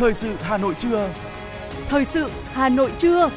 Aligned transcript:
Thời 0.00 0.14
sự 0.14 0.34
Hà 0.40 0.58
Nội 0.58 0.74
trưa. 0.78 1.12
Thời 1.88 2.04
sự 2.04 2.30
Hà 2.52 2.68
Nội 2.68 2.92
trưa. 2.98 3.30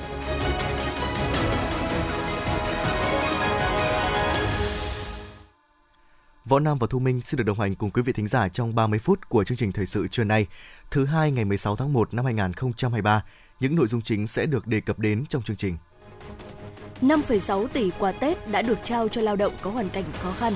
Võ 6.45 6.59
Nam 6.59 6.77
và 6.77 6.88
Thu 6.89 6.99
Minh 6.99 7.21
xin 7.21 7.38
được 7.38 7.43
đồng 7.43 7.59
hành 7.59 7.75
cùng 7.75 7.91
quý 7.91 8.02
vị 8.02 8.13
thính 8.13 8.27
giả 8.27 8.49
trong 8.49 8.75
30 8.75 8.99
phút 8.99 9.29
của 9.29 9.43
chương 9.43 9.57
trình 9.57 9.71
thời 9.71 9.86
sự 9.86 10.07
trưa 10.07 10.23
nay, 10.23 10.47
thứ 10.91 11.05
hai 11.05 11.31
ngày 11.31 11.45
16 11.45 11.75
tháng 11.75 11.93
1 11.93 12.13
năm 12.13 12.25
2023. 12.25 13.23
Những 13.59 13.75
nội 13.75 13.88
dung 13.88 14.02
chính 14.02 14.27
sẽ 14.27 14.45
được 14.45 14.68
đề 14.68 14.82
cập 14.82 15.00
đến 15.00 15.25
trong 15.30 15.43
chương 15.43 15.57
trình. 15.57 15.77
5,6 17.02 17.68
tỷ 17.68 17.91
quà 18.00 18.11
Tết 18.11 18.52
đã 18.52 18.61
được 18.61 18.77
trao 18.84 19.07
cho 19.07 19.21
lao 19.21 19.36
động 19.36 19.54
có 19.61 19.71
hoàn 19.71 19.89
cảnh 19.89 20.05
khó 20.21 20.32
khăn. 20.32 20.54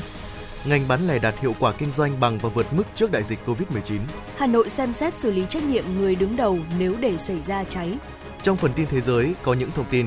Ngành 0.70 0.88
bán 0.88 1.08
lẻ 1.08 1.20
đạt 1.20 1.40
hiệu 1.40 1.56
quả 1.60 1.72
kinh 1.72 1.92
doanh 1.92 2.20
bằng 2.20 2.38
và 2.38 2.50
vượt 2.50 2.74
mức 2.74 2.84
trước 2.96 3.12
đại 3.12 3.24
dịch 3.24 3.40
Covid-19. 3.46 4.00
Hà 4.38 4.48
Nội 4.48 4.70
xem 4.70 4.94
xét 4.94 5.16
xử 5.16 5.32
lý 5.32 5.46
trách 5.50 5.64
nhiệm 5.64 5.84
người 5.96 6.16
đứng 6.16 6.36
đầu 6.36 6.60
nếu 6.80 6.96
để 7.00 7.18
xảy 7.18 7.42
ra 7.42 7.64
cháy. 7.64 7.98
Trong 8.42 8.58
phần 8.58 8.72
tin 8.76 8.88
thế 8.88 9.02
giới 9.02 9.34
có 9.44 9.54
những 9.54 9.72
thông 9.72 9.86
tin 9.90 10.06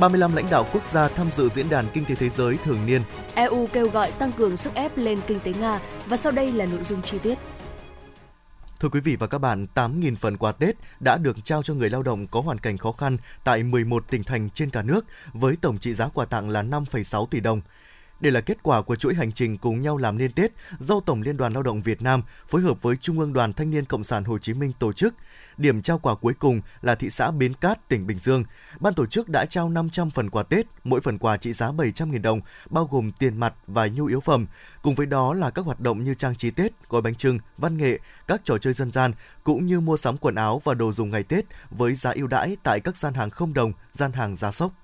35 0.00 0.36
lãnh 0.36 0.50
đạo 0.50 0.66
quốc 0.72 0.88
gia 0.88 1.08
tham 1.08 1.30
dự 1.36 1.48
diễn 1.48 1.68
đàn 1.68 1.84
kinh 1.94 2.04
tế 2.04 2.14
thế 2.14 2.28
giới 2.28 2.56
thường 2.64 2.86
niên. 2.86 3.02
EU 3.34 3.68
kêu 3.72 3.88
gọi 3.88 4.12
tăng 4.12 4.32
cường 4.32 4.56
sức 4.56 4.74
ép 4.74 4.96
lên 4.96 5.18
kinh 5.26 5.40
tế 5.40 5.52
Nga 5.60 5.80
và 6.06 6.16
sau 6.16 6.32
đây 6.32 6.52
là 6.52 6.66
nội 6.66 6.82
dung 6.82 7.02
chi 7.02 7.18
tiết. 7.18 7.38
Thưa 8.80 8.88
quý 8.88 9.00
vị 9.00 9.16
và 9.16 9.26
các 9.26 9.38
bạn, 9.38 9.66
8.000 9.74 10.16
phần 10.16 10.36
quà 10.36 10.52
Tết 10.52 10.76
đã 11.00 11.16
được 11.18 11.36
trao 11.44 11.62
cho 11.62 11.74
người 11.74 11.90
lao 11.90 12.02
động 12.02 12.26
có 12.26 12.40
hoàn 12.40 12.58
cảnh 12.58 12.78
khó 12.78 12.92
khăn 12.92 13.16
tại 13.44 13.62
11 13.62 14.04
tỉnh 14.10 14.24
thành 14.24 14.50
trên 14.50 14.70
cả 14.70 14.82
nước 14.82 15.06
với 15.32 15.56
tổng 15.60 15.78
trị 15.78 15.94
giá 15.94 16.08
quà 16.08 16.24
tặng 16.24 16.48
là 16.48 16.62
5,6 16.62 17.26
tỷ 17.26 17.40
đồng. 17.40 17.60
Đây 18.22 18.32
là 18.32 18.40
kết 18.40 18.62
quả 18.62 18.82
của 18.82 18.96
chuỗi 18.96 19.14
hành 19.14 19.32
trình 19.32 19.58
cùng 19.58 19.82
nhau 19.82 19.96
làm 19.96 20.18
nên 20.18 20.32
Tết 20.32 20.52
do 20.78 21.00
Tổng 21.00 21.22
Liên 21.22 21.36
đoàn 21.36 21.52
Lao 21.52 21.62
động 21.62 21.82
Việt 21.82 22.02
Nam 22.02 22.22
phối 22.48 22.62
hợp 22.62 22.82
với 22.82 22.96
Trung 22.96 23.18
ương 23.18 23.32
Đoàn 23.32 23.52
Thanh 23.52 23.70
niên 23.70 23.84
Cộng 23.84 24.04
sản 24.04 24.24
Hồ 24.24 24.38
Chí 24.38 24.54
Minh 24.54 24.72
tổ 24.78 24.92
chức. 24.92 25.14
Điểm 25.56 25.82
trao 25.82 25.98
quà 25.98 26.14
cuối 26.14 26.34
cùng 26.34 26.60
là 26.82 26.94
thị 26.94 27.10
xã 27.10 27.30
Bến 27.30 27.54
Cát, 27.54 27.88
tỉnh 27.88 28.06
Bình 28.06 28.18
Dương. 28.18 28.44
Ban 28.80 28.94
tổ 28.94 29.06
chức 29.06 29.28
đã 29.28 29.44
trao 29.44 29.68
500 29.68 30.10
phần 30.10 30.30
quà 30.30 30.42
Tết, 30.42 30.66
mỗi 30.84 31.00
phần 31.00 31.18
quà 31.18 31.36
trị 31.36 31.52
giá 31.52 31.70
700.000 31.72 32.22
đồng, 32.22 32.40
bao 32.70 32.88
gồm 32.90 33.12
tiền 33.12 33.36
mặt 33.36 33.54
và 33.66 33.86
nhu 33.86 34.06
yếu 34.06 34.20
phẩm. 34.20 34.46
Cùng 34.82 34.94
với 34.94 35.06
đó 35.06 35.34
là 35.34 35.50
các 35.50 35.64
hoạt 35.64 35.80
động 35.80 36.04
như 36.04 36.14
trang 36.14 36.36
trí 36.36 36.50
Tết, 36.50 36.72
gói 36.88 37.02
bánh 37.02 37.14
trưng, 37.14 37.38
văn 37.58 37.76
nghệ, 37.76 37.98
các 38.26 38.40
trò 38.44 38.58
chơi 38.58 38.72
dân 38.72 38.92
gian, 38.92 39.12
cũng 39.44 39.66
như 39.66 39.80
mua 39.80 39.96
sắm 39.96 40.16
quần 40.16 40.34
áo 40.34 40.60
và 40.64 40.74
đồ 40.74 40.92
dùng 40.92 41.10
ngày 41.10 41.22
Tết 41.22 41.44
với 41.70 41.94
giá 41.94 42.10
ưu 42.10 42.26
đãi 42.26 42.56
tại 42.62 42.80
các 42.80 42.96
gian 42.96 43.14
hàng 43.14 43.30
không 43.30 43.54
đồng, 43.54 43.72
gian 43.92 44.12
hàng 44.12 44.36
giá 44.36 44.50
sốc. 44.50 44.81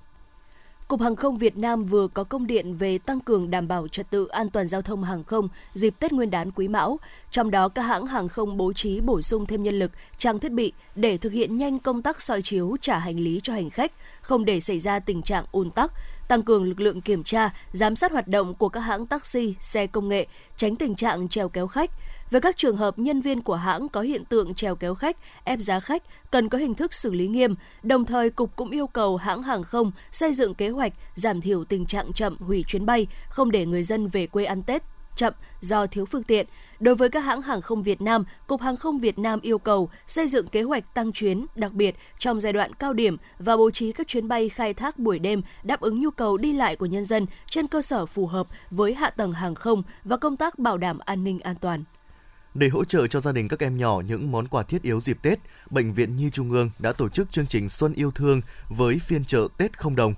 Cục 0.89 1.01
Hàng 1.01 1.17
không 1.17 1.39
Việt 1.39 1.57
Nam 1.57 1.85
vừa 1.85 2.09
có 2.09 2.25
công 2.25 2.47
điện 2.47 2.77
về 2.77 2.99
tăng 2.99 3.21
cường 3.21 3.51
đảm 3.51 3.69
bảo 3.69 3.89
trật 3.89 4.11
tự 4.11 4.27
an 4.27 4.51
toàn 4.51 4.69
giao 4.69 4.83
thông 4.83 5.03
hàng 5.03 5.25
không 5.25 5.49
dịp 5.75 5.95
Tết 5.99 6.13
Nguyên 6.13 6.31
đán 6.31 6.51
Quý 6.51 6.69
Mão. 6.69 7.01
Trong 7.31 7.51
đó, 7.51 7.69
các 7.69 7.83
hãng 7.83 8.07
hàng 8.07 8.29
không 8.29 8.57
bố 8.57 8.73
trí 8.73 9.01
bổ 9.01 9.23
sung 9.23 9.47
thêm 9.47 9.63
nhân 9.63 9.79
lực, 9.79 9.91
trang 10.19 10.39
thiết 10.39 10.53
bị 10.53 10.73
để 10.95 11.17
thực 11.17 11.33
hiện 11.33 11.59
nhanh 11.59 11.79
công 11.79 12.03
tác 12.03 12.23
soi 12.23 12.43
chiếu 12.43 12.77
trả 12.81 12.99
hành 12.99 13.17
lý 13.17 13.41
cho 13.43 13.53
hành 13.53 13.71
khách, 13.71 13.93
không 14.21 14.45
để 14.45 14.61
xảy 14.61 14.79
ra 14.81 14.99
tình 14.99 15.23
trạng 15.23 15.45
ùn 15.53 15.71
tắc, 15.71 15.93
tăng 16.29 16.43
cường 16.43 16.65
lực 16.65 16.81
lượng 16.81 17.01
kiểm 17.01 17.25
tra, 17.25 17.51
giám 17.73 17.97
sát 17.97 18.13
hoạt 18.13 18.29
động 18.29 18.55
của 18.55 18.69
các 18.69 18.81
hãng 18.81 19.07
taxi, 19.07 19.55
xe 19.61 19.87
công 19.87 20.09
nghệ, 20.09 20.27
tránh 20.57 20.77
tình 20.77 20.95
trạng 20.95 21.29
treo 21.29 21.49
kéo 21.49 21.67
khách, 21.67 21.91
về 22.31 22.41
các 22.41 22.57
trường 22.57 22.77
hợp 22.77 22.99
nhân 22.99 23.21
viên 23.21 23.43
của 23.43 23.55
hãng 23.55 23.89
có 23.89 24.01
hiện 24.01 24.25
tượng 24.25 24.55
trèo 24.55 24.77
kéo 24.77 24.95
khách, 24.95 25.17
ép 25.45 25.61
giá 25.61 25.81
khách, 25.81 26.03
cần 26.31 26.49
có 26.49 26.59
hình 26.59 26.75
thức 26.75 26.95
xử 26.95 27.13
lý 27.13 27.29
nghiêm. 27.29 27.55
Đồng 27.83 28.05
thời, 28.05 28.31
Cục 28.31 28.57
cũng 28.57 28.71
yêu 28.71 28.87
cầu 28.87 29.17
hãng 29.17 29.43
hàng 29.43 29.63
không 29.63 29.93
xây 30.11 30.35
dựng 30.35 30.55
kế 30.55 30.69
hoạch 30.69 30.93
giảm 31.15 31.41
thiểu 31.41 31.65
tình 31.65 31.87
trạng 31.87 32.13
chậm 32.13 32.37
hủy 32.41 32.65
chuyến 32.69 32.87
bay, 32.87 33.07
không 33.29 33.51
để 33.51 33.67
người 33.67 33.83
dân 33.83 34.09
về 34.09 34.27
quê 34.27 34.45
ăn 34.45 34.63
Tết 34.63 34.83
chậm 35.19 35.33
do 35.61 35.87
thiếu 35.87 36.05
phương 36.07 36.23
tiện. 36.23 36.47
Đối 36.81 36.95
với 36.95 37.09
các 37.09 37.21
hãng 37.21 37.43
hàng 37.43 37.63
không 37.63 37.83
Việt 37.83 38.01
Nam, 38.01 38.25
Cục 38.47 38.61
Hàng 38.61 38.77
không 38.77 38.99
Việt 38.99 39.19
Nam 39.19 39.41
yêu 39.41 39.59
cầu 39.59 39.91
xây 40.07 40.29
dựng 40.29 40.47
kế 40.47 40.63
hoạch 40.63 40.95
tăng 40.95 41.13
chuyến, 41.13 41.47
đặc 41.55 41.73
biệt 41.73 41.97
trong 42.19 42.41
giai 42.41 42.53
đoạn 42.53 42.75
cao 42.75 42.93
điểm 42.93 43.17
và 43.39 43.57
bố 43.57 43.71
trí 43.71 43.93
các 43.93 44.09
chuyến 44.09 44.29
bay 44.29 44.49
khai 44.49 44.75
thác 44.75 44.99
buổi 44.99 45.19
đêm 45.19 45.43
đáp 45.63 45.81
ứng 45.81 46.01
nhu 46.01 46.11
cầu 46.11 46.37
đi 46.37 46.53
lại 46.53 46.77
của 46.77 46.87
nhân 46.87 47.05
dân 47.05 47.27
trên 47.47 47.67
cơ 47.67 47.83
sở 47.83 48.07
phù 48.07 48.27
hợp 48.27 48.47
với 48.71 48.95
hạ 48.95 49.11
tầng 49.11 49.33
hàng 49.33 49.55
không 49.55 49.83
và 50.05 50.17
công 50.17 50.37
tác 50.37 50.59
bảo 50.59 50.79
đảm 50.79 50.99
an 50.99 51.25
ninh 51.25 51.41
an 51.41 51.57
toàn. 51.61 51.85
Để 52.55 52.69
hỗ 52.69 52.85
trợ 52.85 53.07
cho 53.07 53.21
gia 53.21 53.33
đình 53.33 53.49
các 53.49 53.61
em 53.61 53.77
nhỏ 53.77 54.03
những 54.07 54.33
món 54.33 54.49
quà 54.49 54.63
thiết 54.63 54.83
yếu 54.83 55.01
dịp 55.01 55.19
Tết, 55.23 55.39
Bệnh 55.71 55.93
viện 55.93 56.17
Nhi 56.17 56.31
Trung 56.31 56.51
ương 56.51 56.71
đã 56.79 56.93
tổ 56.93 57.09
chức 57.09 57.33
chương 57.33 57.47
trình 57.47 57.69
Xuân 57.69 57.93
yêu 57.93 58.11
thương 58.11 58.41
với 58.69 58.99
phiên 58.99 59.25
chợ 59.25 59.49
Tết 59.57 59.79
không 59.79 59.97
đồng. 59.97 60.15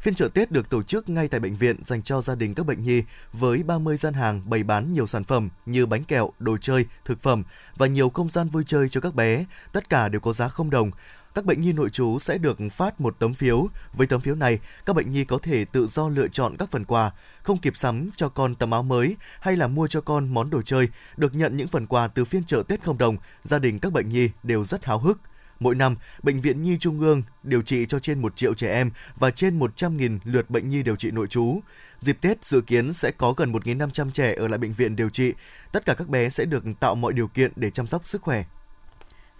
Phiên 0.00 0.14
chợ 0.14 0.28
Tết 0.34 0.50
được 0.50 0.70
tổ 0.70 0.82
chức 0.82 1.08
ngay 1.08 1.28
tại 1.28 1.40
bệnh 1.40 1.56
viện 1.56 1.76
dành 1.84 2.02
cho 2.02 2.20
gia 2.20 2.34
đình 2.34 2.54
các 2.54 2.66
bệnh 2.66 2.82
nhi 2.82 3.02
với 3.32 3.62
30 3.62 3.96
gian 3.96 4.14
hàng 4.14 4.50
bày 4.50 4.62
bán 4.62 4.92
nhiều 4.92 5.06
sản 5.06 5.24
phẩm 5.24 5.48
như 5.66 5.86
bánh 5.86 6.04
kẹo, 6.04 6.30
đồ 6.38 6.56
chơi, 6.56 6.86
thực 7.04 7.20
phẩm 7.20 7.42
và 7.76 7.86
nhiều 7.86 8.10
không 8.10 8.30
gian 8.30 8.48
vui 8.48 8.64
chơi 8.66 8.88
cho 8.88 9.00
các 9.00 9.14
bé. 9.14 9.44
Tất 9.72 9.88
cả 9.88 10.08
đều 10.08 10.20
có 10.20 10.32
giá 10.32 10.48
không 10.48 10.70
đồng 10.70 10.90
các 11.34 11.44
bệnh 11.44 11.60
nhi 11.60 11.72
nội 11.72 11.90
trú 11.90 12.18
sẽ 12.18 12.38
được 12.38 12.58
phát 12.72 13.00
một 13.00 13.16
tấm 13.18 13.34
phiếu. 13.34 13.66
Với 13.92 14.06
tấm 14.06 14.20
phiếu 14.20 14.34
này, 14.34 14.58
các 14.86 14.96
bệnh 14.96 15.12
nhi 15.12 15.24
có 15.24 15.38
thể 15.38 15.64
tự 15.64 15.86
do 15.86 16.08
lựa 16.08 16.28
chọn 16.28 16.56
các 16.56 16.70
phần 16.70 16.84
quà, 16.84 17.10
không 17.42 17.58
kịp 17.58 17.76
sắm 17.76 18.10
cho 18.16 18.28
con 18.28 18.54
tấm 18.54 18.70
áo 18.70 18.82
mới 18.82 19.16
hay 19.40 19.56
là 19.56 19.66
mua 19.66 19.86
cho 19.86 20.00
con 20.00 20.34
món 20.34 20.50
đồ 20.50 20.62
chơi, 20.62 20.88
được 21.16 21.34
nhận 21.34 21.56
những 21.56 21.68
phần 21.68 21.86
quà 21.86 22.08
từ 22.08 22.24
phiên 22.24 22.44
chợ 22.44 22.62
Tết 22.68 22.84
không 22.84 22.98
đồng, 22.98 23.16
gia 23.42 23.58
đình 23.58 23.78
các 23.78 23.92
bệnh 23.92 24.08
nhi 24.08 24.30
đều 24.42 24.64
rất 24.64 24.84
háo 24.84 24.98
hức. 24.98 25.20
Mỗi 25.60 25.74
năm, 25.74 25.96
Bệnh 26.22 26.40
viện 26.40 26.62
Nhi 26.62 26.76
Trung 26.80 27.00
ương 27.00 27.22
điều 27.42 27.62
trị 27.62 27.86
cho 27.86 27.98
trên 27.98 28.22
1 28.22 28.36
triệu 28.36 28.54
trẻ 28.54 28.72
em 28.72 28.90
và 29.16 29.30
trên 29.30 29.58
100.000 29.58 30.18
lượt 30.24 30.50
bệnh 30.50 30.68
nhi 30.68 30.82
điều 30.82 30.96
trị 30.96 31.10
nội 31.10 31.26
trú. 31.26 31.60
Dịp 32.00 32.18
Tết 32.20 32.44
dự 32.44 32.60
kiến 32.60 32.92
sẽ 32.92 33.10
có 33.10 33.32
gần 33.32 33.52
1.500 33.52 34.10
trẻ 34.10 34.34
ở 34.34 34.48
lại 34.48 34.58
bệnh 34.58 34.72
viện 34.72 34.96
điều 34.96 35.10
trị. 35.10 35.34
Tất 35.72 35.84
cả 35.86 35.94
các 35.94 36.08
bé 36.08 36.30
sẽ 36.30 36.44
được 36.44 36.64
tạo 36.80 36.94
mọi 36.94 37.12
điều 37.12 37.28
kiện 37.28 37.52
để 37.56 37.70
chăm 37.70 37.86
sóc 37.86 38.06
sức 38.06 38.22
khỏe. 38.22 38.44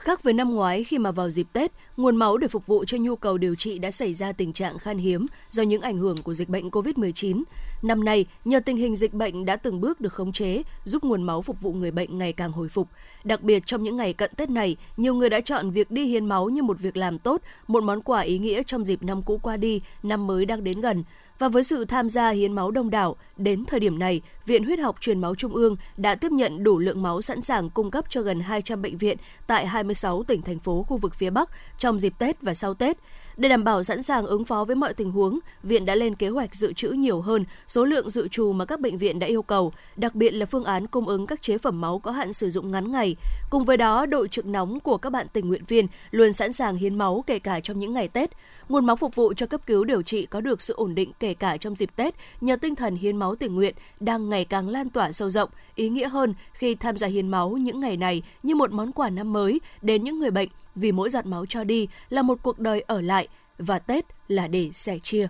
Khác 0.04 0.22
với 0.22 0.32
năm 0.32 0.54
ngoái 0.54 0.84
khi 0.84 0.98
mà 0.98 1.10
vào 1.10 1.31
dịp 1.31 1.47
Tết, 1.53 1.72
nguồn 1.97 2.16
máu 2.16 2.37
để 2.37 2.48
phục 2.48 2.66
vụ 2.66 2.84
cho 2.84 2.98
nhu 2.98 3.16
cầu 3.16 3.38
điều 3.38 3.54
trị 3.54 3.78
đã 3.78 3.91
xảy 3.91 4.15
ra 4.15 4.32
tình 4.32 4.53
trạng 4.53 4.78
khan 4.78 4.98
hiếm 4.98 5.26
do 5.50 5.62
những 5.62 5.81
ảnh 5.81 5.98
hưởng 5.98 6.16
của 6.25 6.34
dịch 6.34 6.48
bệnh 6.48 6.69
COVID-19. 6.70 7.42
Năm 7.82 8.04
nay, 8.04 8.26
nhờ 8.44 8.60
tình 8.60 8.76
hình 8.76 8.97
dịch 8.97 9.15
bệnh 9.15 9.44
đã 9.44 9.56
từng 9.56 9.81
bước 9.81 10.00
được 10.00 10.12
khống 10.12 10.32
chế, 10.32 10.62
giúp 10.84 11.04
nguồn 11.04 11.22
máu 11.22 11.42
phục 11.42 11.60
vụ 11.60 11.72
người 11.72 11.91
bệnh 11.91 12.19
ngày 12.19 12.32
càng 12.32 12.53
hồi 12.53 12.69
phục. 12.69 12.88
Đặc 13.25 13.42
biệt 13.42 13.66
trong 13.66 13.82
những 13.82 13.97
ngày 13.97 14.12
cận 14.12 14.31
Tết 14.37 14.50
này, 14.50 14.76
nhiều 14.97 15.15
người 15.15 15.31
đã 15.31 15.41
chọn 15.41 15.70
việc 15.70 15.91
đi 15.91 16.04
hiến 16.06 16.26
máu 16.26 16.48
như 16.48 16.62
một 16.62 16.81
việc 16.81 16.97
làm 16.97 17.19
tốt, 17.19 17.42
một 17.66 17.82
món 17.82 18.03
quà 18.03 18.21
ý 18.21 18.38
nghĩa 18.38 18.62
trong 18.62 18.84
dịp 18.84 19.03
năm 19.03 19.22
cũ 19.22 19.41
qua 19.42 19.56
đi, 19.56 19.81
năm 20.03 20.26
mới 20.26 20.44
đang 20.47 20.65
đến 20.65 20.81
gần. 20.81 21.04
Và 21.39 21.49
với 21.49 21.65
sự 21.65 21.84
tham 21.84 22.09
gia 22.09 22.31
hiến 22.31 22.53
máu 22.53 22.71
đông 22.71 22.91
đảo, 22.91 23.17
đến 23.37 23.65
thời 23.65 23.81
điểm 23.81 23.99
này, 23.99 24.21
Viện 24.47 24.65
Huyết 24.65 24.78
học 24.78 24.97
Truyền 25.00 25.21
máu 25.21 25.34
Trung 25.34 25.55
ương 25.55 25.77
đã 25.97 26.15
tiếp 26.15 26.33
nhận 26.33 26.65
đủ 26.65 26.78
lượng 26.78 27.03
máu 27.03 27.22
sẵn 27.22 27.43
sàng 27.43 27.71
cung 27.71 27.91
cấp 27.91 28.05
cho 28.09 28.22
gần 28.22 28.41
200 28.41 28.83
bệnh 28.83 28.99
viện 28.99 29.17
tại 29.47 29.67
26 29.67 30.22
tỉnh 30.22 30.43
thành 30.43 30.59
phố 30.59 30.83
khu 30.83 30.97
vực 30.97 31.15
phía 31.15 31.31
Bắc 31.31 31.50
trong 31.78 31.99
dịp 31.99 32.12
Tết 32.19 32.43
và 32.43 32.55
sau 32.55 32.75
Tết. 32.75 32.99
Để 33.37 33.49
đảm 33.49 33.65
bảo 33.65 33.83
sẵn 33.83 34.03
sàng 34.03 34.27
ứng 34.27 34.45
phó 34.45 34.65
với 34.65 34.77
mọi 34.77 34.95
tình 34.95 35.11
huống, 35.11 35.39
viện 35.62 35.84
đã 35.84 35.95
lên 35.95 36.15
kế 36.15 36.28
hoạch 36.28 36.55
dự 36.55 36.72
trữ 36.72 36.89
nhiều 36.89 37.21
hơn 37.21 37.45
số 37.69 37.84
lượng 37.84 38.11
dự 38.11 38.28
trù 38.28 38.53
mà 38.53 38.65
các 38.65 38.81
bệnh 38.81 38.99
viện 38.99 39.19
đã 39.19 39.27
yêu 39.27 39.43
cầu, 39.43 39.72
đặc 39.97 40.15
biệt 40.15 40.31
là 40.31 40.47
phương 40.47 40.65
án 40.65 40.87
cung 40.87 41.09
ứng 41.09 41.27
các 41.27 41.43
chế 41.43 41.59
phẩm 41.59 41.81
máu 41.81 41.99
có 41.99 42.11
hạn 42.11 42.33
sử 42.33 42.50
dụng 42.50 42.71
ngắn 42.71 42.93
ngày. 42.93 43.17
Cùng 43.50 43.65
với 43.65 43.77
đó, 43.77 44.06
đội 44.06 44.28
trực 44.28 44.47
nóng 44.47 44.81
của 44.81 44.97
các 44.97 45.11
bạn 45.11 45.27
tình 45.33 45.49
nguyện 45.49 45.65
viên 45.69 45.87
luôn 46.11 46.33
sẵn 46.33 46.53
sàng 46.53 46.77
hiến 46.77 46.99
máu 46.99 47.25
kể 47.27 47.39
cả 47.39 47.61
trong 47.61 47.78
những 47.78 47.95
ngày 47.95 48.09
Tết. 48.09 48.31
Nguồn 48.69 48.87
máu 48.87 48.97
phục 48.97 49.15
vụ 49.15 49.34
cho 49.34 49.47
cấp 49.47 49.66
cứu 49.66 49.84
điều 49.84 50.03
trị 50.03 50.27
có 50.27 50.41
được 50.41 50.62
sự 50.62 50.75
ổn 50.75 50.95
định 50.95 51.12
kể 51.21 51.34
cả 51.34 51.56
trong 51.56 51.75
dịp 51.75 51.91
Tết 51.97 52.15
nhờ 52.41 52.56
tinh 52.56 52.75
thần 52.75 52.97
hiến 52.97 53.16
máu 53.16 53.34
tình 53.34 53.55
nguyện 53.55 53.75
đang 54.01 54.28
ngày 54.28 54.45
càng 54.45 54.69
lan 54.69 54.91
tỏa 54.91 55.12
sâu 55.12 55.31
rộng, 55.31 55.51
ý 55.75 55.89
nghĩa 55.89 56.09
hơn 56.09 56.34
khi 56.53 56.75
tham 56.75 56.99
gia 56.99 57.06
hiến 57.06 57.28
máu 57.28 57.51
những 57.51 57.81
ngày 57.81 57.97
này 57.97 58.22
như 58.43 58.55
một 58.55 58.72
món 58.72 58.93
quà 58.93 59.11
năm 59.11 59.33
mới 59.33 59.61
đến 59.83 60.05
những 60.05 60.19
người 60.19 60.31
bệnh 60.31 60.49
vì 60.75 60.93
mỗi 60.93 61.11
giọt 61.11 61.27
máu 61.27 61.47
cho 61.47 61.65
đi 61.65 61.89
là 62.09 62.23
một 62.23 62.39
cuộc 62.43 62.59
đời 62.59 62.85
ở 62.87 63.01
lại 63.01 63.29
và 63.59 63.79
Tết 63.79 64.05
là 64.29 64.47
để 64.47 64.71
sẻ 64.73 64.99
chia. 64.99 65.29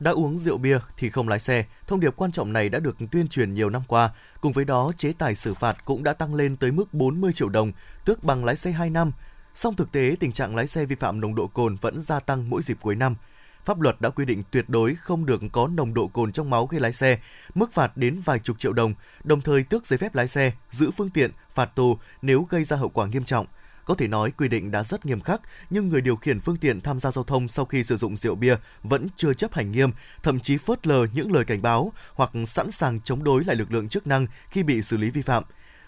Đã 0.00 0.10
uống 0.10 0.38
rượu 0.38 0.58
bia 0.58 0.78
thì 0.96 1.10
không 1.10 1.28
lái 1.28 1.40
xe, 1.40 1.64
thông 1.86 2.00
điệp 2.00 2.16
quan 2.16 2.32
trọng 2.32 2.52
này 2.52 2.68
đã 2.68 2.78
được 2.78 2.96
tuyên 3.10 3.28
truyền 3.28 3.54
nhiều 3.54 3.70
năm 3.70 3.82
qua. 3.88 4.10
Cùng 4.40 4.52
với 4.52 4.64
đó, 4.64 4.92
chế 4.96 5.12
tài 5.18 5.34
xử 5.34 5.54
phạt 5.54 5.84
cũng 5.84 6.02
đã 6.02 6.12
tăng 6.12 6.34
lên 6.34 6.56
tới 6.56 6.72
mức 6.72 6.94
40 6.94 7.32
triệu 7.32 7.48
đồng, 7.48 7.72
tước 8.04 8.24
bằng 8.24 8.44
lái 8.44 8.56
xe 8.56 8.70
2 8.70 8.90
năm. 8.90 9.12
Song 9.54 9.76
thực 9.76 9.92
tế, 9.92 10.16
tình 10.20 10.32
trạng 10.32 10.56
lái 10.56 10.66
xe 10.66 10.84
vi 10.84 10.96
phạm 10.96 11.20
nồng 11.20 11.34
độ 11.34 11.46
cồn 11.46 11.76
vẫn 11.76 12.00
gia 12.00 12.20
tăng 12.20 12.50
mỗi 12.50 12.62
dịp 12.62 12.78
cuối 12.80 12.94
năm. 12.94 13.16
Pháp 13.64 13.80
luật 13.80 14.00
đã 14.00 14.10
quy 14.10 14.24
định 14.24 14.42
tuyệt 14.50 14.64
đối 14.68 14.94
không 14.94 15.26
được 15.26 15.40
có 15.52 15.68
nồng 15.68 15.94
độ 15.94 16.06
cồn 16.06 16.32
trong 16.32 16.50
máu 16.50 16.66
khi 16.66 16.78
lái 16.78 16.92
xe, 16.92 17.18
mức 17.54 17.72
phạt 17.72 17.96
đến 17.96 18.20
vài 18.24 18.38
chục 18.38 18.58
triệu 18.58 18.72
đồng, 18.72 18.94
đồng 19.24 19.40
thời 19.40 19.62
tước 19.62 19.86
giấy 19.86 19.98
phép 19.98 20.14
lái 20.14 20.28
xe, 20.28 20.52
giữ 20.70 20.90
phương 20.90 21.10
tiện, 21.10 21.30
phạt 21.54 21.74
tù 21.74 21.98
nếu 22.22 22.46
gây 22.50 22.64
ra 22.64 22.76
hậu 22.76 22.88
quả 22.88 23.06
nghiêm 23.06 23.24
trọng– 23.24 23.46
có 23.84 23.94
thể 23.94 24.08
nói 24.08 24.30
quy 24.30 24.48
định 24.48 24.70
đã 24.70 24.84
rất 24.84 25.06
nghiêm 25.06 25.20
khắc, 25.20 25.40
nhưng 25.70 25.88
người 25.88 26.00
điều 26.00 26.16
khiển 26.16 26.40
phương 26.40 26.56
tiện 26.56 26.80
tham 26.80 27.00
gia 27.00 27.10
giao 27.10 27.24
thông 27.24 27.48
sau 27.48 27.64
khi 27.64 27.84
sử 27.84 27.96
dụng 27.96 28.16
rượu 28.16 28.34
bia 28.34 28.56
vẫn 28.82 29.06
chưa 29.16 29.34
chấp 29.34 29.54
hành 29.54 29.72
nghiêm, 29.72 29.90
thậm 30.22 30.40
chí 30.40 30.56
phớt 30.56 30.86
lờ 30.86 31.06
những 31.14 31.32
lời 31.32 31.44
cảnh 31.44 31.62
báo 31.62 31.92
hoặc 32.14 32.30
sẵn 32.46 32.70
sàng 32.70 33.00
chống 33.00 33.24
đối 33.24 33.44
lại 33.44 33.56
lực 33.56 33.72
lượng 33.72 33.88
chức 33.88 34.06
năng 34.06 34.26
khi 34.50 34.62
bị 34.62 34.82
xử 34.82 34.96
lý 34.96 35.10
vi 35.10 35.22
phạm. 35.22 35.44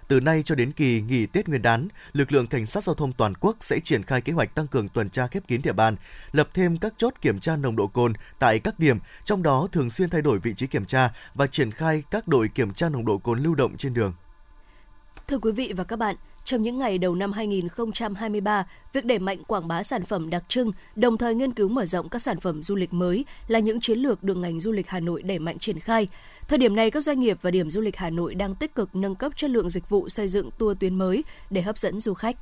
Từ 0.09 0.21
nay 0.21 0.43
cho 0.43 0.55
đến 0.55 0.73
kỳ 0.73 1.01
nghỉ 1.01 1.27
Tết 1.27 1.49
Nguyên 1.49 1.63
đán, 1.63 1.89
lực 2.13 2.33
lượng 2.33 2.47
cảnh 2.47 2.67
sát 2.67 2.85
giao 2.85 2.95
thông 2.95 3.13
toàn 3.13 3.35
quốc 3.35 3.57
sẽ 3.61 3.81
triển 3.81 4.03
khai 4.03 4.21
kế 4.21 4.33
hoạch 4.33 4.55
tăng 4.55 4.67
cường 4.67 4.89
tuần 4.89 5.11
tra 5.11 5.27
khép 5.27 5.49
kín 5.49 5.63
địa 5.63 5.73
bàn, 5.73 5.97
lập 6.33 6.49
thêm 6.55 6.79
các 6.79 6.95
chốt 6.97 7.15
kiểm 7.21 7.41
tra 7.41 7.57
nồng 7.57 7.77
độ 7.77 7.87
cồn 7.87 8.13
tại 8.39 8.59
các 8.59 8.79
điểm, 8.79 8.99
trong 9.25 9.43
đó 9.43 9.69
thường 9.73 9.91
xuyên 9.91 10.11
thay 10.11 10.23
đổi 10.23 10.39
vị 10.39 10.55
trí 10.55 10.67
kiểm 10.67 10.85
tra 10.85 11.13
và 11.35 11.47
triển 11.47 11.71
khai 11.71 12.03
các 12.11 12.29
đội 12.29 12.49
kiểm 12.49 12.73
tra 12.73 12.89
nồng 12.89 13.05
độ 13.05 13.19
cồn 13.19 13.43
lưu 13.43 13.55
động 13.55 13.77
trên 13.77 13.95
đường. 13.95 14.15
Thưa 15.29 15.39
quý 15.39 15.53
vị 15.53 15.73
và 15.77 15.85
các 15.85 15.99
bạn, 15.99 16.17
trong 16.45 16.63
những 16.63 16.79
ngày 16.79 16.99
đầu 16.99 17.15
năm 17.15 17.33
2023, 17.33 18.67
việc 18.93 19.05
đẩy 19.05 19.19
mạnh 19.19 19.45
quảng 19.47 19.69
bá 19.69 19.83
sản 19.83 20.05
phẩm 20.05 20.31
đặc 20.31 20.43
trưng, 20.49 20.73
đồng 20.97 21.19
thời 21.19 21.35
nghiên 21.35 21.53
cứu 21.53 21.69
mở 21.69 21.87
rộng 21.87 22.09
các 22.09 22.23
sản 22.23 22.41
phẩm 22.41 22.63
du 22.63 22.75
lịch 22.75 22.93
mới 22.93 23.25
là 23.49 23.59
những 23.59 23.81
chiến 23.81 23.99
lược 23.99 24.23
được 24.23 24.35
ngành 24.35 24.61
du 24.61 24.73
lịch 24.73 24.89
Hà 24.89 25.01
Nội 25.01 25.23
đẩy 25.23 25.39
mạnh 25.39 25.59
triển 25.59 25.81
khai. 25.81 26.09
Thời 26.49 26.59
điểm 26.59 26.77
này, 26.77 26.91
các 26.91 27.03
doanh 27.03 27.21
nghiệp 27.21 27.39
và 27.43 27.51
điểm 27.51 27.71
du 27.71 27.81
lịch 27.81 27.97
Hà 27.97 28.11
Nội 28.11 28.35
đang 28.35 28.55
tích 28.55 28.75
cực 28.75 28.97
nâng 28.97 29.15
cấp 29.15 29.33
chất 29.37 29.51
lượng 29.51 29.71
dịch 29.71 29.89
vụ 29.89 30.09
xây 30.09 30.29
dựng 30.29 30.51
tour 30.59 30.79
tuyến 30.79 30.95
mới 30.95 31.25
để 31.51 31.63
hấp 31.63 31.79
dẫn 31.79 32.01
du 32.01 32.15
khách. 32.15 32.37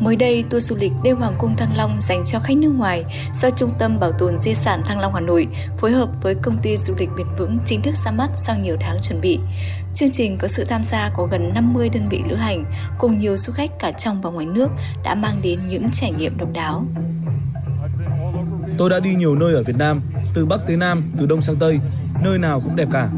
Mới 0.00 0.16
đây, 0.16 0.44
tour 0.50 0.70
du 0.70 0.76
lịch 0.76 0.92
đêm 1.02 1.16
Hoàng 1.16 1.34
cung 1.38 1.56
Thăng 1.56 1.76
Long 1.76 2.00
dành 2.00 2.22
cho 2.26 2.38
khách 2.38 2.56
nước 2.56 2.72
ngoài 2.76 3.04
do 3.34 3.50
Trung 3.50 3.70
tâm 3.78 4.00
Bảo 4.00 4.12
tồn 4.12 4.40
Di 4.40 4.54
sản 4.54 4.82
Thăng 4.86 5.00
Long 5.00 5.14
Hà 5.14 5.20
Nội 5.20 5.46
phối 5.78 5.90
hợp 5.92 6.08
với 6.22 6.34
công 6.34 6.58
ty 6.62 6.76
du 6.76 6.94
lịch 6.98 7.08
bền 7.16 7.26
vững 7.38 7.58
chính 7.66 7.82
thức 7.82 7.96
ra 8.04 8.10
mắt 8.10 8.30
sau 8.34 8.56
nhiều 8.58 8.76
tháng 8.80 8.96
chuẩn 9.02 9.20
bị. 9.20 9.38
Chương 9.94 10.10
trình 10.12 10.38
có 10.38 10.48
sự 10.48 10.64
tham 10.64 10.84
gia 10.84 11.10
của 11.16 11.26
gần 11.26 11.54
50 11.54 11.88
đơn 11.88 12.08
vị 12.08 12.20
lữ 12.28 12.34
hành 12.34 12.64
cùng 12.98 13.18
nhiều 13.18 13.36
du 13.36 13.52
khách 13.52 13.78
cả 13.78 13.92
trong 13.92 14.20
và 14.20 14.30
ngoài 14.30 14.46
nước 14.46 14.68
đã 15.04 15.14
mang 15.14 15.40
đến 15.42 15.68
những 15.68 15.90
trải 15.92 16.12
nghiệm 16.12 16.38
độc 16.38 16.52
đáo. 16.52 16.84
Tôi 18.78 18.90
đã 18.90 19.00
đi 19.00 19.14
nhiều 19.14 19.34
nơi 19.34 19.54
ở 19.54 19.62
Việt 19.62 19.76
Nam, 19.76 20.02
từ 20.34 20.46
Bắc 20.46 20.60
tới 20.66 20.76
Nam, 20.76 21.12
từ 21.18 21.26
Đông 21.26 21.40
sang 21.40 21.56
Tây, 21.56 21.78
nơi 22.22 22.38
nào 22.38 22.60
cũng 22.60 22.76
đẹp 22.76 22.88
cả. 22.92 23.08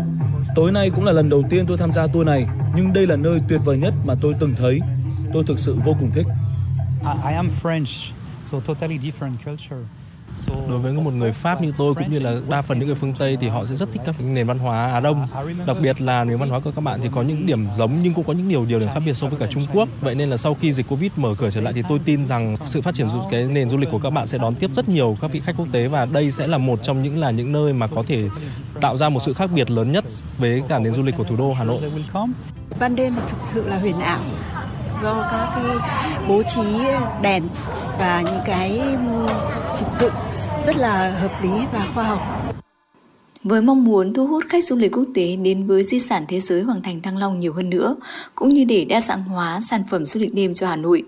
Tối 0.54 0.72
nay 0.72 0.90
cũng 0.94 1.04
là 1.04 1.12
lần 1.12 1.28
đầu 1.28 1.42
tiên 1.50 1.64
tôi 1.68 1.76
tham 1.78 1.92
gia 1.92 2.06
tour 2.06 2.26
này, 2.26 2.46
nhưng 2.76 2.92
đây 2.92 3.06
là 3.06 3.16
nơi 3.16 3.40
tuyệt 3.48 3.60
vời 3.64 3.76
nhất 3.76 3.94
mà 4.04 4.14
tôi 4.20 4.34
từng 4.40 4.54
thấy. 4.56 4.80
Tôi 5.32 5.44
thực 5.46 5.58
sự 5.58 5.76
vô 5.84 5.96
cùng 6.00 6.10
thích. 6.14 6.26
I 7.02 7.34
am 7.34 7.50
French, 7.62 8.12
so 8.44 8.60
totally 8.60 8.98
different 8.98 9.36
culture. 9.44 9.76
Đối 10.68 10.78
với 10.78 10.92
một 10.92 11.14
người 11.14 11.32
Pháp 11.32 11.62
như 11.62 11.72
tôi 11.78 11.94
cũng 11.94 12.10
như 12.10 12.18
là 12.18 12.34
đa 12.48 12.62
phần 12.62 12.78
những 12.78 12.86
người 12.86 12.94
phương 12.94 13.14
Tây 13.18 13.36
thì 13.40 13.48
họ 13.48 13.64
sẽ 13.64 13.76
rất 13.76 13.92
thích 13.92 14.02
các 14.06 14.14
nền 14.20 14.46
văn 14.46 14.58
hóa 14.58 14.92
Á 14.92 15.00
Đông. 15.00 15.28
Đặc 15.66 15.76
biệt 15.82 16.00
là 16.00 16.24
nền 16.24 16.38
văn 16.38 16.48
hóa 16.48 16.60
của 16.60 16.70
các 16.70 16.84
bạn 16.84 17.00
thì 17.02 17.08
có 17.12 17.22
những 17.22 17.46
điểm 17.46 17.66
giống 17.76 18.02
nhưng 18.02 18.14
cũng 18.14 18.24
có 18.24 18.32
những 18.32 18.48
nhiều 18.48 18.66
điều 18.66 18.80
điểm 18.80 18.88
khác 18.94 19.02
biệt 19.06 19.14
so 19.14 19.26
với 19.26 19.38
cả 19.38 19.46
Trung 19.50 19.66
Quốc. 19.72 19.88
Vậy 20.00 20.14
nên 20.14 20.28
là 20.28 20.36
sau 20.36 20.56
khi 20.60 20.72
dịch 20.72 20.88
Covid 20.88 21.12
mở 21.16 21.34
cửa 21.38 21.50
trở 21.50 21.60
lại 21.60 21.72
thì 21.72 21.82
tôi 21.88 21.98
tin 22.04 22.26
rằng 22.26 22.56
sự 22.66 22.80
phát 22.80 22.94
triển 22.94 23.06
cái 23.30 23.44
nền 23.44 23.68
du 23.68 23.76
lịch 23.76 23.90
của 23.90 23.98
các 23.98 24.10
bạn 24.10 24.26
sẽ 24.26 24.38
đón 24.38 24.54
tiếp 24.54 24.70
rất 24.74 24.88
nhiều 24.88 25.16
các 25.20 25.30
vị 25.32 25.40
khách 25.40 25.56
quốc 25.56 25.68
tế 25.72 25.88
và 25.88 26.06
đây 26.06 26.30
sẽ 26.30 26.46
là 26.46 26.58
một 26.58 26.78
trong 26.82 27.02
những 27.02 27.18
là 27.18 27.30
những 27.30 27.52
nơi 27.52 27.72
mà 27.72 27.86
có 27.86 28.04
thể 28.08 28.28
tạo 28.80 28.96
ra 28.96 29.08
một 29.08 29.20
sự 29.22 29.32
khác 29.32 29.50
biệt 29.54 29.70
lớn 29.70 29.92
nhất 29.92 30.04
với 30.38 30.62
cả 30.68 30.78
nền 30.78 30.92
du 30.92 31.02
lịch 31.02 31.16
của 31.16 31.24
thủ 31.24 31.36
đô 31.38 31.52
Hà 31.52 31.64
Nội. 31.64 31.78
Ban 32.80 32.96
đêm 32.96 33.14
thực 33.28 33.38
sự 33.46 33.68
là 33.68 33.78
huyền 33.78 34.00
ảo 34.00 34.20
do 35.02 35.28
các 35.30 35.48
cái 35.54 35.76
bố 36.28 36.42
trí 36.42 36.62
đèn 37.22 37.42
và 37.98 38.22
những 38.26 38.40
cái 38.46 38.80
phục 39.78 40.00
dựng 40.00 40.12
rất 40.66 40.76
là 40.76 41.10
hợp 41.10 41.42
lý 41.42 41.50
và 41.72 41.86
khoa 41.94 42.04
học. 42.04 42.20
Với 43.44 43.62
mong 43.62 43.84
muốn 43.84 44.14
thu 44.14 44.26
hút 44.26 44.44
khách 44.48 44.64
du 44.64 44.76
lịch 44.76 44.92
quốc 44.92 45.06
tế 45.14 45.36
đến 45.36 45.66
với 45.66 45.84
di 45.84 46.00
sản 46.00 46.24
thế 46.28 46.40
giới 46.40 46.62
Hoàng 46.62 46.82
Thành 46.82 47.02
Thăng 47.02 47.16
Long 47.16 47.40
nhiều 47.40 47.52
hơn 47.52 47.70
nữa, 47.70 47.96
cũng 48.34 48.48
như 48.48 48.64
để 48.64 48.84
đa 48.84 49.00
dạng 49.00 49.24
hóa 49.24 49.60
sản 49.60 49.84
phẩm 49.90 50.06
du 50.06 50.20
lịch 50.20 50.34
đêm 50.34 50.54
cho 50.54 50.68
Hà 50.68 50.76
Nội, 50.76 51.04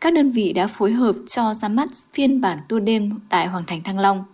các 0.00 0.14
đơn 0.14 0.30
vị 0.30 0.52
đã 0.52 0.66
phối 0.66 0.92
hợp 0.92 1.16
cho 1.26 1.54
ra 1.54 1.68
mắt 1.68 1.88
phiên 2.12 2.40
bản 2.40 2.58
tour 2.68 2.82
đêm 2.82 3.18
tại 3.28 3.46
Hoàng 3.46 3.64
Thành 3.66 3.82
Thăng 3.82 3.98
Long. 3.98 4.24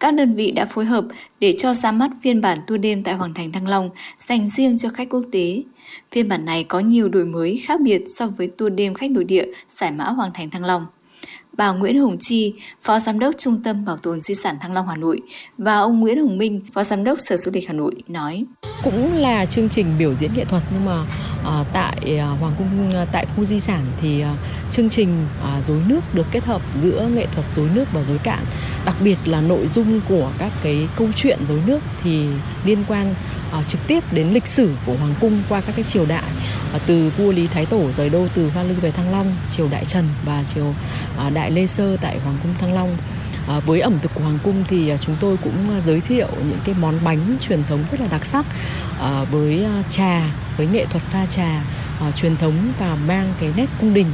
Các 0.00 0.14
đơn 0.14 0.34
vị 0.34 0.50
đã 0.50 0.66
phối 0.66 0.84
hợp 0.84 1.04
để 1.40 1.54
cho 1.58 1.74
ra 1.74 1.92
mắt 1.92 2.10
phiên 2.22 2.40
bản 2.40 2.58
tour 2.66 2.80
đêm 2.80 3.02
tại 3.02 3.14
Hoàng 3.14 3.34
Thành 3.34 3.52
Thăng 3.52 3.68
Long 3.68 3.90
dành 4.18 4.48
riêng 4.48 4.78
cho 4.78 4.88
khách 4.88 5.08
quốc 5.10 5.24
tế. 5.32 5.62
Phiên 6.12 6.28
bản 6.28 6.44
này 6.44 6.64
có 6.64 6.80
nhiều 6.80 7.08
đổi 7.08 7.24
mới 7.24 7.62
khác 7.66 7.80
biệt 7.80 8.02
so 8.08 8.26
với 8.26 8.46
tour 8.46 8.72
đêm 8.72 8.94
khách 8.94 9.10
nội 9.10 9.24
địa 9.24 9.46
giải 9.68 9.92
mã 9.92 10.04
Hoàng 10.04 10.30
Thành 10.34 10.50
Thăng 10.50 10.64
Long. 10.64 10.86
Bà 11.56 11.72
Nguyễn 11.72 12.00
Hồng 12.00 12.16
Chi, 12.20 12.54
Phó 12.82 12.98
Giám 12.98 13.18
đốc 13.18 13.34
Trung 13.38 13.62
tâm 13.64 13.84
Bảo 13.84 13.96
tồn 13.96 14.20
Di 14.20 14.34
sản 14.34 14.56
Thăng 14.60 14.72
Long 14.72 14.88
Hà 14.88 14.96
Nội 14.96 15.20
và 15.58 15.78
ông 15.78 16.00
Nguyễn 16.00 16.18
Hồng 16.18 16.38
Minh, 16.38 16.60
Phó 16.72 16.84
Giám 16.84 17.04
đốc 17.04 17.18
Sở 17.20 17.36
Du 17.36 17.50
lịch 17.54 17.68
Hà 17.68 17.74
Nội 17.74 17.94
nói. 18.08 18.44
Cũng 18.84 19.14
là 19.14 19.44
chương 19.46 19.68
trình 19.68 19.86
biểu 19.98 20.14
diễn 20.14 20.30
nghệ 20.34 20.44
thuật 20.44 20.62
nhưng 20.72 20.84
mà 20.84 21.02
uh, 21.40 21.66
tại 21.72 21.98
uh, 22.14 22.40
Hoàng 22.40 22.54
cung 22.58 23.02
uh, 23.02 23.08
tại 23.12 23.26
khu 23.36 23.44
di 23.44 23.60
sản 23.60 23.86
thì 24.00 24.22
uh, 24.22 24.38
chương 24.70 24.90
trình 24.90 25.26
uh, 25.58 25.64
dối 25.64 25.82
nước 25.86 26.00
được 26.14 26.26
kết 26.30 26.44
hợp 26.44 26.62
giữa 26.82 27.08
nghệ 27.14 27.26
thuật 27.34 27.46
dối 27.56 27.68
nước 27.74 27.84
và 27.92 28.04
dối 28.04 28.18
cạn. 28.22 28.44
Đặc 28.84 28.96
biệt 29.04 29.16
là 29.24 29.40
nội 29.40 29.68
dung 29.68 30.00
của 30.08 30.32
các 30.38 30.52
cái 30.62 30.88
câu 30.96 31.08
chuyện 31.16 31.38
dối 31.48 31.60
nước 31.66 31.78
thì 32.02 32.26
liên 32.64 32.84
quan 32.88 33.14
uh, 33.58 33.68
trực 33.68 33.80
tiếp 33.86 34.12
đến 34.12 34.32
lịch 34.32 34.46
sử 34.46 34.70
của 34.86 34.94
hoàng 34.94 35.14
cung 35.20 35.42
qua 35.48 35.60
các 35.60 35.72
cái 35.76 35.84
triều 35.84 36.06
đại 36.06 36.24
Ờ, 36.72 36.78
từ 36.86 37.12
vua 37.16 37.32
Lý 37.32 37.46
Thái 37.46 37.66
Tổ 37.66 37.92
rời 37.92 38.08
đô 38.08 38.26
từ 38.34 38.50
Hoa 38.50 38.62
Lư 38.62 38.74
về 38.74 38.90
Thăng 38.90 39.12
Long, 39.12 39.36
triều 39.56 39.68
Đại 39.68 39.84
Trần 39.84 40.08
và 40.24 40.44
triều 40.54 40.74
ờ, 41.16 41.30
Đại 41.30 41.50
Lê 41.50 41.66
Sơ 41.66 41.96
tại 42.00 42.18
hoàng 42.18 42.36
cung 42.42 42.54
Thăng 42.60 42.74
Long. 42.74 42.96
À, 43.48 43.60
với 43.60 43.80
ẩm 43.80 43.98
thực 44.02 44.14
của 44.14 44.20
hoàng 44.20 44.38
cung 44.44 44.64
thì 44.68 44.92
chúng 45.00 45.16
tôi 45.20 45.36
cũng 45.44 45.80
giới 45.80 46.00
thiệu 46.00 46.28
những 46.36 46.60
cái 46.64 46.74
món 46.78 47.04
bánh 47.04 47.36
truyền 47.40 47.64
thống 47.64 47.84
rất 47.90 48.00
là 48.00 48.06
đặc 48.06 48.26
sắc 48.26 48.46
à, 49.00 49.24
với 49.30 49.66
trà 49.90 50.22
với 50.56 50.66
nghệ 50.66 50.86
thuật 50.86 51.02
pha 51.02 51.26
trà 51.26 51.62
à, 52.00 52.10
truyền 52.10 52.36
thống 52.36 52.72
và 52.78 52.96
mang 53.06 53.34
cái 53.40 53.52
nét 53.56 53.66
cung 53.80 53.94
đình 53.94 54.12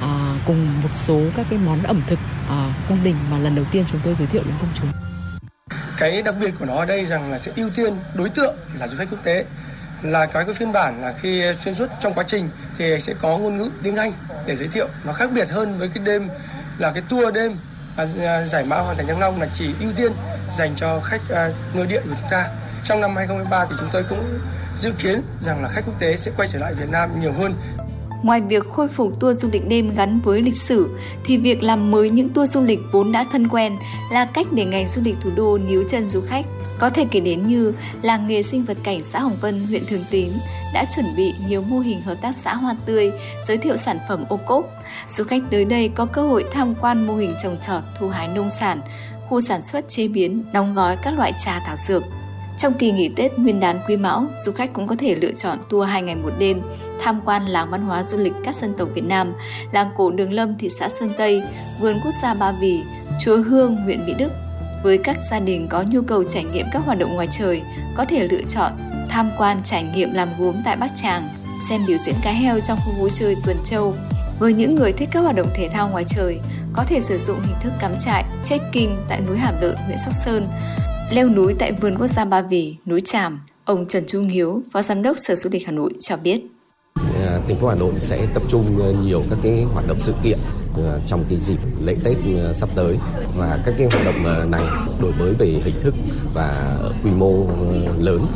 à, 0.00 0.34
cùng 0.46 0.82
một 0.82 0.88
số 0.94 1.20
các 1.36 1.46
cái 1.50 1.58
món 1.58 1.82
ẩm 1.82 2.02
thực 2.06 2.18
à, 2.48 2.74
cung 2.88 3.04
đình 3.04 3.16
mà 3.30 3.38
lần 3.38 3.54
đầu 3.54 3.64
tiên 3.70 3.84
chúng 3.90 4.00
tôi 4.04 4.14
giới 4.14 4.26
thiệu 4.26 4.42
đến 4.44 4.54
công 4.60 4.70
chúng 4.74 4.88
cái 5.98 6.22
đặc 6.22 6.34
biệt 6.40 6.50
của 6.58 6.64
nó 6.64 6.74
ở 6.74 6.84
đây 6.84 7.06
rằng 7.06 7.30
là 7.30 7.38
sẽ 7.38 7.52
ưu 7.56 7.70
tiên 7.76 7.94
đối 8.14 8.28
tượng 8.28 8.54
là 8.78 8.88
du 8.88 8.98
khách 8.98 9.10
quốc 9.10 9.24
tế 9.24 9.44
là 10.04 10.26
cái 10.26 10.44
cái 10.44 10.54
phiên 10.54 10.72
bản 10.72 11.02
là 11.02 11.14
khi 11.20 11.42
xuyên 11.64 11.74
suốt 11.74 11.86
trong 12.00 12.14
quá 12.14 12.24
trình 12.26 12.48
thì 12.78 12.98
sẽ 13.00 13.14
có 13.22 13.38
ngôn 13.38 13.58
ngữ 13.58 13.70
tiếng 13.82 13.96
Anh 13.96 14.12
để 14.46 14.56
giới 14.56 14.68
thiệu. 14.68 14.88
Nó 15.04 15.12
khác 15.12 15.30
biệt 15.34 15.50
hơn 15.50 15.78
với 15.78 15.88
cái 15.94 16.04
đêm 16.04 16.28
là 16.78 16.92
cái 16.92 17.02
tour 17.08 17.34
đêm 17.34 17.52
và 17.96 18.06
giải 18.46 18.64
mã 18.68 18.76
hoàn 18.76 18.96
thành 18.96 19.06
thăng 19.06 19.20
long 19.20 19.40
là 19.40 19.46
chỉ 19.54 19.74
ưu 19.80 19.92
tiên 19.96 20.12
dành 20.56 20.70
cho 20.76 21.00
khách 21.00 21.20
à, 21.30 21.50
nội 21.74 21.86
địa 21.86 22.00
của 22.00 22.16
chúng 22.20 22.30
ta. 22.30 22.48
Trong 22.84 23.00
năm 23.00 23.16
2023 23.16 23.66
thì 23.70 23.76
chúng 23.80 23.88
tôi 23.92 24.04
cũng 24.08 24.38
dự 24.76 24.92
kiến 24.98 25.20
rằng 25.40 25.62
là 25.62 25.68
khách 25.68 25.82
quốc 25.86 26.00
tế 26.00 26.16
sẽ 26.16 26.32
quay 26.36 26.48
trở 26.52 26.58
lại 26.58 26.74
Việt 26.74 26.88
Nam 26.90 27.20
nhiều 27.20 27.32
hơn. 27.32 27.54
Ngoài 28.22 28.40
việc 28.40 28.64
khôi 28.64 28.88
phục 28.88 29.20
tour 29.20 29.42
du 29.42 29.48
lịch 29.52 29.68
đêm 29.68 29.94
gắn 29.96 30.20
với 30.20 30.42
lịch 30.42 30.56
sử, 30.56 30.90
thì 31.24 31.38
việc 31.38 31.62
làm 31.62 31.90
mới 31.90 32.10
những 32.10 32.28
tour 32.28 32.50
du 32.50 32.64
lịch 32.64 32.80
vốn 32.92 33.12
đã 33.12 33.24
thân 33.32 33.48
quen 33.48 33.76
là 34.12 34.24
cách 34.34 34.46
để 34.52 34.64
ngành 34.64 34.88
du 34.88 35.02
lịch 35.04 35.16
thủ 35.22 35.30
đô 35.36 35.58
níu 35.58 35.84
chân 35.90 36.08
du 36.08 36.20
khách. 36.20 36.44
Có 36.78 36.90
thể 36.90 37.06
kể 37.10 37.20
đến 37.20 37.46
như 37.46 37.72
làng 38.02 38.28
nghề 38.28 38.42
sinh 38.42 38.64
vật 38.64 38.76
cảnh 38.82 39.02
xã 39.02 39.20
Hồng 39.20 39.36
Vân, 39.40 39.66
huyện 39.68 39.82
Thường 39.86 40.04
Tín 40.10 40.28
đã 40.74 40.84
chuẩn 40.94 41.06
bị 41.16 41.34
nhiều 41.46 41.62
mô 41.62 41.78
hình 41.78 42.00
hợp 42.00 42.14
tác 42.20 42.36
xã 42.36 42.54
hoa 42.54 42.74
tươi, 42.86 43.12
giới 43.46 43.56
thiệu 43.56 43.76
sản 43.76 43.98
phẩm 44.08 44.24
ô 44.28 44.36
cốp. 44.36 44.70
Du 45.08 45.24
khách 45.24 45.42
tới 45.50 45.64
đây 45.64 45.88
có 45.88 46.06
cơ 46.06 46.22
hội 46.22 46.44
tham 46.52 46.74
quan 46.80 47.06
mô 47.06 47.16
hình 47.16 47.34
trồng 47.42 47.56
trọt, 47.60 47.82
thu 47.98 48.08
hái 48.08 48.28
nông 48.28 48.48
sản, 48.48 48.80
khu 49.28 49.40
sản 49.40 49.62
xuất 49.62 49.88
chế 49.88 50.08
biến, 50.08 50.44
đóng 50.52 50.74
gói 50.74 50.96
các 51.02 51.18
loại 51.18 51.32
trà 51.38 51.60
thảo 51.66 51.76
dược. 51.76 52.02
Trong 52.56 52.72
kỳ 52.72 52.92
nghỉ 52.92 53.08
Tết 53.16 53.38
Nguyên 53.38 53.60
đán 53.60 53.78
Quý 53.88 53.96
Mão, 53.96 54.26
du 54.36 54.52
khách 54.52 54.72
cũng 54.72 54.86
có 54.86 54.96
thể 54.98 55.16
lựa 55.16 55.32
chọn 55.32 55.58
tour 55.70 55.88
2 55.88 56.02
ngày 56.02 56.14
một 56.16 56.32
đêm 56.38 56.62
tham 57.00 57.20
quan 57.24 57.46
làng 57.46 57.70
văn 57.70 57.82
hóa 57.82 58.02
du 58.02 58.18
lịch 58.18 58.32
các 58.44 58.56
dân 58.56 58.74
tộc 58.78 58.88
Việt 58.94 59.04
Nam, 59.04 59.34
làng 59.72 59.90
cổ 59.96 60.10
Đường 60.10 60.32
Lâm 60.32 60.58
thị 60.58 60.68
xã 60.68 60.88
Sơn 60.88 61.12
Tây, 61.18 61.42
vườn 61.80 61.96
quốc 62.04 62.12
gia 62.22 62.34
Ba 62.34 62.52
Vì, 62.52 62.82
chùa 63.20 63.36
Hương 63.36 63.76
huyện 63.76 64.06
Mỹ 64.06 64.14
Đức. 64.18 64.30
Với 64.84 64.98
các 64.98 65.16
gia 65.30 65.40
đình 65.40 65.68
có 65.70 65.82
nhu 65.82 66.02
cầu 66.02 66.24
trải 66.24 66.44
nghiệm 66.44 66.66
các 66.72 66.82
hoạt 66.84 66.98
động 66.98 67.14
ngoài 67.14 67.28
trời, 67.30 67.62
có 67.96 68.04
thể 68.04 68.28
lựa 68.28 68.42
chọn 68.48 68.72
tham 69.08 69.30
quan 69.38 69.58
trải 69.64 69.84
nghiệm 69.94 70.12
làm 70.12 70.28
gốm 70.38 70.54
tại 70.64 70.76
Bát 70.76 70.90
Tràng, 70.96 71.28
xem 71.68 71.80
biểu 71.86 71.96
diễn 71.98 72.14
cá 72.24 72.30
heo 72.30 72.60
trong 72.60 72.78
khu 72.84 72.92
vui 72.98 73.10
chơi 73.14 73.36
Tuần 73.44 73.56
Châu. 73.64 73.94
Với 74.38 74.52
những 74.52 74.74
người 74.74 74.92
thích 74.92 75.08
các 75.12 75.20
hoạt 75.20 75.36
động 75.36 75.48
thể 75.54 75.68
thao 75.68 75.88
ngoài 75.88 76.04
trời, 76.04 76.40
có 76.72 76.84
thể 76.84 77.00
sử 77.00 77.18
dụng 77.18 77.40
hình 77.40 77.56
thức 77.62 77.72
cắm 77.80 77.94
trại, 78.00 78.24
trekking 78.44 78.94
tại 79.08 79.20
núi 79.20 79.36
Hàm 79.36 79.54
Lợn, 79.60 79.76
huyện 79.76 79.98
Sóc 80.04 80.14
Sơn, 80.24 80.46
leo 81.10 81.28
núi 81.28 81.54
tại 81.58 81.72
vườn 81.72 81.98
quốc 81.98 82.06
gia 82.06 82.24
Ba 82.24 82.42
Vì, 82.42 82.76
núi 82.86 83.00
Tràm. 83.04 83.40
Ông 83.64 83.86
Trần 83.88 84.04
Trung 84.06 84.28
Hiếu, 84.28 84.62
Phó 84.72 84.82
Giám 84.82 85.02
đốc 85.02 85.16
Sở 85.18 85.34
Du 85.34 85.50
lịch 85.52 85.66
Hà 85.66 85.72
Nội 85.72 85.92
cho 86.00 86.16
biết. 86.16 86.40
À, 87.26 87.40
thành 87.48 87.56
phố 87.56 87.68
Hà 87.68 87.74
Nội 87.74 87.92
sẽ 88.00 88.26
tập 88.34 88.42
trung 88.48 88.64
nhiều 89.04 89.22
các 89.30 89.38
cái 89.42 89.62
hoạt 89.62 89.88
động 89.88 90.00
sự 90.00 90.14
kiện 90.24 90.38
Ờ, 90.76 91.00
trong 91.06 91.24
cái 91.28 91.38
dịp 91.38 91.58
lễ 91.84 91.96
Tết 92.04 92.16
ờ, 92.38 92.52
sắp 92.52 92.68
tới. 92.74 92.98
Và 93.36 93.58
các 93.64 93.74
cái 93.78 93.86
hoạt 93.86 94.04
động 94.04 94.24
ờ, 94.24 94.44
này 94.44 94.64
đổi 95.00 95.12
mới 95.12 95.34
về 95.34 95.46
hình 95.46 95.74
thức 95.80 95.94
và 96.34 96.78
quy 97.04 97.10
mô 97.10 97.46
lớn 97.98 98.26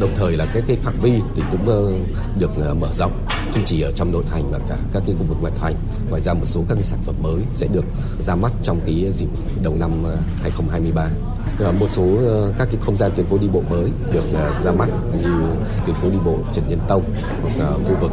đồng 0.00 0.14
thời 0.14 0.36
là 0.36 0.46
cái 0.54 0.62
cái 0.66 0.76
phạm 0.76 1.00
vi 1.00 1.12
thì 1.36 1.42
cũng 1.50 1.68
ờ, 1.68 1.92
được 2.38 2.50
ờ, 2.56 2.74
mở 2.74 2.88
rộng. 2.92 3.12
Không 3.54 3.64
chỉ 3.64 3.80
ở 3.80 3.92
trong 3.92 4.12
nội 4.12 4.22
thành 4.30 4.52
mà 4.52 4.58
cả 4.68 4.76
các 4.92 5.02
cái 5.06 5.16
khu 5.18 5.24
vực 5.24 5.38
ngoại 5.40 5.52
thành. 5.60 5.74
Ngoài 6.10 6.22
ra 6.22 6.34
một 6.34 6.44
số 6.44 6.60
các 6.68 6.74
cái 6.74 6.84
sản 6.84 6.98
phẩm 7.04 7.14
mới 7.22 7.40
sẽ 7.52 7.66
được 7.66 7.84
ra 8.20 8.34
mắt 8.34 8.52
trong 8.62 8.80
cái 8.86 9.12
dịp 9.12 9.28
đầu 9.62 9.76
năm 9.80 9.90
ờ, 10.04 10.16
2023 10.42 11.08
một 11.78 11.90
số 11.90 12.06
các 12.58 12.68
cái 12.72 12.76
không 12.80 12.96
gian 12.96 13.10
tuyến 13.16 13.26
phố 13.26 13.38
đi 13.38 13.48
bộ 13.48 13.62
mới 13.70 13.90
được 14.12 14.24
ra 14.64 14.72
mắt 14.72 14.88
như 15.22 15.30
tuyến 15.86 15.96
phố 15.96 16.10
đi 16.10 16.16
bộ 16.24 16.38
Trần 16.52 16.64
Nhân 16.68 16.78
Tông 16.88 17.02
hoặc 17.42 17.70
khu 17.84 17.94
vực 18.00 18.12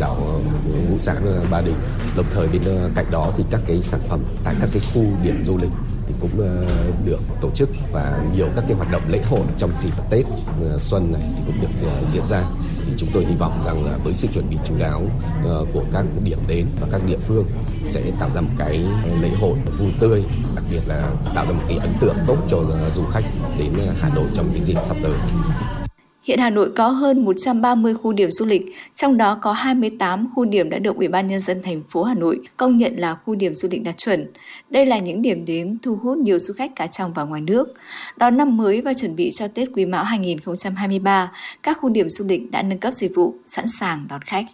đảo 0.00 0.40
Ngũ 0.90 0.98
Xã 0.98 1.14
Ba 1.50 1.60
Đình. 1.60 1.74
Đồng 2.16 2.26
thời 2.30 2.48
bên 2.48 2.62
cạnh 2.94 3.06
đó 3.10 3.32
thì 3.36 3.44
các 3.50 3.60
cái 3.66 3.82
sản 3.82 4.00
phẩm 4.08 4.20
tại 4.44 4.54
các 4.60 4.70
cái 4.72 4.82
khu 4.94 5.04
điểm 5.22 5.44
du 5.44 5.56
lịch 5.56 5.70
thì 6.10 6.16
cũng 6.20 6.40
ờ, 6.40 6.64
được 7.04 7.20
tổ 7.40 7.50
chức 7.54 7.68
và 7.92 8.22
nhiều 8.36 8.46
các 8.56 8.64
cái 8.68 8.76
hoạt 8.76 8.92
động 8.92 9.02
lễ 9.08 9.22
hội 9.28 9.40
trong 9.58 9.70
dịp 9.80 9.90
Tết 10.10 10.26
ờ, 10.62 10.78
xuân 10.78 11.12
này 11.12 11.22
thì 11.36 11.42
cũng 11.46 11.60
được 11.60 11.68
ờ, 11.82 12.08
diễn 12.10 12.26
ra. 12.26 12.44
Thì 12.86 12.92
chúng 12.96 13.08
tôi 13.12 13.24
hy 13.24 13.34
vọng 13.34 13.62
rằng 13.66 13.84
là 13.84 13.98
với 14.04 14.14
sự 14.14 14.28
chuẩn 14.32 14.50
bị 14.50 14.56
chú 14.64 14.74
đáo 14.78 15.02
của 15.72 15.82
các 15.92 16.04
điểm 16.24 16.38
đến 16.48 16.66
và 16.80 16.86
các 16.92 17.00
địa 17.06 17.18
phương 17.26 17.44
sẽ 17.84 18.02
tạo 18.20 18.30
ra 18.34 18.40
một 18.40 18.50
cái 18.58 18.78
lễ 19.20 19.30
hội 19.40 19.58
vui 19.78 19.92
tươi, 20.00 20.24
đặc 20.54 20.64
biệt 20.70 20.80
là 20.86 21.10
tạo 21.34 21.46
ra 21.46 21.52
một 21.52 21.62
cái 21.68 21.78
ấn 21.78 21.90
tượng 22.00 22.16
tốt 22.26 22.36
cho 22.48 22.64
du 22.94 23.02
khách 23.12 23.24
đến 23.58 23.72
Hà 24.00 24.08
Nội 24.14 24.26
trong 24.34 24.48
cái 24.52 24.62
dịp 24.62 24.76
sắp 24.84 24.96
tới. 25.02 25.12
Hiện 26.22 26.38
Hà 26.38 26.50
Nội 26.50 26.70
có 26.76 26.88
hơn 26.88 27.24
130 27.24 27.94
khu 27.94 28.12
điểm 28.12 28.30
du 28.30 28.46
lịch, 28.46 28.62
trong 28.94 29.16
đó 29.16 29.38
có 29.42 29.52
28 29.52 30.28
khu 30.34 30.44
điểm 30.44 30.70
đã 30.70 30.78
được 30.78 30.96
Ủy 30.96 31.08
ban 31.08 31.26
nhân 31.26 31.40
dân 31.40 31.62
thành 31.62 31.82
phố 31.88 32.02
Hà 32.02 32.14
Nội 32.14 32.40
công 32.56 32.76
nhận 32.76 32.96
là 32.96 33.14
khu 33.14 33.34
điểm 33.34 33.54
du 33.54 33.68
lịch 33.72 33.82
đạt 33.82 33.96
chuẩn. 33.96 34.26
Đây 34.70 34.86
là 34.86 34.98
những 34.98 35.22
điểm 35.22 35.44
đến 35.44 35.78
thu 35.82 35.96
hút 35.96 36.18
nhiều 36.18 36.38
du 36.38 36.54
khách 36.54 36.76
cả 36.76 36.86
trong 36.86 37.12
và 37.12 37.24
ngoài 37.24 37.40
nước. 37.40 37.68
Đón 38.16 38.36
năm 38.36 38.56
mới 38.56 38.80
và 38.80 38.94
chuẩn 38.94 39.16
bị 39.16 39.30
cho 39.30 39.48
Tết 39.48 39.68
Quý 39.74 39.86
Mão 39.86 40.04
2023, 40.04 41.32
các 41.62 41.78
khu 41.80 41.88
điểm 41.88 42.08
du 42.08 42.24
lịch 42.28 42.50
đã 42.50 42.62
nâng 42.62 42.78
cấp 42.78 42.94
dịch 42.94 43.12
vụ, 43.14 43.34
sẵn 43.46 43.64
sàng 43.68 44.06
đón 44.08 44.22
khách. 44.22 44.44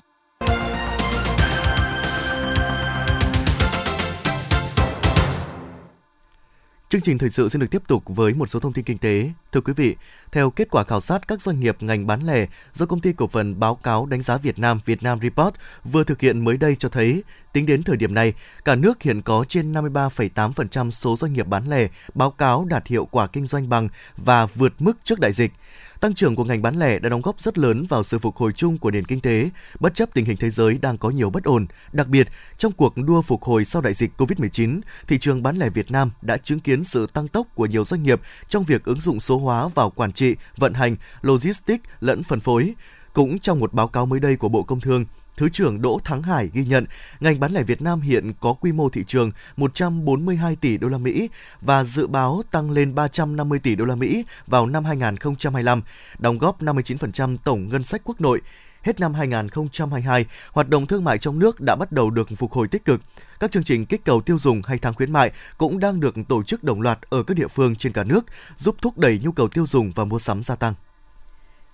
Chương 6.89 7.01
trình 7.01 7.19
thời 7.19 7.31
sự 7.31 7.49
sẽ 7.49 7.59
được 7.59 7.67
tiếp 7.71 7.83
tục 7.89 8.03
với 8.07 8.35
một 8.35 8.47
số 8.47 8.61
thông 8.61 8.73
tin 8.73 8.85
kinh 8.85 8.99
tế. 8.99 9.31
Thưa 9.53 9.61
quý 9.61 9.73
vị, 9.77 9.97
theo 10.33 10.51
kết 10.51 10.69
quả 10.71 10.85
khảo 10.85 11.01
sát 11.01 11.29
các 11.29 11.41
doanh 11.41 11.61
nghiệp 11.61 11.77
ngành 11.81 12.07
bán 12.07 12.27
lẻ 12.27 12.47
do 12.75 12.87
công 12.87 13.01
ty 13.01 13.13
cổ 13.13 13.27
phần 13.27 13.61
báo 13.61 13.75
cáo 13.75 14.07
đánh 14.07 14.23
giá 14.23 14.37
Việt 14.37 14.59
Nam 14.59 14.81
Vietnam 14.85 15.21
Report 15.23 15.55
vừa 15.85 16.05
thực 16.05 16.21
hiện 16.21 16.45
mới 16.45 16.57
đây 16.57 16.77
cho 16.77 16.89
thấy, 16.89 17.23
tính 17.53 17.67
đến 17.67 17.83
thời 17.83 17.97
điểm 17.97 18.15
này, 18.15 18.33
cả 18.65 18.75
nước 18.75 19.03
hiện 19.03 19.23
có 19.23 19.45
trên 19.49 19.73
53,8% 19.73 20.91
số 20.91 21.17
doanh 21.17 21.33
nghiệp 21.33 21.47
bán 21.47 21.71
lẻ 21.71 21.89
báo 22.15 22.31
cáo 22.31 22.65
đạt 22.65 22.87
hiệu 22.87 23.05
quả 23.05 23.27
kinh 23.27 23.47
doanh 23.47 23.69
bằng 23.69 23.89
và 24.17 24.47
vượt 24.47 24.73
mức 24.79 24.99
trước 25.05 25.21
đại 25.21 25.33
dịch. 25.33 25.53
Tăng 26.01 26.15
trưởng 26.15 26.37
của 26.37 26.45
ngành 26.45 26.63
bán 26.63 26.79
lẻ 26.79 26.99
đã 26.99 27.09
đóng 27.09 27.23
góp 27.23 27.41
rất 27.41 27.59
lớn 27.59 27.87
vào 27.89 28.03
sự 28.03 28.19
phục 28.19 28.37
hồi 28.37 28.53
chung 28.53 28.79
của 28.79 28.91
nền 28.91 29.05
kinh 29.05 29.21
tế, 29.21 29.51
bất 29.81 29.95
chấp 29.95 30.09
tình 30.15 30.25
hình 30.25 30.37
thế 30.37 30.51
giới 30.51 30.79
đang 30.79 30.99
có 30.99 31.11
nhiều 31.11 31.31
bất 31.31 31.45
ổn. 31.45 31.67
Đặc 31.93 32.09
biệt, 32.09 32.29
trong 32.57 32.73
cuộc 32.73 32.97
đua 32.97 33.23
phục 33.23 33.43
hồi 33.43 33.65
sau 33.65 33.83
đại 33.83 33.95
dịch 33.95 34.11
COVID-19, 34.19 34.81
thị 35.07 35.19
trường 35.19 35.43
bán 35.43 35.57
lẻ 35.57 35.71
Việt 35.71 35.91
Nam 35.91 36.11
đã 36.23 36.37
chứng 36.37 36.61
kiến 36.61 36.85
sự 36.85 37.07
tăng 37.13 37.29
tốc 37.29 37.47
của 37.55 37.67
nhiều 37.67 37.85
doanh 37.85 38.03
nghiệp 38.03 38.21
trong 38.49 38.65
việc 38.65 38.85
ứng 38.85 39.01
dụng 39.01 39.21
số 39.21 39.39
hóa 39.39 39.69
vào 39.69 39.91
quản 39.91 40.13
trị, 40.17 40.37
vận 40.57 40.75
hành, 40.75 40.97
logistics 41.23 41.85
lẫn 42.01 42.23
phân 42.23 42.41
phối. 42.41 42.75
Cũng 43.13 43.39
trong 43.39 43.61
một 43.61 43.73
báo 43.73 43.89
cáo 43.89 44.07
mới 44.07 44.21
đây 44.21 44.37
của 44.37 44.49
Bộ 44.49 44.63
Công 44.63 44.81
Thương, 44.81 45.05
Thứ 45.37 45.49
trưởng 45.49 45.83
Đỗ 45.83 46.01
Thắng 46.05 46.23
Hải 46.23 46.51
ghi 46.53 46.65
nhận, 46.65 46.87
ngành 47.21 47.41
bán 47.41 47.53
lẻ 47.53 47.63
Việt 47.63 47.83
Nam 47.83 48.01
hiện 48.01 48.33
có 48.41 48.53
quy 48.53 48.73
mô 48.73 48.89
thị 48.89 49.05
trường 49.07 49.31
142 49.57 50.57
tỷ 50.57 50.79
đô 50.79 50.89
la 50.89 50.99
Mỹ 50.99 51.29
và 51.61 51.85
dự 51.85 52.07
báo 52.07 52.43
tăng 52.51 52.71
lên 52.71 52.95
350 52.95 53.59
tỷ 53.59 53.75
đô 53.75 53.85
la 53.85 53.95
Mỹ 53.95 54.25
vào 54.47 54.67
năm 54.67 54.85
2025, 54.85 55.83
đóng 56.19 56.39
góp 56.39 56.63
59% 56.63 57.37
tổng 57.45 57.69
ngân 57.69 57.85
sách 57.85 58.01
quốc 58.05 58.21
nội. 58.21 58.41
Hết 58.87 59.01
năm 59.01 59.15
2022, 59.15 60.25
hoạt 60.53 60.69
động 60.69 60.87
thương 60.87 61.05
mại 61.05 61.19
trong 61.19 61.39
nước 61.39 61.61
đã 61.61 61.77
bắt 61.77 61.93
đầu 61.93 62.11
được 62.11 62.29
phục 62.37 62.53
hồi 62.53 62.69
tích 62.69 62.85
cực. 62.85 63.01
Các 63.41 63.51
chương 63.51 63.65
trình 63.65 63.87
kích 63.87 64.05
cầu 64.05 64.21
tiêu 64.21 64.39
dùng 64.39 64.63
hay 64.63 64.79
tháng 64.79 64.95
khuyến 64.95 65.13
mại 65.13 65.33
cũng 65.59 65.79
đang 65.79 66.01
được 66.01 66.15
tổ 66.29 66.43
chức 66.43 66.65
đồng 66.65 66.81
loạt 66.81 66.99
ở 67.11 67.23
các 67.23 67.35
địa 67.35 67.49
phương 67.49 67.77
trên 67.77 67.93
cả 67.93 68.05
nước, 68.05 68.25
giúp 68.57 68.77
thúc 68.83 68.99
đẩy 68.99 69.21
nhu 69.23 69.33
cầu 69.33 69.49
tiêu 69.49 69.67
dùng 69.67 69.93
và 69.95 70.05
mua 70.05 70.19
sắm 70.19 70.43
gia 70.43 70.55
tăng. 70.55 70.75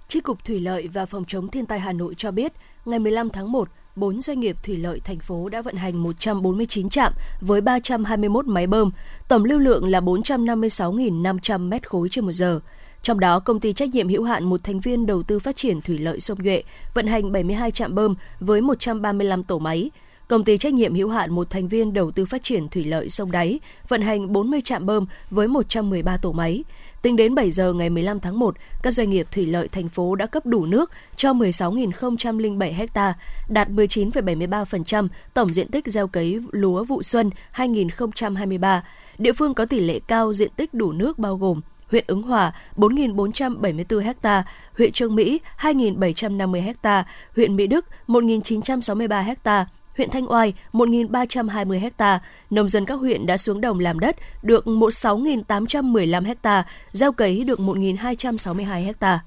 Chi 0.08 0.20
cục 0.20 0.44
Thủy 0.44 0.60
lợi 0.60 0.88
và 0.88 1.06
Phòng 1.06 1.24
chống 1.28 1.48
thiên 1.48 1.66
tai 1.66 1.80
Hà 1.80 1.92
Nội 1.92 2.14
cho 2.16 2.30
biết, 2.30 2.52
ngày 2.84 2.98
15 2.98 3.30
tháng 3.30 3.52
1, 3.52 3.68
4 3.96 4.20
doanh 4.20 4.40
nghiệp 4.40 4.56
thủy 4.62 4.76
lợi 4.76 5.00
thành 5.04 5.18
phố 5.18 5.48
đã 5.48 5.62
vận 5.62 5.76
hành 5.76 6.02
149 6.02 6.88
trạm 6.88 7.12
với 7.40 7.60
321 7.60 8.46
máy 8.46 8.66
bơm, 8.66 8.90
tổng 9.28 9.44
lưu 9.44 9.58
lượng 9.58 9.88
là 9.88 10.00
456.500 10.00 11.68
m 11.68 11.72
khối 11.82 12.08
trên 12.08 12.24
một 12.24 12.32
giờ. 12.32 12.60
Trong 13.02 13.20
đó, 13.20 13.40
công 13.40 13.60
ty 13.60 13.72
trách 13.72 13.94
nhiệm 13.94 14.08
hữu 14.08 14.24
hạn 14.24 14.44
một 14.44 14.64
thành 14.64 14.80
viên 14.80 15.06
đầu 15.06 15.22
tư 15.22 15.38
phát 15.38 15.56
triển 15.56 15.80
thủy 15.80 15.98
lợi 15.98 16.20
sông 16.20 16.38
Nhuệ 16.42 16.62
vận 16.94 17.06
hành 17.06 17.32
72 17.32 17.70
trạm 17.70 17.94
bơm 17.94 18.14
với 18.40 18.60
135 18.60 19.44
tổ 19.44 19.58
máy. 19.58 19.90
Công 20.28 20.44
ty 20.44 20.58
trách 20.58 20.74
nhiệm 20.74 20.94
hữu 20.94 21.08
hạn 21.08 21.30
một 21.30 21.50
thành 21.50 21.68
viên 21.68 21.92
đầu 21.92 22.10
tư 22.10 22.24
phát 22.26 22.42
triển 22.42 22.68
thủy 22.68 22.84
lợi 22.84 23.10
sông 23.10 23.32
Đáy 23.32 23.60
vận 23.88 24.02
hành 24.02 24.32
40 24.32 24.60
trạm 24.64 24.86
bơm 24.86 25.06
với 25.30 25.48
113 25.48 26.16
tổ 26.16 26.32
máy. 26.32 26.64
Tính 27.02 27.16
đến 27.16 27.34
7 27.34 27.50
giờ 27.50 27.72
ngày 27.72 27.90
15 27.90 28.20
tháng 28.20 28.38
1, 28.38 28.56
các 28.82 28.90
doanh 28.90 29.10
nghiệp 29.10 29.26
thủy 29.32 29.46
lợi 29.46 29.68
thành 29.68 29.88
phố 29.88 30.14
đã 30.14 30.26
cấp 30.26 30.46
đủ 30.46 30.66
nước 30.66 30.90
cho 31.16 31.32
16.007 31.32 32.86
ha, 32.94 33.14
đạt 33.48 33.68
19,73% 33.68 35.08
tổng 35.34 35.52
diện 35.52 35.68
tích 35.68 35.86
gieo 35.86 36.06
cấy 36.06 36.40
lúa 36.50 36.84
vụ 36.84 37.02
xuân 37.02 37.30
2023. 37.50 38.84
Địa 39.18 39.32
phương 39.32 39.54
có 39.54 39.66
tỷ 39.66 39.80
lệ 39.80 40.00
cao 40.06 40.32
diện 40.32 40.50
tích 40.56 40.74
đủ 40.74 40.92
nước 40.92 41.18
bao 41.18 41.36
gồm 41.36 41.60
huyện 41.92 42.04
Ứng 42.06 42.22
Hòa 42.22 42.52
4.474 42.76 44.14
ha, 44.22 44.44
huyện 44.78 44.92
Trương 44.92 45.14
Mỹ 45.14 45.40
2.750 45.58 46.74
ha, 46.82 47.04
huyện 47.36 47.56
Mỹ 47.56 47.66
Đức 47.66 47.86
1.963 48.06 49.34
ha, 49.44 49.66
huyện 49.96 50.10
Thanh 50.10 50.32
Oai 50.32 50.54
1.320 50.72 51.90
ha, 51.98 52.20
nông 52.50 52.68
dân 52.68 52.86
các 52.86 52.94
huyện 52.94 53.26
đã 53.26 53.36
xuống 53.36 53.60
đồng 53.60 53.80
làm 53.80 53.98
đất 53.98 54.16
được 54.42 54.64
16.815 54.66 56.34
ha, 56.42 56.64
gieo 56.92 57.12
cấy 57.12 57.44
được 57.44 57.58
1.262 57.58 58.92
ha. 59.00 59.20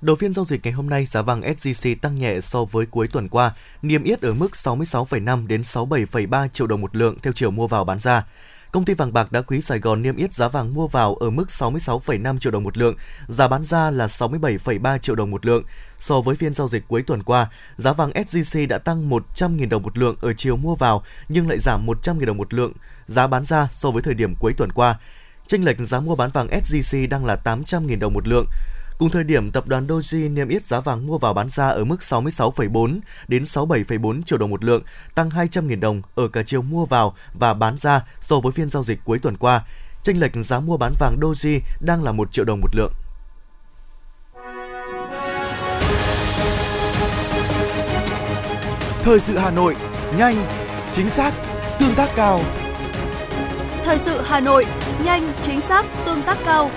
Đầu 0.00 0.16
phiên 0.16 0.34
giao 0.34 0.44
dịch 0.44 0.60
ngày 0.64 0.72
hôm 0.72 0.90
nay, 0.90 1.06
giá 1.06 1.22
vàng 1.22 1.40
SJC 1.40 1.96
tăng 2.00 2.18
nhẹ 2.18 2.40
so 2.40 2.64
với 2.64 2.86
cuối 2.86 3.08
tuần 3.08 3.28
qua, 3.28 3.52
niêm 3.82 4.02
yết 4.02 4.20
ở 4.20 4.34
mức 4.34 4.52
66,5 4.52 5.46
đến 5.46 5.62
67,3 5.62 6.48
triệu 6.48 6.66
đồng 6.66 6.80
một 6.80 6.96
lượng 6.96 7.16
theo 7.22 7.32
chiều 7.32 7.50
mua 7.50 7.66
vào 7.66 7.84
bán 7.84 7.98
ra. 7.98 8.24
Công 8.72 8.84
ty 8.84 8.94
vàng 8.94 9.12
bạc 9.12 9.32
đá 9.32 9.42
quý 9.42 9.60
Sài 9.60 9.78
Gòn 9.78 10.02
niêm 10.02 10.16
yết 10.16 10.34
giá 10.34 10.48
vàng 10.48 10.74
mua 10.74 10.86
vào 10.86 11.14
ở 11.14 11.30
mức 11.30 11.48
66,5 11.48 12.38
triệu 12.38 12.52
đồng 12.52 12.62
một 12.62 12.78
lượng, 12.78 12.94
giá 13.28 13.48
bán 13.48 13.64
ra 13.64 13.90
là 13.90 14.06
67,3 14.06 14.98
triệu 14.98 15.16
đồng 15.16 15.30
một 15.30 15.46
lượng. 15.46 15.64
So 15.98 16.20
với 16.20 16.36
phiên 16.36 16.54
giao 16.54 16.68
dịch 16.68 16.84
cuối 16.88 17.02
tuần 17.02 17.22
qua, 17.22 17.50
giá 17.76 17.92
vàng 17.92 18.10
SJC 18.10 18.68
đã 18.68 18.78
tăng 18.78 19.10
100.000 19.10 19.68
đồng 19.68 19.82
một 19.82 19.98
lượng 19.98 20.16
ở 20.20 20.32
chiều 20.32 20.56
mua 20.56 20.74
vào 20.74 21.02
nhưng 21.28 21.48
lại 21.48 21.58
giảm 21.58 21.86
100.000 21.86 22.24
đồng 22.24 22.36
một 22.36 22.54
lượng 22.54 22.72
giá 23.06 23.26
bán 23.26 23.44
ra 23.44 23.68
so 23.72 23.90
với 23.90 24.02
thời 24.02 24.14
điểm 24.14 24.34
cuối 24.40 24.52
tuần 24.56 24.72
qua. 24.72 24.98
Chênh 25.46 25.64
lệch 25.64 25.78
giá 25.78 26.00
mua 26.00 26.14
bán 26.14 26.30
vàng 26.30 26.48
SJC 26.48 27.08
đang 27.08 27.24
là 27.24 27.36
800.000 27.44 27.98
đồng 27.98 28.14
một 28.14 28.28
lượng. 28.28 28.46
Cùng 29.02 29.10
thời 29.10 29.24
điểm, 29.24 29.50
tập 29.50 29.68
đoàn 29.68 29.86
Doji 29.86 30.32
niêm 30.34 30.48
yết 30.48 30.64
giá 30.64 30.80
vàng 30.80 31.06
mua 31.06 31.18
vào 31.18 31.34
bán 31.34 31.48
ra 31.50 31.68
ở 31.68 31.84
mức 31.84 32.00
66,4 32.00 33.00
đến 33.28 33.44
67,4 33.44 34.22
triệu 34.22 34.38
đồng 34.38 34.50
một 34.50 34.64
lượng, 34.64 34.82
tăng 35.14 35.30
200.000 35.30 35.80
đồng 35.80 36.02
ở 36.14 36.28
cả 36.28 36.42
chiều 36.46 36.62
mua 36.62 36.86
vào 36.86 37.14
và 37.34 37.54
bán 37.54 37.78
ra 37.78 38.04
so 38.20 38.40
với 38.40 38.52
phiên 38.52 38.70
giao 38.70 38.84
dịch 38.84 38.98
cuối 39.04 39.18
tuần 39.18 39.36
qua. 39.36 39.64
Chênh 40.02 40.20
lệch 40.20 40.32
giá 40.34 40.60
mua 40.60 40.76
bán 40.76 40.94
vàng 40.98 41.16
Doji 41.20 41.60
đang 41.80 42.02
là 42.02 42.12
1 42.12 42.32
triệu 42.32 42.44
đồng 42.44 42.60
một 42.60 42.70
lượng. 42.74 42.92
Thời 49.02 49.20
sự 49.20 49.38
Hà 49.38 49.50
Nội, 49.50 49.76
nhanh, 50.16 50.46
chính 50.92 51.10
xác, 51.10 51.34
tương 51.78 51.94
tác 51.94 52.10
cao. 52.16 52.40
Thời 53.84 53.98
sự 53.98 54.20
Hà 54.24 54.40
Nội, 54.40 54.66
nhanh, 55.04 55.32
chính 55.42 55.60
xác, 55.60 55.86
tương 56.06 56.22
tác 56.22 56.38
cao. 56.44 56.70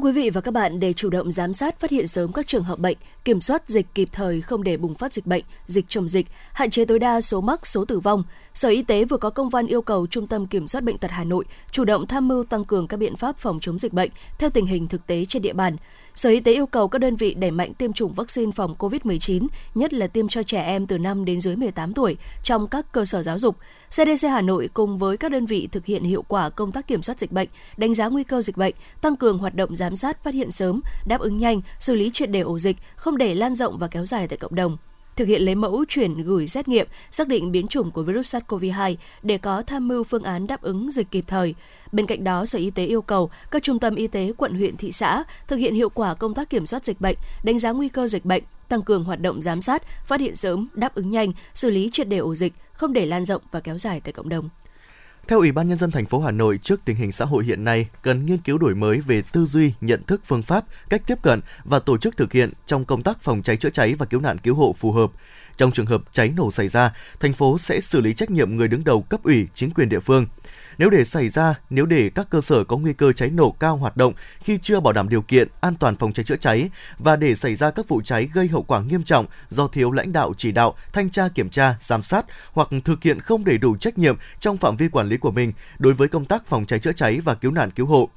Thưa 0.00 0.06
quý 0.06 0.12
vị 0.12 0.30
và 0.30 0.40
các 0.40 0.50
bạn, 0.54 0.80
để 0.80 0.92
chủ 0.92 1.10
động 1.10 1.32
giám 1.32 1.52
sát, 1.52 1.80
phát 1.80 1.90
hiện 1.90 2.06
sớm 2.08 2.32
các 2.32 2.46
trường 2.46 2.64
hợp 2.64 2.78
bệnh, 2.78 2.96
kiểm 3.24 3.40
soát 3.40 3.68
dịch 3.68 3.86
kịp 3.94 4.08
thời 4.12 4.40
không 4.40 4.62
để 4.62 4.76
bùng 4.76 4.94
phát 4.94 5.12
dịch 5.12 5.26
bệnh, 5.26 5.44
dịch 5.66 5.84
chồng 5.88 6.08
dịch, 6.08 6.26
hạn 6.52 6.70
chế 6.70 6.84
tối 6.84 6.98
đa 6.98 7.20
số 7.20 7.40
mắc, 7.40 7.66
số 7.66 7.84
tử 7.84 8.00
vong, 8.00 8.24
Sở 8.54 8.68
Y 8.68 8.82
tế 8.82 9.04
vừa 9.04 9.16
có 9.16 9.30
công 9.30 9.48
văn 9.48 9.66
yêu 9.66 9.82
cầu 9.82 10.06
Trung 10.06 10.26
tâm 10.26 10.46
Kiểm 10.46 10.68
soát 10.68 10.84
bệnh 10.84 10.98
tật 10.98 11.10
Hà 11.10 11.24
Nội 11.24 11.44
chủ 11.70 11.84
động 11.84 12.06
tham 12.06 12.28
mưu 12.28 12.44
tăng 12.44 12.64
cường 12.64 12.86
các 12.86 12.96
biện 12.96 13.16
pháp 13.16 13.38
phòng 13.38 13.58
chống 13.60 13.78
dịch 13.78 13.92
bệnh 13.92 14.10
theo 14.38 14.50
tình 14.50 14.66
hình 14.66 14.88
thực 14.88 15.06
tế 15.06 15.24
trên 15.24 15.42
địa 15.42 15.52
bàn. 15.52 15.76
Sở 16.20 16.30
Y 16.30 16.40
tế 16.40 16.52
yêu 16.52 16.66
cầu 16.66 16.88
các 16.88 16.98
đơn 16.98 17.16
vị 17.16 17.34
đẩy 17.34 17.50
mạnh 17.50 17.74
tiêm 17.74 17.92
chủng 17.92 18.12
vaccine 18.12 18.52
phòng 18.52 18.74
COVID-19, 18.78 19.46
nhất 19.74 19.92
là 19.92 20.06
tiêm 20.06 20.28
cho 20.28 20.42
trẻ 20.42 20.62
em 20.62 20.86
từ 20.86 20.98
5 20.98 21.24
đến 21.24 21.40
dưới 21.40 21.56
18 21.56 21.94
tuổi 21.94 22.16
trong 22.42 22.68
các 22.68 22.92
cơ 22.92 23.04
sở 23.04 23.22
giáo 23.22 23.38
dục. 23.38 23.56
CDC 23.88 24.28
Hà 24.30 24.40
Nội 24.40 24.70
cùng 24.74 24.98
với 24.98 25.16
các 25.16 25.32
đơn 25.32 25.46
vị 25.46 25.68
thực 25.72 25.86
hiện 25.86 26.04
hiệu 26.04 26.24
quả 26.28 26.50
công 26.50 26.72
tác 26.72 26.86
kiểm 26.86 27.02
soát 27.02 27.18
dịch 27.18 27.32
bệnh, 27.32 27.48
đánh 27.76 27.94
giá 27.94 28.08
nguy 28.08 28.24
cơ 28.24 28.42
dịch 28.42 28.56
bệnh, 28.56 28.74
tăng 29.00 29.16
cường 29.16 29.38
hoạt 29.38 29.54
động 29.54 29.76
giám 29.76 29.96
sát 29.96 30.24
phát 30.24 30.34
hiện 30.34 30.50
sớm, 30.50 30.80
đáp 31.06 31.20
ứng 31.20 31.38
nhanh, 31.38 31.60
xử 31.80 31.94
lý 31.94 32.10
triệt 32.10 32.30
đề 32.30 32.40
ổ 32.40 32.58
dịch, 32.58 32.76
không 32.96 33.18
để 33.18 33.34
lan 33.34 33.54
rộng 33.54 33.78
và 33.78 33.86
kéo 33.88 34.06
dài 34.06 34.28
tại 34.28 34.36
cộng 34.36 34.54
đồng 34.54 34.76
thực 35.20 35.28
hiện 35.28 35.42
lấy 35.42 35.54
mẫu 35.54 35.84
chuyển 35.88 36.22
gửi 36.22 36.48
xét 36.48 36.68
nghiệm, 36.68 36.86
xác 37.10 37.28
định 37.28 37.52
biến 37.52 37.68
chủng 37.68 37.90
của 37.90 38.02
virus 38.02 38.34
SARS-CoV-2 38.34 38.96
để 39.22 39.38
có 39.38 39.62
tham 39.62 39.88
mưu 39.88 40.04
phương 40.04 40.22
án 40.22 40.46
đáp 40.46 40.62
ứng 40.62 40.90
dịch 40.90 41.10
kịp 41.10 41.24
thời. 41.26 41.54
Bên 41.92 42.06
cạnh 42.06 42.24
đó, 42.24 42.46
Sở 42.46 42.58
Y 42.58 42.70
tế 42.70 42.84
yêu 42.84 43.02
cầu 43.02 43.30
các 43.50 43.62
trung 43.62 43.78
tâm 43.78 43.94
y 43.94 44.06
tế 44.06 44.32
quận 44.36 44.54
huyện 44.54 44.76
thị 44.76 44.92
xã 44.92 45.24
thực 45.48 45.56
hiện 45.56 45.74
hiệu 45.74 45.88
quả 45.88 46.14
công 46.14 46.34
tác 46.34 46.50
kiểm 46.50 46.66
soát 46.66 46.84
dịch 46.84 47.00
bệnh, 47.00 47.16
đánh 47.42 47.58
giá 47.58 47.70
nguy 47.70 47.88
cơ 47.88 48.08
dịch 48.08 48.24
bệnh, 48.24 48.42
tăng 48.68 48.82
cường 48.82 49.04
hoạt 49.04 49.20
động 49.20 49.42
giám 49.42 49.62
sát, 49.62 49.82
phát 50.06 50.20
hiện 50.20 50.36
sớm, 50.36 50.68
đáp 50.74 50.94
ứng 50.94 51.10
nhanh, 51.10 51.32
xử 51.54 51.70
lý 51.70 51.90
triệt 51.92 52.08
đề 52.08 52.18
ổ 52.18 52.34
dịch, 52.34 52.52
không 52.72 52.92
để 52.92 53.06
lan 53.06 53.24
rộng 53.24 53.42
và 53.50 53.60
kéo 53.60 53.78
dài 53.78 54.00
tại 54.00 54.12
cộng 54.12 54.28
đồng. 54.28 54.48
Theo 55.30 55.38
Ủy 55.38 55.52
ban 55.52 55.68
nhân 55.68 55.78
dân 55.78 55.90
thành 55.90 56.06
phố 56.06 56.20
Hà 56.20 56.30
Nội, 56.30 56.58
trước 56.62 56.80
tình 56.84 56.96
hình 56.96 57.12
xã 57.12 57.24
hội 57.24 57.44
hiện 57.44 57.64
nay, 57.64 57.88
cần 58.02 58.26
nghiên 58.26 58.38
cứu 58.38 58.58
đổi 58.58 58.74
mới 58.74 59.00
về 59.00 59.22
tư 59.32 59.46
duy, 59.46 59.72
nhận 59.80 60.02
thức, 60.04 60.20
phương 60.24 60.42
pháp, 60.42 60.64
cách 60.88 61.02
tiếp 61.06 61.18
cận 61.22 61.40
và 61.64 61.78
tổ 61.78 61.98
chức 61.98 62.16
thực 62.16 62.32
hiện 62.32 62.50
trong 62.66 62.84
công 62.84 63.02
tác 63.02 63.22
phòng 63.22 63.42
cháy 63.42 63.56
chữa 63.56 63.70
cháy 63.70 63.94
và 63.94 64.06
cứu 64.06 64.20
nạn 64.20 64.38
cứu 64.38 64.54
hộ 64.54 64.74
phù 64.78 64.92
hợp. 64.92 65.10
Trong 65.56 65.72
trường 65.72 65.86
hợp 65.86 66.02
cháy 66.12 66.32
nổ 66.36 66.50
xảy 66.50 66.68
ra, 66.68 66.94
thành 67.20 67.32
phố 67.32 67.58
sẽ 67.58 67.80
xử 67.80 68.00
lý 68.00 68.14
trách 68.14 68.30
nhiệm 68.30 68.56
người 68.56 68.68
đứng 68.68 68.84
đầu 68.84 69.02
cấp 69.02 69.22
ủy, 69.22 69.48
chính 69.54 69.70
quyền 69.70 69.88
địa 69.88 70.00
phương. 70.00 70.26
Nếu 70.78 70.90
để 70.90 71.04
xảy 71.04 71.28
ra, 71.28 71.54
nếu 71.70 71.86
để 71.86 72.10
các 72.14 72.30
cơ 72.30 72.40
sở 72.40 72.64
có 72.64 72.76
nguy 72.76 72.92
cơ 72.92 73.12
cháy 73.12 73.30
nổ 73.30 73.50
cao 73.50 73.76
hoạt 73.76 73.96
động 73.96 74.12
khi 74.40 74.58
chưa 74.58 74.80
bảo 74.80 74.92
đảm 74.92 75.08
điều 75.08 75.22
kiện 75.22 75.48
an 75.60 75.74
toàn 75.74 75.96
phòng 75.96 76.12
cháy 76.12 76.24
chữa 76.24 76.36
cháy 76.36 76.70
và 76.98 77.16
để 77.16 77.34
xảy 77.34 77.54
ra 77.54 77.70
các 77.70 77.88
vụ 77.88 78.00
cháy 78.04 78.28
gây 78.34 78.48
hậu 78.48 78.62
quả 78.62 78.80
nghiêm 78.80 79.04
trọng 79.04 79.26
do 79.48 79.66
thiếu 79.66 79.90
lãnh 79.90 80.12
đạo 80.12 80.32
chỉ 80.36 80.52
đạo, 80.52 80.74
thanh 80.92 81.10
tra 81.10 81.28
kiểm 81.28 81.50
tra, 81.50 81.74
giám 81.80 82.02
sát 82.02 82.26
hoặc 82.52 82.68
thực 82.84 83.02
hiện 83.02 83.20
không 83.20 83.44
đầy 83.44 83.58
đủ 83.58 83.76
trách 83.76 83.98
nhiệm 83.98 84.16
trong 84.38 84.56
phạm 84.56 84.76
vi 84.76 84.88
quản 84.88 85.08
lý 85.08 85.16
của 85.16 85.30
mình 85.30 85.52
đối 85.78 85.92
với 85.92 86.08
công 86.08 86.24
tác 86.24 86.46
phòng 86.46 86.66
cháy 86.66 86.78
chữa 86.78 86.92
cháy 86.92 87.20
và 87.24 87.34
cứu 87.34 87.52
nạn 87.52 87.70
cứu 87.70 87.86
hộ. 87.86 88.10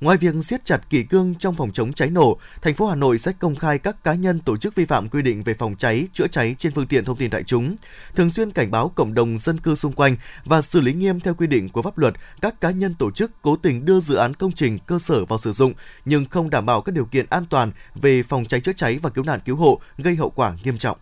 Ngoài 0.00 0.16
việc 0.16 0.34
siết 0.44 0.64
chặt 0.64 0.90
kỷ 0.90 1.02
cương 1.02 1.34
trong 1.34 1.54
phòng 1.54 1.72
chống 1.72 1.92
cháy 1.92 2.10
nổ, 2.10 2.38
thành 2.62 2.74
phố 2.74 2.86
Hà 2.86 2.94
Nội 2.94 3.18
sẽ 3.18 3.32
công 3.32 3.56
khai 3.56 3.78
các 3.78 4.04
cá 4.04 4.14
nhân 4.14 4.40
tổ 4.40 4.56
chức 4.56 4.74
vi 4.74 4.84
phạm 4.84 5.08
quy 5.08 5.22
định 5.22 5.42
về 5.42 5.54
phòng 5.54 5.76
cháy, 5.76 6.08
chữa 6.12 6.26
cháy 6.26 6.54
trên 6.58 6.72
phương 6.72 6.86
tiện 6.86 7.04
thông 7.04 7.16
tin 7.16 7.30
đại 7.30 7.42
chúng, 7.42 7.76
thường 8.14 8.30
xuyên 8.30 8.50
cảnh 8.50 8.70
báo 8.70 8.88
cộng 8.88 9.14
đồng 9.14 9.38
dân 9.38 9.60
cư 9.60 9.74
xung 9.74 9.92
quanh 9.92 10.16
và 10.44 10.62
xử 10.62 10.80
lý 10.80 10.92
nghiêm 10.92 11.20
theo 11.20 11.34
quy 11.34 11.46
định 11.46 11.68
của 11.68 11.82
pháp 11.82 11.98
luật 11.98 12.14
các 12.40 12.60
cá 12.60 12.70
nhân 12.70 12.94
tổ 12.94 13.10
chức 13.10 13.30
cố 13.42 13.56
tình 13.56 13.84
đưa 13.84 14.00
dự 14.00 14.14
án 14.14 14.34
công 14.34 14.52
trình 14.52 14.78
cơ 14.86 14.98
sở 14.98 15.24
vào 15.24 15.38
sử 15.38 15.52
dụng 15.52 15.72
nhưng 16.04 16.26
không 16.26 16.50
đảm 16.50 16.66
bảo 16.66 16.80
các 16.80 16.94
điều 16.94 17.04
kiện 17.04 17.26
an 17.30 17.46
toàn 17.50 17.72
về 17.94 18.22
phòng 18.22 18.44
cháy 18.44 18.60
chữa 18.60 18.72
cháy 18.72 18.98
và 19.02 19.10
cứu 19.10 19.24
nạn 19.24 19.40
cứu 19.44 19.56
hộ 19.56 19.80
gây 19.98 20.14
hậu 20.14 20.30
quả 20.30 20.54
nghiêm 20.64 20.78
trọng. 20.78 20.98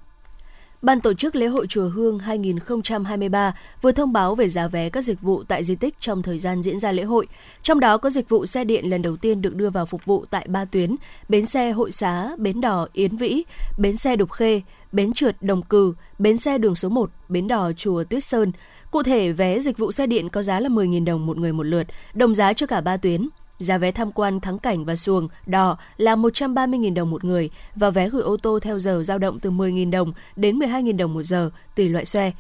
Ban 0.85 1.01
tổ 1.01 1.15
chức 1.15 1.37
lễ 1.37 1.47
hội 1.47 1.67
Chùa 1.67 1.89
Hương 1.89 2.19
2023 2.19 3.55
vừa 3.83 3.93
thông 3.93 4.13
báo 4.13 4.35
về 4.35 4.49
giá 4.49 4.69
vé 4.69 4.91
các 4.91 5.03
dịch 5.05 5.21
vụ 5.21 5.43
tại 5.49 5.65
di 5.65 5.75
tích 5.75 5.95
trong 6.01 6.23
thời 6.23 6.39
gian 6.39 6.63
diễn 6.63 6.81
ra 6.81 6.93
lễ 6.93 7.03
hội. 7.03 7.27
Trong 7.63 7.81
đó 7.81 7.99
có 7.99 8.11
dịch 8.11 8.29
vụ 8.29 8.47
xe 8.47 8.65
điện 8.65 8.91
lần 8.91 9.03
đầu 9.03 9.17
tiên 9.17 9.43
được 9.43 9.55
đưa 9.55 9.71
vào 9.71 9.87
phục 9.87 10.05
vụ 10.05 10.25
tại 10.31 10.47
ba 10.49 10.65
tuyến: 10.65 10.97
bến 11.29 11.47
xe 11.47 11.73
Hội 11.73 11.93
Xá, 11.93 12.31
bến 12.39 12.61
đò 12.61 12.87
Yến 12.93 13.17
Vĩ, 13.17 13.45
bến 13.79 13.97
xe 13.97 14.17
Đục 14.17 14.33
Khê, 14.33 14.61
bến 14.93 15.13
trượt 15.13 15.37
Đồng 15.43 15.63
Cừ, 15.63 15.95
bến 16.19 16.39
xe 16.39 16.59
đường 16.59 16.75
số 16.75 16.89
1, 16.89 17.11
bến 17.29 17.49
đò 17.49 17.73
Chùa 17.73 18.05
Tuyết 18.05 18.25
Sơn. 18.25 18.53
Cụ 18.91 19.03
thể, 19.03 19.33
vé 19.33 19.61
dịch 19.61 19.79
vụ 19.79 19.93
xe 19.93 20.07
điện 20.07 20.29
có 20.29 20.43
giá 20.43 20.61
là 20.61 20.69
10.000 20.69 21.05
đồng 21.05 21.27
một 21.27 21.39
người 21.39 21.53
một 21.53 21.63
lượt, 21.63 21.87
đồng 22.15 22.35
giá 22.35 22.53
cho 22.53 22.67
cả 22.67 22.81
ba 22.81 22.97
tuyến. 22.97 23.29
Giá 23.59 23.79
vé 23.79 23.91
tham 23.91 24.13
quan 24.13 24.41
thắng 24.41 24.59
cảnh 24.59 24.85
và 24.85 24.97
xuồng, 24.97 25.29
đò 25.47 25.77
là 25.97 26.17
130.000 26.17 26.95
đồng 26.95 27.11
một 27.11 27.25
người 27.25 27.51
và 27.75 27.91
vé 27.91 28.09
gửi 28.09 28.23
ô 28.23 28.37
tô 28.37 28.59
theo 28.63 28.79
giờ 28.79 29.03
dao 29.03 29.19
động 29.19 29.41
từ 29.41 29.51
10.000 29.51 29.91
đồng 29.91 30.13
đến 30.37 30.59
12.000 30.59 30.97
đồng 30.97 31.15
một 31.15 31.23
giờ 31.23 31.51
tùy 31.77 31.89
loại 31.89 32.05
xe. 32.05 32.33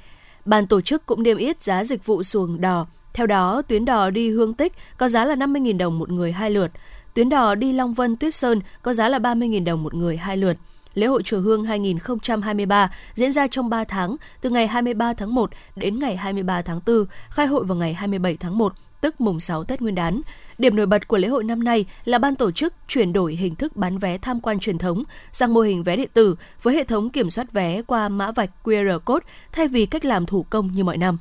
Ban 0.44 0.66
tổ 0.66 0.80
chức 0.80 1.06
cũng 1.06 1.22
niêm 1.22 1.36
yết 1.36 1.62
giá 1.62 1.84
dịch 1.84 2.06
vụ 2.06 2.22
xuồng 2.22 2.60
đò. 2.60 2.86
Theo 3.14 3.26
đó, 3.26 3.62
tuyến 3.62 3.84
đò 3.84 4.10
đi 4.10 4.30
Hương 4.30 4.54
Tích 4.54 4.72
có 4.96 5.08
giá 5.08 5.24
là 5.24 5.34
50.000 5.34 5.78
đồng 5.78 5.98
một 5.98 6.10
người 6.10 6.32
hai 6.32 6.50
lượt. 6.50 6.70
Tuyến 7.14 7.28
đò 7.28 7.54
đi 7.54 7.72
Long 7.72 7.94
Vân 7.94 8.16
Tuyết 8.16 8.34
Sơn 8.34 8.60
có 8.82 8.92
giá 8.92 9.08
là 9.08 9.18
30.000 9.18 9.64
đồng 9.64 9.82
một 9.82 9.94
người 9.94 10.16
hai 10.16 10.36
lượt. 10.36 10.56
Lễ 10.94 11.06
hội 11.06 11.22
Chùa 11.22 11.40
Hương 11.40 11.64
2023 11.64 12.90
diễn 13.14 13.32
ra 13.32 13.46
trong 13.46 13.68
3 13.68 13.84
tháng, 13.84 14.16
từ 14.40 14.50
ngày 14.50 14.66
23 14.66 15.14
tháng 15.14 15.34
1 15.34 15.50
đến 15.76 15.98
ngày 15.98 16.16
23 16.16 16.62
tháng 16.62 16.80
4, 16.86 17.04
khai 17.30 17.46
hội 17.46 17.64
vào 17.64 17.78
ngày 17.78 17.94
27 17.94 18.36
tháng 18.36 18.58
1, 18.58 18.74
tức 19.04 19.20
mùng 19.20 19.40
6 19.40 19.64
Tết 19.64 19.80
Nguyên 19.80 19.94
đán. 19.94 20.20
Điểm 20.58 20.76
nổi 20.76 20.86
bật 20.86 21.08
của 21.08 21.16
lễ 21.16 21.28
hội 21.28 21.44
năm 21.44 21.64
nay 21.64 21.84
là 22.04 22.18
ban 22.18 22.34
tổ 22.34 22.50
chức 22.50 22.74
chuyển 22.88 23.12
đổi 23.12 23.34
hình 23.34 23.54
thức 23.54 23.76
bán 23.76 23.98
vé 23.98 24.18
tham 24.18 24.40
quan 24.40 24.58
truyền 24.58 24.78
thống 24.78 25.04
sang 25.32 25.54
mô 25.54 25.60
hình 25.60 25.82
vé 25.82 25.96
điện 25.96 26.08
tử 26.14 26.36
với 26.62 26.74
hệ 26.74 26.84
thống 26.84 27.10
kiểm 27.10 27.30
soát 27.30 27.52
vé 27.52 27.82
qua 27.82 28.08
mã 28.08 28.30
vạch 28.30 28.50
QR 28.64 28.98
code 28.98 29.26
thay 29.52 29.68
vì 29.68 29.86
cách 29.86 30.04
làm 30.04 30.26
thủ 30.26 30.46
công 30.50 30.72
như 30.72 30.84
mọi 30.84 30.96
năm. 30.96 31.18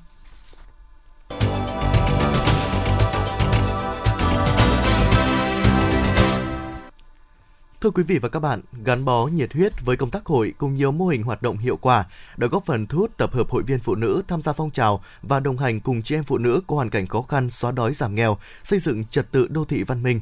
Thưa 7.84 7.92
quý 7.92 8.04
vị 8.04 8.18
và 8.18 8.30
các 8.30 8.40
bạn, 8.40 8.62
gắn 8.84 9.06
bó 9.06 9.28
nhiệt 9.28 9.54
huyết 9.54 9.82
với 9.86 9.98
công 9.98 10.12
tác 10.12 10.26
hội 10.26 10.54
cùng 10.58 10.76
nhiều 10.76 10.92
mô 10.92 11.08
hình 11.08 11.24
hoạt 11.24 11.42
động 11.42 11.58
hiệu 11.58 11.78
quả 11.78 12.06
đã 12.38 12.48
góp 12.48 12.66
phần 12.66 12.88
thu 12.88 13.00
hút 13.00 13.18
tập 13.18 13.34
hợp 13.34 13.50
hội 13.50 13.64
viên 13.64 13.80
phụ 13.80 13.96
nữ 13.96 14.24
tham 14.28 14.42
gia 14.42 14.54
phong 14.54 14.72
trào 14.72 15.04
và 15.22 15.40
đồng 15.40 15.58
hành 15.58 15.80
cùng 15.80 16.02
chị 16.02 16.16
em 16.16 16.24
phụ 16.24 16.38
nữ 16.38 16.62
có 16.68 16.76
hoàn 16.76 16.90
cảnh 16.90 17.08
khó 17.08 17.22
khăn 17.22 17.50
xóa 17.50 17.72
đói 17.72 17.94
giảm 17.94 18.16
nghèo, 18.16 18.38
xây 18.64 18.80
dựng 18.80 19.06
trật 19.06 19.32
tự 19.32 19.48
đô 19.48 19.66
thị 19.66 19.84
văn 19.84 20.04
minh. 20.04 20.20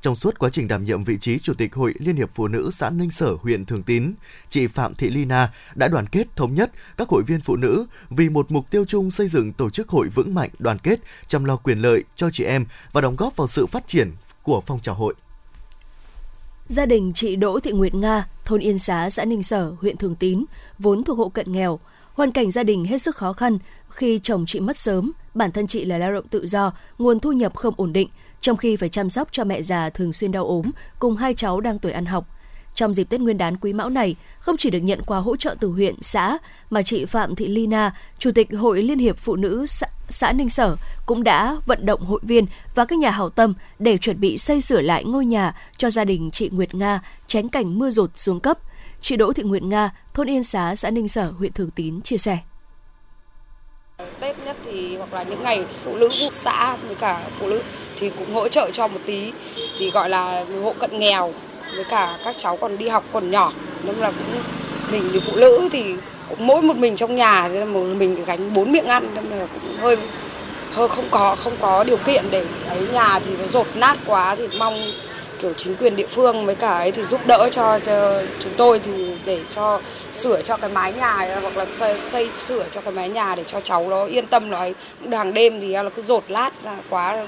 Trong 0.00 0.14
suốt 0.14 0.38
quá 0.38 0.50
trình 0.52 0.68
đảm 0.68 0.84
nhiệm 0.84 1.04
vị 1.04 1.18
trí 1.18 1.38
Chủ 1.38 1.54
tịch 1.54 1.74
Hội 1.74 1.94
Liên 1.98 2.16
hiệp 2.16 2.30
Phụ 2.34 2.48
nữ 2.48 2.70
xã 2.72 2.90
Ninh 2.90 3.10
Sở, 3.10 3.36
huyện 3.42 3.64
Thường 3.64 3.82
Tín, 3.82 4.14
chị 4.48 4.66
Phạm 4.66 4.94
Thị 4.94 5.10
Lina 5.10 5.52
đã 5.74 5.88
đoàn 5.88 6.06
kết 6.06 6.36
thống 6.36 6.54
nhất 6.54 6.72
các 6.96 7.08
hội 7.08 7.22
viên 7.26 7.40
phụ 7.40 7.56
nữ 7.56 7.86
vì 8.10 8.28
một 8.28 8.50
mục 8.50 8.70
tiêu 8.70 8.84
chung 8.88 9.10
xây 9.10 9.28
dựng 9.28 9.52
tổ 9.52 9.70
chức 9.70 9.88
hội 9.88 10.08
vững 10.08 10.34
mạnh, 10.34 10.50
đoàn 10.58 10.78
kết, 10.78 11.00
chăm 11.28 11.44
lo 11.44 11.56
quyền 11.56 11.78
lợi 11.78 12.04
cho 12.16 12.30
chị 12.30 12.44
em 12.44 12.66
và 12.92 13.00
đóng 13.00 13.16
góp 13.16 13.36
vào 13.36 13.46
sự 13.46 13.66
phát 13.66 13.88
triển 13.88 14.12
của 14.42 14.62
phong 14.66 14.80
trào 14.80 14.94
hội. 14.94 15.14
Gia 16.68 16.86
đình 16.86 17.12
chị 17.14 17.36
Đỗ 17.36 17.60
Thị 17.60 17.72
Nguyệt 17.72 17.94
Nga, 17.94 18.26
thôn 18.44 18.60
Yên 18.60 18.78
Xá, 18.78 19.10
xã 19.10 19.24
Ninh 19.24 19.42
Sở, 19.42 19.74
huyện 19.80 19.96
Thường 19.96 20.14
Tín, 20.14 20.44
vốn 20.78 21.04
thuộc 21.04 21.18
hộ 21.18 21.28
cận 21.28 21.52
nghèo. 21.52 21.80
Hoàn 22.14 22.32
cảnh 22.32 22.50
gia 22.50 22.62
đình 22.62 22.84
hết 22.84 22.98
sức 22.98 23.16
khó 23.16 23.32
khăn 23.32 23.58
khi 23.88 24.20
chồng 24.22 24.44
chị 24.46 24.60
mất 24.60 24.78
sớm, 24.78 25.12
bản 25.34 25.52
thân 25.52 25.66
chị 25.66 25.84
là 25.84 25.98
lao 25.98 26.12
động 26.12 26.28
tự 26.28 26.46
do, 26.46 26.72
nguồn 26.98 27.20
thu 27.20 27.32
nhập 27.32 27.56
không 27.56 27.74
ổn 27.76 27.92
định, 27.92 28.08
trong 28.40 28.56
khi 28.56 28.76
phải 28.76 28.88
chăm 28.88 29.10
sóc 29.10 29.28
cho 29.32 29.44
mẹ 29.44 29.62
già 29.62 29.90
thường 29.90 30.12
xuyên 30.12 30.32
đau 30.32 30.46
ốm, 30.46 30.70
cùng 30.98 31.16
hai 31.16 31.34
cháu 31.34 31.60
đang 31.60 31.78
tuổi 31.78 31.92
ăn 31.92 32.06
học. 32.06 32.26
Trong 32.74 32.94
dịp 32.94 33.04
Tết 33.04 33.20
Nguyên 33.20 33.38
đán 33.38 33.56
Quý 33.56 33.72
Mão 33.72 33.90
này, 33.90 34.16
không 34.38 34.56
chỉ 34.56 34.70
được 34.70 34.78
nhận 34.78 35.02
quà 35.02 35.18
hỗ 35.18 35.36
trợ 35.36 35.56
từ 35.60 35.68
huyện, 35.68 35.94
xã, 36.02 36.38
mà 36.70 36.82
chị 36.82 37.04
Phạm 37.04 37.34
Thị 37.34 37.48
Lina, 37.48 37.94
Chủ 38.18 38.30
tịch 38.34 38.48
Hội 38.58 38.82
Liên 38.82 38.98
hiệp 38.98 39.18
Phụ 39.18 39.36
nữ 39.36 39.66
xã, 39.66 39.86
xã 40.10 40.32
Ninh 40.32 40.50
Sở 40.50 40.76
cũng 41.06 41.24
đã 41.24 41.56
vận 41.66 41.86
động 41.86 42.04
hội 42.04 42.20
viên 42.22 42.46
và 42.74 42.84
các 42.84 42.98
nhà 42.98 43.10
hảo 43.10 43.30
tâm 43.30 43.54
để 43.78 43.98
chuẩn 43.98 44.20
bị 44.20 44.38
xây 44.38 44.60
sửa 44.60 44.80
lại 44.80 45.04
ngôi 45.04 45.26
nhà 45.26 45.54
cho 45.78 45.90
gia 45.90 46.04
đình 46.04 46.30
chị 46.30 46.50
Nguyệt 46.52 46.74
Nga 46.74 47.00
tránh 47.26 47.48
cảnh 47.48 47.78
mưa 47.78 47.90
rột 47.90 48.10
xuống 48.14 48.40
cấp. 48.40 48.58
Chị 49.02 49.16
Đỗ 49.16 49.32
Thị 49.32 49.42
Nguyệt 49.42 49.62
Nga, 49.62 49.90
thôn 50.14 50.30
Yên 50.30 50.44
Xá, 50.44 50.76
xã 50.76 50.90
Ninh 50.90 51.08
Sở, 51.08 51.32
huyện 51.38 51.52
Thường 51.52 51.70
Tín 51.70 52.02
chia 52.02 52.18
sẻ. 52.18 52.38
Tết 54.20 54.36
nhất 54.44 54.56
thì 54.64 54.96
hoặc 54.96 55.12
là 55.12 55.22
những 55.22 55.42
ngày 55.42 55.64
phụ 55.84 55.96
nữ 55.96 56.08
xã 56.32 56.76
với 56.76 56.94
cả 56.94 57.28
phụ 57.38 57.48
nữ 57.48 57.62
thì 57.98 58.10
cũng 58.18 58.34
hỗ 58.34 58.48
trợ 58.48 58.70
cho 58.72 58.88
một 58.88 58.98
tí 59.06 59.32
thì 59.78 59.90
gọi 59.90 60.08
là 60.08 60.44
hộ 60.62 60.74
cận 60.80 60.98
nghèo 60.98 61.32
với 61.74 61.84
cả 61.84 62.18
các 62.24 62.34
cháu 62.38 62.56
còn 62.56 62.78
đi 62.78 62.88
học 62.88 63.04
còn 63.12 63.30
nhỏ 63.30 63.52
nên 63.84 63.96
là 63.96 64.10
cũng 64.10 64.42
mình 64.92 65.10
thì 65.12 65.20
phụ 65.20 65.32
nữ 65.36 65.68
thì 65.72 65.94
cũng 66.28 66.46
mỗi 66.46 66.62
một 66.62 66.76
mình 66.76 66.96
trong 66.96 67.16
nhà 67.16 67.48
nên 67.48 67.60
là 67.60 67.66
một 67.66 67.84
mình 67.84 68.24
gánh 68.24 68.54
bốn 68.54 68.72
miệng 68.72 68.86
ăn 68.86 69.08
nên 69.14 69.38
là 69.38 69.46
cũng 69.46 69.76
hơi 69.80 69.96
hơi 70.72 70.88
không 70.88 71.08
có 71.10 71.34
không 71.34 71.52
có 71.60 71.84
điều 71.84 71.96
kiện 71.96 72.24
để 72.30 72.44
ấy 72.68 72.86
nhà 72.92 73.20
thì 73.26 73.36
nó 73.38 73.46
rột 73.46 73.66
nát 73.74 73.96
quá 74.06 74.36
thì 74.36 74.48
mong 74.58 74.74
kiểu 75.40 75.52
chính 75.56 75.76
quyền 75.76 75.96
địa 75.96 76.06
phương 76.06 76.46
với 76.46 76.54
cả 76.54 76.78
ấy 76.78 76.92
thì 76.92 77.04
giúp 77.04 77.20
đỡ 77.26 77.48
cho, 77.52 77.78
cho 77.78 78.22
chúng 78.40 78.52
tôi 78.56 78.78
thì 78.78 79.16
để 79.24 79.40
cho 79.50 79.80
sửa 80.12 80.42
cho 80.42 80.56
cái 80.56 80.70
mái 80.70 80.92
nhà 80.92 81.38
hoặc 81.42 81.56
là 81.56 81.64
xây, 81.64 82.00
xây 82.00 82.30
sửa 82.34 82.64
cho 82.70 82.80
cái 82.80 82.92
mái 82.92 83.08
nhà 83.08 83.34
để 83.34 83.44
cho 83.46 83.60
cháu 83.60 83.86
nó 83.88 84.04
yên 84.04 84.26
tâm 84.26 84.50
nó 84.50 84.58
ấy. 84.58 84.74
Hàng 85.12 85.34
đêm 85.34 85.60
thì 85.60 85.74
nó 85.74 85.90
cứ 85.96 86.02
rột 86.02 86.24
lát 86.28 86.50
ra 86.64 86.76
quá. 86.90 87.26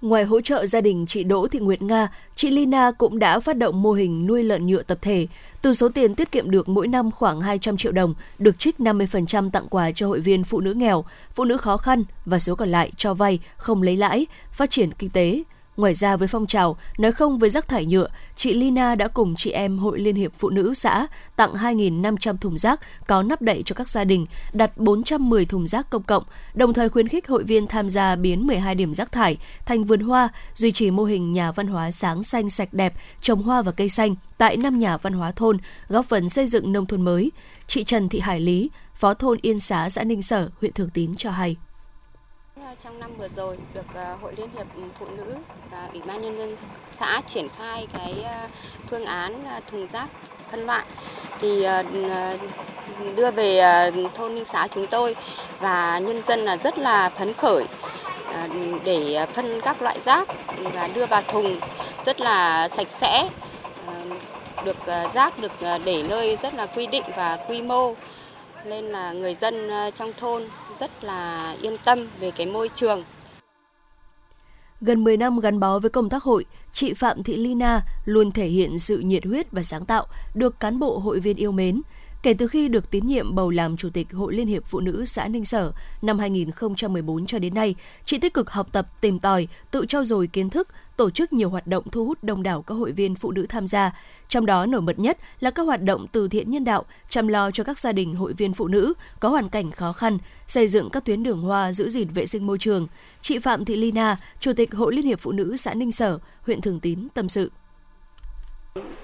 Ngoài 0.00 0.24
hỗ 0.24 0.40
trợ 0.40 0.66
gia 0.66 0.80
đình 0.80 1.06
chị 1.06 1.24
Đỗ 1.24 1.46
Thị 1.46 1.58
Nguyệt 1.58 1.82
Nga, 1.82 2.08
chị 2.36 2.50
Lina 2.50 2.90
cũng 2.90 3.18
đã 3.18 3.40
phát 3.40 3.56
động 3.56 3.82
mô 3.82 3.92
hình 3.92 4.26
nuôi 4.26 4.42
lợn 4.42 4.66
nhựa 4.66 4.82
tập 4.82 4.98
thể. 5.02 5.26
Từ 5.62 5.74
số 5.74 5.88
tiền 5.88 6.14
tiết 6.14 6.32
kiệm 6.32 6.50
được 6.50 6.68
mỗi 6.68 6.88
năm 6.88 7.10
khoảng 7.10 7.40
200 7.40 7.76
triệu 7.76 7.92
đồng, 7.92 8.14
được 8.38 8.58
trích 8.58 8.78
50% 8.78 9.50
tặng 9.50 9.66
quà 9.70 9.90
cho 9.94 10.08
hội 10.08 10.20
viên 10.20 10.44
phụ 10.44 10.60
nữ 10.60 10.72
nghèo, 10.72 11.04
phụ 11.34 11.44
nữ 11.44 11.56
khó 11.56 11.76
khăn 11.76 12.04
và 12.26 12.38
số 12.38 12.54
còn 12.54 12.68
lại 12.68 12.92
cho 12.96 13.14
vay, 13.14 13.38
không 13.56 13.82
lấy 13.82 13.96
lãi, 13.96 14.26
phát 14.52 14.70
triển 14.70 14.90
kinh 14.98 15.10
tế. 15.10 15.42
Ngoài 15.76 15.94
ra 15.94 16.16
với 16.16 16.28
phong 16.28 16.46
trào 16.46 16.76
nói 16.98 17.12
không 17.12 17.38
với 17.38 17.50
rác 17.50 17.68
thải 17.68 17.86
nhựa, 17.86 18.08
chị 18.36 18.54
Lina 18.54 18.94
đã 18.94 19.08
cùng 19.08 19.34
chị 19.36 19.50
em 19.50 19.78
Hội 19.78 20.00
Liên 20.00 20.16
hiệp 20.16 20.32
Phụ 20.38 20.50
nữ 20.50 20.74
xã 20.74 21.06
tặng 21.36 21.54
2.500 21.54 22.36
thùng 22.36 22.58
rác 22.58 22.80
có 23.06 23.22
nắp 23.22 23.42
đậy 23.42 23.62
cho 23.66 23.74
các 23.74 23.88
gia 23.88 24.04
đình, 24.04 24.26
đặt 24.52 24.76
410 24.76 25.44
thùng 25.44 25.66
rác 25.66 25.90
công 25.90 26.02
cộng, 26.02 26.24
đồng 26.54 26.72
thời 26.72 26.88
khuyến 26.88 27.08
khích 27.08 27.28
hội 27.28 27.44
viên 27.44 27.66
tham 27.66 27.88
gia 27.88 28.16
biến 28.16 28.46
12 28.46 28.74
điểm 28.74 28.94
rác 28.94 29.12
thải 29.12 29.36
thành 29.66 29.84
vườn 29.84 30.00
hoa, 30.00 30.28
duy 30.54 30.72
trì 30.72 30.90
mô 30.90 31.04
hình 31.04 31.32
nhà 31.32 31.52
văn 31.52 31.66
hóa 31.66 31.90
sáng 31.90 32.22
xanh 32.22 32.50
sạch 32.50 32.72
đẹp, 32.72 32.94
trồng 33.22 33.42
hoa 33.42 33.62
và 33.62 33.72
cây 33.72 33.88
xanh 33.88 34.14
tại 34.38 34.56
năm 34.56 34.78
nhà 34.78 34.96
văn 34.96 35.12
hóa 35.12 35.32
thôn, 35.32 35.58
góp 35.88 36.06
phần 36.06 36.28
xây 36.28 36.46
dựng 36.46 36.72
nông 36.72 36.86
thôn 36.86 37.02
mới. 37.02 37.32
Chị 37.66 37.84
Trần 37.84 38.08
Thị 38.08 38.20
Hải 38.20 38.40
Lý, 38.40 38.70
Phó 38.94 39.14
thôn 39.14 39.38
Yên 39.42 39.60
Xá, 39.60 39.90
xã 39.90 40.04
Ninh 40.04 40.22
Sở, 40.22 40.50
huyện 40.60 40.72
Thường 40.72 40.90
Tín 40.94 41.14
cho 41.16 41.30
hay. 41.30 41.56
Ờ, 42.64 42.74
trong 42.80 43.00
năm 43.00 43.10
vừa 43.18 43.28
rồi 43.36 43.56
được 43.74 43.86
ờ, 43.94 44.16
Hội 44.22 44.32
Liên 44.36 44.48
hiệp 44.56 44.66
Phụ 44.98 45.06
nữ 45.16 45.36
và 45.70 45.88
Ủy 45.92 46.02
ban 46.06 46.22
Nhân 46.22 46.38
dân 46.38 46.56
xã 46.90 47.20
triển 47.26 47.48
khai 47.58 47.86
cái 47.92 48.22
ờ, 48.24 48.48
phương 48.86 49.04
án 49.04 49.44
thùng 49.66 49.86
rác 49.92 50.08
phân 50.50 50.66
loại. 50.66 50.84
Thì 51.38 51.66
đưa 53.16 53.30
về 53.30 53.62
thôn 54.14 54.34
Ninh 54.34 54.44
Xá 54.44 54.68
chúng 54.70 54.86
tôi 54.86 55.16
và 55.60 55.98
nhân 55.98 56.22
dân 56.22 56.40
là 56.40 56.56
rất 56.56 56.78
là 56.78 57.08
phấn 57.08 57.32
khởi 57.34 57.64
để 58.84 59.26
phân 59.34 59.60
các 59.60 59.82
loại 59.82 60.00
rác 60.00 60.28
và 60.58 60.88
đưa 60.94 61.06
vào 61.06 61.22
thùng 61.22 61.56
rất 62.04 62.20
là 62.20 62.68
sạch 62.68 62.90
sẽ 62.90 63.28
được 64.64 64.76
rác 65.14 65.38
được 65.38 65.52
để 65.84 66.02
nơi 66.02 66.36
rất 66.36 66.54
là 66.54 66.66
quy 66.66 66.86
định 66.86 67.04
và 67.16 67.38
quy 67.48 67.62
mô, 67.62 67.94
nên 68.64 68.84
là 68.84 69.12
người 69.12 69.34
dân 69.34 69.70
trong 69.94 70.12
thôn 70.12 70.48
rất 70.80 71.04
là 71.04 71.56
yên 71.62 71.76
tâm 71.84 71.98
về 72.20 72.30
cái 72.30 72.46
môi 72.46 72.68
trường. 72.74 73.04
Gần 74.80 75.04
10 75.04 75.16
năm 75.16 75.40
gắn 75.40 75.60
bó 75.60 75.78
với 75.78 75.90
công 75.90 76.08
tác 76.08 76.22
hội, 76.22 76.44
chị 76.72 76.94
Phạm 76.94 77.22
Thị 77.22 77.36
Lina 77.36 77.80
luôn 78.04 78.32
thể 78.32 78.46
hiện 78.46 78.78
sự 78.78 78.98
nhiệt 78.98 79.24
huyết 79.24 79.52
và 79.52 79.62
sáng 79.62 79.84
tạo, 79.84 80.06
được 80.34 80.60
cán 80.60 80.78
bộ 80.78 80.98
hội 80.98 81.20
viên 81.20 81.36
yêu 81.36 81.52
mến. 81.52 81.82
Kể 82.22 82.34
từ 82.34 82.46
khi 82.46 82.68
được 82.68 82.90
tín 82.90 83.06
nhiệm 83.06 83.34
bầu 83.34 83.50
làm 83.50 83.76
Chủ 83.76 83.90
tịch 83.90 84.12
Hội 84.12 84.34
Liên 84.34 84.46
hiệp 84.46 84.64
Phụ 84.66 84.80
nữ 84.80 85.04
xã 85.04 85.28
Ninh 85.28 85.44
Sở 85.44 85.72
năm 86.02 86.18
2014 86.18 87.26
cho 87.26 87.38
đến 87.38 87.54
nay, 87.54 87.74
chị 88.04 88.18
tích 88.18 88.34
cực 88.34 88.50
học 88.50 88.68
tập, 88.72 88.86
tìm 89.00 89.18
tòi, 89.18 89.48
tự 89.70 89.86
trau 89.88 90.04
dồi 90.04 90.26
kiến 90.26 90.50
thức, 90.50 90.68
tổ 90.96 91.10
chức 91.10 91.32
nhiều 91.32 91.50
hoạt 91.50 91.66
động 91.66 91.84
thu 91.92 92.06
hút 92.06 92.24
đông 92.24 92.42
đảo 92.42 92.62
các 92.62 92.74
hội 92.74 92.92
viên 92.92 93.14
phụ 93.14 93.30
nữ 93.30 93.46
tham 93.48 93.66
gia. 93.66 93.92
Trong 94.28 94.46
đó 94.46 94.66
nổi 94.66 94.80
bật 94.80 94.98
nhất 94.98 95.18
là 95.40 95.50
các 95.50 95.62
hoạt 95.62 95.82
động 95.82 96.06
từ 96.12 96.28
thiện 96.28 96.50
nhân 96.50 96.64
đạo, 96.64 96.84
chăm 97.08 97.28
lo 97.28 97.50
cho 97.50 97.64
các 97.64 97.78
gia 97.78 97.92
đình 97.92 98.14
hội 98.14 98.32
viên 98.32 98.54
phụ 98.54 98.68
nữ 98.68 98.92
có 99.20 99.28
hoàn 99.28 99.48
cảnh 99.48 99.70
khó 99.70 99.92
khăn, 99.92 100.18
xây 100.46 100.68
dựng 100.68 100.90
các 100.90 101.04
tuyến 101.04 101.22
đường 101.22 101.40
hoa 101.40 101.72
giữ 101.72 101.90
gìn 101.90 102.08
vệ 102.08 102.26
sinh 102.26 102.46
môi 102.46 102.58
trường. 102.58 102.86
Chị 103.22 103.38
Phạm 103.38 103.64
Thị 103.64 103.76
Lina, 103.76 104.16
Chủ 104.40 104.52
tịch 104.52 104.74
Hội 104.74 104.94
Liên 104.94 105.04
hiệp 105.04 105.20
Phụ 105.20 105.32
nữ 105.32 105.56
xã 105.56 105.74
Ninh 105.74 105.92
Sở, 105.92 106.18
huyện 106.42 106.60
Thường 106.60 106.80
Tín 106.80 107.08
tâm 107.14 107.28
sự. 107.28 107.50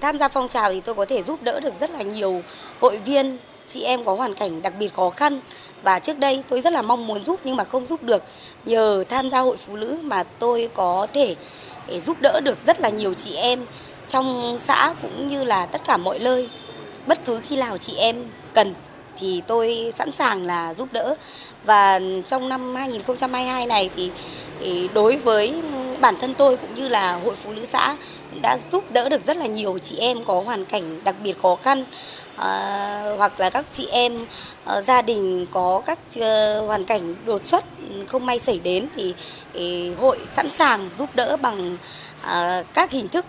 Tham 0.01 0.17
gia 0.17 0.27
phong 0.27 0.47
trào 0.47 0.71
thì 0.71 0.81
tôi 0.81 0.95
có 0.95 1.05
thể 1.05 1.23
giúp 1.23 1.43
đỡ 1.43 1.59
được 1.59 1.73
rất 1.79 1.91
là 1.91 2.01
nhiều 2.01 2.41
hội 2.79 2.97
viên, 2.97 3.37
chị 3.65 3.83
em 3.83 4.05
có 4.05 4.13
hoàn 4.13 4.33
cảnh 4.33 4.61
đặc 4.61 4.73
biệt 4.79 4.93
khó 4.93 5.09
khăn 5.09 5.41
và 5.83 5.99
trước 5.99 6.19
đây 6.19 6.43
tôi 6.49 6.61
rất 6.61 6.73
là 6.73 6.81
mong 6.81 7.07
muốn 7.07 7.23
giúp 7.23 7.39
nhưng 7.43 7.55
mà 7.55 7.63
không 7.63 7.85
giúp 7.85 8.03
được. 8.03 8.23
Nhờ 8.65 9.03
tham 9.09 9.29
gia 9.29 9.39
hội 9.39 9.57
phụ 9.57 9.75
nữ 9.75 9.99
mà 10.03 10.23
tôi 10.23 10.69
có 10.73 11.07
thể 11.13 11.35
giúp 11.89 12.17
đỡ 12.21 12.39
được 12.43 12.57
rất 12.65 12.81
là 12.81 12.89
nhiều 12.89 13.13
chị 13.13 13.35
em 13.35 13.65
trong 14.07 14.57
xã 14.61 14.93
cũng 15.01 15.27
như 15.27 15.43
là 15.43 15.65
tất 15.65 15.81
cả 15.87 15.97
mọi 15.97 16.19
nơi. 16.19 16.49
Bất 17.07 17.25
cứ 17.25 17.39
khi 17.39 17.55
nào 17.55 17.77
chị 17.77 17.95
em 17.97 18.25
cần 18.53 18.75
thì 19.19 19.41
tôi 19.47 19.93
sẵn 19.95 20.11
sàng 20.11 20.45
là 20.45 20.73
giúp 20.73 20.89
đỡ. 20.91 21.15
Và 21.63 21.99
trong 22.25 22.49
năm 22.49 22.75
2022 22.75 23.65
này 23.65 23.89
thì 23.95 24.11
đối 24.93 25.17
với 25.17 25.61
bản 25.99 26.15
thân 26.21 26.33
tôi 26.33 26.57
cũng 26.57 26.75
như 26.75 26.87
là 26.87 27.13
hội 27.13 27.35
phụ 27.35 27.51
nữ 27.51 27.65
xã 27.65 27.95
đã 28.41 28.57
giúp 28.71 28.91
đỡ 28.91 29.09
được 29.09 29.25
rất 29.25 29.37
là 29.37 29.45
nhiều 29.45 29.77
chị 29.77 29.97
em 29.97 30.23
có 30.23 30.41
hoàn 30.41 30.65
cảnh 30.65 31.03
đặc 31.03 31.15
biệt 31.23 31.41
khó 31.41 31.55
khăn 31.55 31.85
à, 32.35 33.13
hoặc 33.17 33.39
là 33.39 33.49
các 33.49 33.65
chị 33.71 33.87
em 33.91 34.25
à, 34.65 34.81
gia 34.81 35.01
đình 35.01 35.47
có 35.51 35.81
các 35.85 35.99
à, 36.21 36.57
hoàn 36.67 36.85
cảnh 36.85 37.15
đột 37.25 37.45
xuất 37.45 37.65
không 38.07 38.25
may 38.25 38.39
xảy 38.39 38.59
đến 38.59 38.87
thì, 38.95 39.13
thì 39.53 39.93
hội 39.93 40.17
sẵn 40.35 40.51
sàng 40.51 40.89
giúp 40.99 41.09
đỡ 41.15 41.37
bằng 41.37 41.77
à, 42.21 42.63
các 42.73 42.91
hình 42.91 43.07
thức 43.07 43.25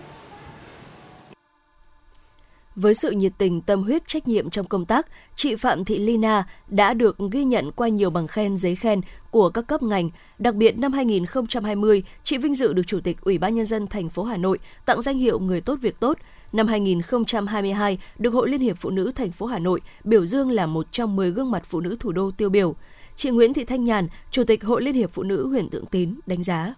với 2.80 2.94
sự 2.94 3.10
nhiệt 3.10 3.32
tình, 3.38 3.60
tâm 3.60 3.82
huyết, 3.82 4.08
trách 4.08 4.28
nhiệm 4.28 4.50
trong 4.50 4.66
công 4.66 4.86
tác, 4.86 5.06
chị 5.36 5.56
Phạm 5.56 5.84
Thị 5.84 5.98
Lina 5.98 6.44
đã 6.68 6.94
được 6.94 7.16
ghi 7.32 7.44
nhận 7.44 7.72
qua 7.72 7.88
nhiều 7.88 8.10
bằng 8.10 8.26
khen, 8.26 8.58
giấy 8.58 8.76
khen 8.76 9.00
của 9.30 9.50
các 9.50 9.66
cấp 9.66 9.82
ngành. 9.82 10.10
Đặc 10.38 10.54
biệt 10.54 10.78
năm 10.78 10.92
2020, 10.92 12.02
chị 12.24 12.38
vinh 12.38 12.54
dự 12.54 12.72
được 12.72 12.82
Chủ 12.86 13.00
tịch 13.00 13.20
Ủy 13.20 13.38
ban 13.38 13.54
nhân 13.54 13.66
dân 13.66 13.86
thành 13.86 14.08
phố 14.08 14.24
Hà 14.24 14.36
Nội 14.36 14.58
tặng 14.86 15.02
danh 15.02 15.18
hiệu 15.18 15.38
Người 15.38 15.60
tốt 15.60 15.78
việc 15.80 16.00
tốt. 16.00 16.18
Năm 16.52 16.66
2022, 16.66 17.98
được 18.18 18.30
Hội 18.30 18.48
Liên 18.48 18.60
hiệp 18.60 18.76
Phụ 18.80 18.90
nữ 18.90 19.12
thành 19.14 19.32
phố 19.32 19.46
Hà 19.46 19.58
Nội 19.58 19.80
biểu 20.04 20.26
dương 20.26 20.50
là 20.50 20.66
một 20.66 20.92
trong 20.92 21.16
10 21.16 21.30
gương 21.30 21.50
mặt 21.50 21.62
phụ 21.68 21.80
nữ 21.80 21.96
thủ 22.00 22.12
đô 22.12 22.30
tiêu 22.30 22.48
biểu. 22.48 22.74
Chị 23.16 23.30
Nguyễn 23.30 23.54
Thị 23.54 23.64
Thanh 23.64 23.84
Nhàn, 23.84 24.08
Chủ 24.30 24.44
tịch 24.44 24.64
Hội 24.64 24.82
Liên 24.82 24.94
hiệp 24.94 25.10
Phụ 25.12 25.22
nữ 25.22 25.48
huyện 25.48 25.70
Tượng 25.70 25.86
Tín 25.86 26.14
đánh 26.26 26.42
giá. 26.42 26.74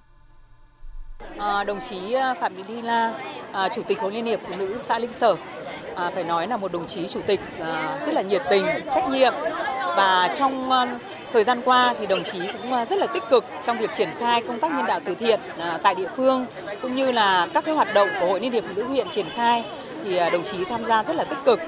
À, 1.38 1.64
đồng 1.64 1.80
chí 1.80 2.12
à, 2.12 2.34
Phạm 2.34 2.52
Thị 2.54 2.62
Lina, 2.68 3.12
à, 3.52 3.68
Chủ 3.68 3.82
tịch 3.82 4.00
Hội 4.00 4.12
Liên 4.12 4.24
hiệp 4.26 4.40
Phụ 4.42 4.56
nữ 4.58 4.78
xã 4.80 4.98
Linh 4.98 5.12
Sở 5.12 5.36
à, 6.00 6.10
phải 6.14 6.24
nói 6.24 6.48
là 6.48 6.56
một 6.56 6.72
đồng 6.72 6.86
chí 6.86 7.06
chủ 7.06 7.20
tịch 7.26 7.40
à, 7.60 7.98
rất 8.06 8.14
là 8.14 8.22
nhiệt 8.22 8.42
tình, 8.50 8.66
trách 8.94 9.08
nhiệm 9.10 9.32
và 9.96 10.28
trong 10.38 10.70
à, 10.70 10.98
thời 11.32 11.44
gian 11.44 11.62
qua 11.64 11.94
thì 12.00 12.06
đồng 12.06 12.22
chí 12.24 12.40
cũng 12.62 12.72
à, 12.72 12.84
rất 12.84 12.98
là 12.98 13.06
tích 13.06 13.22
cực 13.30 13.44
trong 13.62 13.78
việc 13.78 13.92
triển 13.92 14.08
khai 14.18 14.42
công 14.42 14.58
tác 14.60 14.72
nhân 14.72 14.86
đạo 14.86 15.00
từ 15.04 15.14
thiện 15.14 15.40
à, 15.58 15.78
tại 15.82 15.94
địa 15.94 16.08
phương 16.16 16.46
cũng 16.82 16.94
như 16.94 17.12
là 17.12 17.46
các 17.54 17.64
cái 17.64 17.74
hoạt 17.74 17.94
động 17.94 18.08
của 18.20 18.26
Hội 18.26 18.40
Liên 18.40 18.52
hiệp 18.52 18.64
Phụ 18.64 18.70
nữ 18.76 18.84
huyện 18.84 19.08
triển 19.08 19.26
khai 19.34 19.64
thì 20.04 20.16
à, 20.16 20.30
đồng 20.30 20.44
chí 20.44 20.64
tham 20.64 20.86
gia 20.86 21.02
rất 21.02 21.16
là 21.16 21.24
tích 21.24 21.38
cực. 21.44 21.60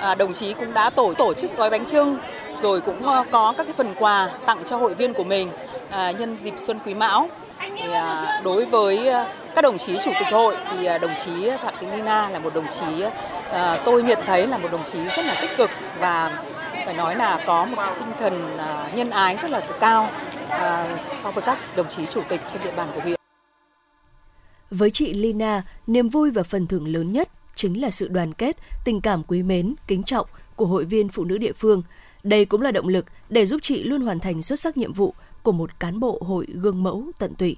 À, 0.00 0.14
đồng 0.14 0.32
chí 0.32 0.52
cũng 0.52 0.74
đã 0.74 0.90
tổ 0.90 1.14
tổ 1.14 1.34
chức 1.34 1.56
gói 1.56 1.70
bánh 1.70 1.84
trưng 1.84 2.18
rồi 2.62 2.80
cũng 2.80 3.08
à, 3.08 3.24
có 3.30 3.54
các 3.56 3.64
cái 3.66 3.72
phần 3.72 3.94
quà 3.98 4.28
tặng 4.46 4.58
cho 4.64 4.76
hội 4.76 4.94
viên 4.94 5.14
của 5.14 5.24
mình 5.24 5.48
à, 5.90 6.10
nhân 6.10 6.36
dịp 6.42 6.54
Xuân 6.58 6.78
Quý 6.86 6.94
Mão. 6.94 7.28
Thì, 7.60 7.92
à, 7.92 8.40
đối 8.44 8.64
với 8.64 9.08
à, 9.08 9.26
các 9.54 9.62
đồng 9.62 9.78
chí 9.78 9.98
chủ 10.04 10.10
tịch 10.18 10.28
hội 10.30 10.56
thì 10.70 10.84
à, 10.84 10.98
đồng 10.98 11.14
chí 11.24 11.50
Phạm 11.62 11.74
Thị 11.80 11.86
Nina 11.86 12.28
là 12.28 12.38
một 12.38 12.54
đồng 12.54 12.66
chí 12.68 13.02
à, 13.50 13.82
tôi 13.84 14.02
nhận 14.02 14.18
thấy 14.26 14.46
là 14.46 14.58
một 14.58 14.68
đồng 14.72 14.84
chí 14.84 14.98
rất 15.04 15.26
là 15.26 15.38
tích 15.40 15.50
cực 15.56 15.70
và 15.98 16.44
phải 16.84 16.94
nói 16.94 17.16
là 17.16 17.44
có 17.46 17.64
một 17.64 17.82
tinh 17.98 18.12
thần 18.18 18.58
à, 18.58 18.90
nhân 18.94 19.10
ái 19.10 19.38
rất 19.42 19.50
là 19.50 19.62
cao 19.80 20.10
so 21.22 21.30
với 21.30 21.42
các 21.42 21.58
đồng 21.76 21.88
chí 21.88 22.06
chủ 22.06 22.22
tịch 22.28 22.40
trên 22.52 22.62
địa 22.64 22.72
bàn 22.76 22.88
của 22.94 23.00
huyện. 23.00 23.16
Với 24.70 24.90
chị 24.90 25.12
Lina, 25.12 25.62
niềm 25.86 26.08
vui 26.08 26.30
và 26.30 26.42
phần 26.42 26.66
thưởng 26.66 26.88
lớn 26.88 27.12
nhất 27.12 27.28
chính 27.56 27.80
là 27.80 27.90
sự 27.90 28.08
đoàn 28.08 28.32
kết, 28.32 28.56
tình 28.84 29.00
cảm 29.00 29.22
quý 29.22 29.42
mến, 29.42 29.74
kính 29.86 30.02
trọng 30.02 30.26
của 30.56 30.66
hội 30.66 30.84
viên 30.84 31.08
phụ 31.08 31.24
nữ 31.24 31.38
địa 31.38 31.52
phương. 31.52 31.82
Đây 32.22 32.44
cũng 32.44 32.62
là 32.62 32.70
động 32.70 32.88
lực 32.88 33.06
để 33.28 33.46
giúp 33.46 33.60
chị 33.62 33.82
luôn 33.82 34.00
hoàn 34.00 34.20
thành 34.20 34.42
xuất 34.42 34.60
sắc 34.60 34.76
nhiệm 34.76 34.92
vụ 34.92 35.14
của 35.42 35.52
một 35.52 35.80
cán 35.80 36.00
bộ 36.00 36.22
hội 36.26 36.46
gương 36.54 36.82
mẫu 36.82 37.04
tận 37.18 37.34
tụy. 37.34 37.56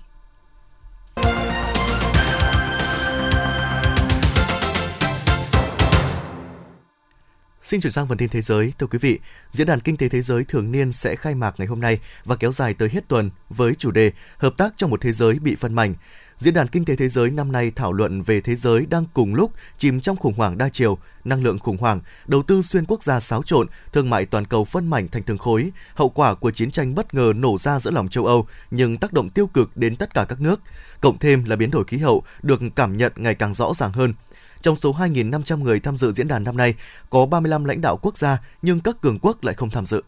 Xin 7.72 7.80
chuyển 7.80 7.92
sang 7.92 8.08
phần 8.08 8.18
tin 8.18 8.28
thế 8.28 8.42
giới. 8.42 8.72
Thưa 8.78 8.86
quý 8.86 8.98
vị, 8.98 9.18
Diễn 9.52 9.66
đàn 9.66 9.80
Kinh 9.80 9.96
tế 9.96 10.08
Thế 10.08 10.22
giới 10.22 10.44
thường 10.44 10.72
niên 10.72 10.92
sẽ 10.92 11.16
khai 11.16 11.34
mạc 11.34 11.54
ngày 11.58 11.68
hôm 11.68 11.80
nay 11.80 11.98
và 12.24 12.36
kéo 12.36 12.52
dài 12.52 12.74
tới 12.74 12.88
hết 12.92 13.08
tuần 13.08 13.30
với 13.48 13.74
chủ 13.74 13.90
đề 13.90 14.12
Hợp 14.38 14.54
tác 14.56 14.74
trong 14.76 14.90
một 14.90 15.00
thế 15.00 15.12
giới 15.12 15.38
bị 15.38 15.56
phân 15.56 15.74
mảnh. 15.74 15.94
Diễn 16.38 16.54
đàn 16.54 16.68
Kinh 16.68 16.84
tế 16.84 16.96
Thế 16.96 17.08
giới 17.08 17.30
năm 17.30 17.52
nay 17.52 17.72
thảo 17.76 17.92
luận 17.92 18.22
về 18.22 18.40
thế 18.40 18.56
giới 18.56 18.86
đang 18.86 19.04
cùng 19.14 19.34
lúc 19.34 19.52
chìm 19.78 20.00
trong 20.00 20.16
khủng 20.16 20.34
hoảng 20.34 20.58
đa 20.58 20.68
chiều, 20.68 20.98
năng 21.24 21.42
lượng 21.42 21.58
khủng 21.58 21.76
hoảng, 21.76 22.00
đầu 22.26 22.42
tư 22.42 22.62
xuyên 22.62 22.84
quốc 22.86 23.02
gia 23.02 23.20
xáo 23.20 23.42
trộn, 23.42 23.66
thương 23.92 24.10
mại 24.10 24.26
toàn 24.26 24.44
cầu 24.44 24.64
phân 24.64 24.90
mảnh 24.90 25.08
thành 25.08 25.22
từng 25.22 25.38
khối, 25.38 25.72
hậu 25.94 26.08
quả 26.08 26.34
của 26.34 26.50
chiến 26.50 26.70
tranh 26.70 26.94
bất 26.94 27.14
ngờ 27.14 27.32
nổ 27.36 27.58
ra 27.58 27.80
giữa 27.80 27.90
lòng 27.90 28.08
châu 28.08 28.26
Âu 28.26 28.46
nhưng 28.70 28.96
tác 28.96 29.12
động 29.12 29.30
tiêu 29.30 29.46
cực 29.46 29.76
đến 29.76 29.96
tất 29.96 30.14
cả 30.14 30.26
các 30.28 30.40
nước. 30.40 30.60
Cộng 31.00 31.18
thêm 31.18 31.44
là 31.44 31.56
biến 31.56 31.70
đổi 31.70 31.84
khí 31.84 31.98
hậu 31.98 32.22
được 32.42 32.60
cảm 32.76 32.96
nhận 32.96 33.12
ngày 33.16 33.34
càng 33.34 33.54
rõ 33.54 33.72
ràng 33.74 33.92
hơn. 33.92 34.14
Trong 34.62 34.76
số 34.76 34.92
2.500 34.92 35.62
người 35.62 35.80
tham 35.80 35.96
dự 35.96 36.12
diễn 36.12 36.28
đàn 36.28 36.44
năm 36.44 36.56
nay, 36.56 36.74
có 37.10 37.26
35 37.26 37.64
lãnh 37.64 37.80
đạo 37.80 37.98
quốc 38.02 38.18
gia 38.18 38.38
nhưng 38.62 38.80
các 38.80 39.00
cường 39.00 39.18
quốc 39.22 39.44
lại 39.44 39.54
không 39.54 39.70
tham 39.70 39.86
dự. 39.86 40.02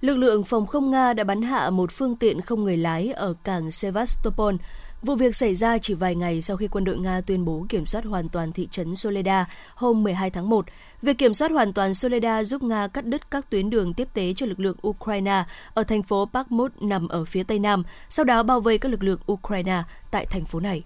Lực 0.00 0.16
lượng 0.16 0.44
phòng 0.44 0.66
không 0.66 0.90
Nga 0.90 1.12
đã 1.12 1.24
bắn 1.24 1.42
hạ 1.42 1.70
một 1.70 1.92
phương 1.92 2.16
tiện 2.16 2.40
không 2.40 2.64
người 2.64 2.76
lái 2.76 3.12
ở 3.12 3.34
cảng 3.44 3.70
Sevastopol. 3.70 4.54
Vụ 5.02 5.14
việc 5.14 5.36
xảy 5.36 5.54
ra 5.54 5.78
chỉ 5.78 5.94
vài 5.94 6.14
ngày 6.14 6.42
sau 6.42 6.56
khi 6.56 6.68
quân 6.68 6.84
đội 6.84 6.98
Nga 6.98 7.20
tuyên 7.20 7.44
bố 7.44 7.66
kiểm 7.68 7.86
soát 7.86 8.04
hoàn 8.04 8.28
toàn 8.28 8.52
thị 8.52 8.68
trấn 8.70 8.96
soleda 8.96 9.46
hôm 9.74 10.02
12 10.02 10.30
tháng 10.30 10.48
1. 10.48 10.66
Việc 11.02 11.18
kiểm 11.18 11.34
soát 11.34 11.50
hoàn 11.50 11.72
toàn 11.72 11.94
soleda 11.94 12.44
giúp 12.44 12.62
Nga 12.62 12.88
cắt 12.88 13.06
đứt 13.06 13.30
các 13.30 13.50
tuyến 13.50 13.70
đường 13.70 13.94
tiếp 13.94 14.08
tế 14.14 14.34
cho 14.36 14.46
lực 14.46 14.60
lượng 14.60 14.76
Ukraine 14.88 15.44
ở 15.74 15.84
thành 15.84 16.02
phố 16.02 16.28
Bakhmut 16.32 16.82
nằm 16.82 17.08
ở 17.08 17.24
phía 17.24 17.42
tây 17.42 17.58
nam, 17.58 17.82
sau 18.08 18.24
đó 18.24 18.42
bao 18.42 18.60
vây 18.60 18.78
các 18.78 18.88
lực 18.88 19.02
lượng 19.02 19.20
Ukraine 19.32 19.82
tại 20.10 20.26
thành 20.26 20.44
phố 20.44 20.60
này. 20.60 20.82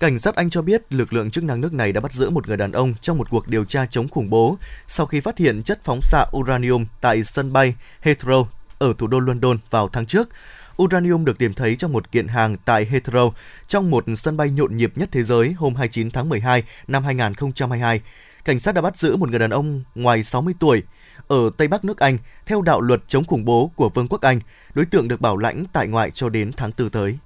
Cảnh 0.00 0.18
sát 0.18 0.34
Anh 0.36 0.50
cho 0.50 0.62
biết 0.62 0.92
lực 0.92 1.12
lượng 1.12 1.30
chức 1.30 1.44
năng 1.44 1.60
nước 1.60 1.72
này 1.72 1.92
đã 1.92 2.00
bắt 2.00 2.12
giữ 2.12 2.30
một 2.30 2.48
người 2.48 2.56
đàn 2.56 2.72
ông 2.72 2.94
trong 3.00 3.18
một 3.18 3.30
cuộc 3.30 3.48
điều 3.48 3.64
tra 3.64 3.86
chống 3.86 4.08
khủng 4.08 4.30
bố 4.30 4.56
sau 4.86 5.06
khi 5.06 5.20
phát 5.20 5.38
hiện 5.38 5.62
chất 5.62 5.80
phóng 5.84 6.00
xạ 6.02 6.24
uranium 6.36 6.86
tại 7.00 7.24
sân 7.24 7.52
bay 7.52 7.74
Heathrow 8.02 8.46
ở 8.78 8.94
thủ 8.98 9.06
đô 9.06 9.20
London 9.20 9.58
vào 9.70 9.88
tháng 9.88 10.06
trước. 10.06 10.28
Uranium 10.82 11.24
được 11.24 11.38
tìm 11.38 11.54
thấy 11.54 11.76
trong 11.76 11.92
một 11.92 12.12
kiện 12.12 12.28
hàng 12.28 12.56
tại 12.64 12.86
Heathrow, 12.92 13.30
trong 13.68 13.90
một 13.90 14.04
sân 14.16 14.36
bay 14.36 14.50
nhộn 14.50 14.76
nhịp 14.76 14.92
nhất 14.96 15.08
thế 15.12 15.22
giới 15.22 15.52
hôm 15.52 15.74
29 15.74 16.10
tháng 16.10 16.28
12 16.28 16.62
năm 16.86 17.04
2022. 17.04 18.00
Cảnh 18.44 18.60
sát 18.60 18.74
đã 18.74 18.80
bắt 18.80 18.98
giữ 18.98 19.16
một 19.16 19.28
người 19.28 19.38
đàn 19.38 19.50
ông 19.50 19.82
ngoài 19.94 20.22
60 20.22 20.54
tuổi 20.58 20.82
ở 21.28 21.50
Tây 21.56 21.68
Bắc 21.68 21.84
nước 21.84 21.98
Anh 21.98 22.18
theo 22.46 22.62
đạo 22.62 22.80
luật 22.80 23.02
chống 23.08 23.24
khủng 23.24 23.44
bố 23.44 23.70
của 23.76 23.88
Vương 23.88 24.08
quốc 24.08 24.20
Anh. 24.20 24.40
Đối 24.74 24.86
tượng 24.86 25.08
được 25.08 25.20
bảo 25.20 25.36
lãnh 25.36 25.64
tại 25.72 25.88
ngoại 25.88 26.10
cho 26.10 26.28
đến 26.28 26.52
tháng 26.56 26.72
4 26.78 26.90
tới. 26.90 27.18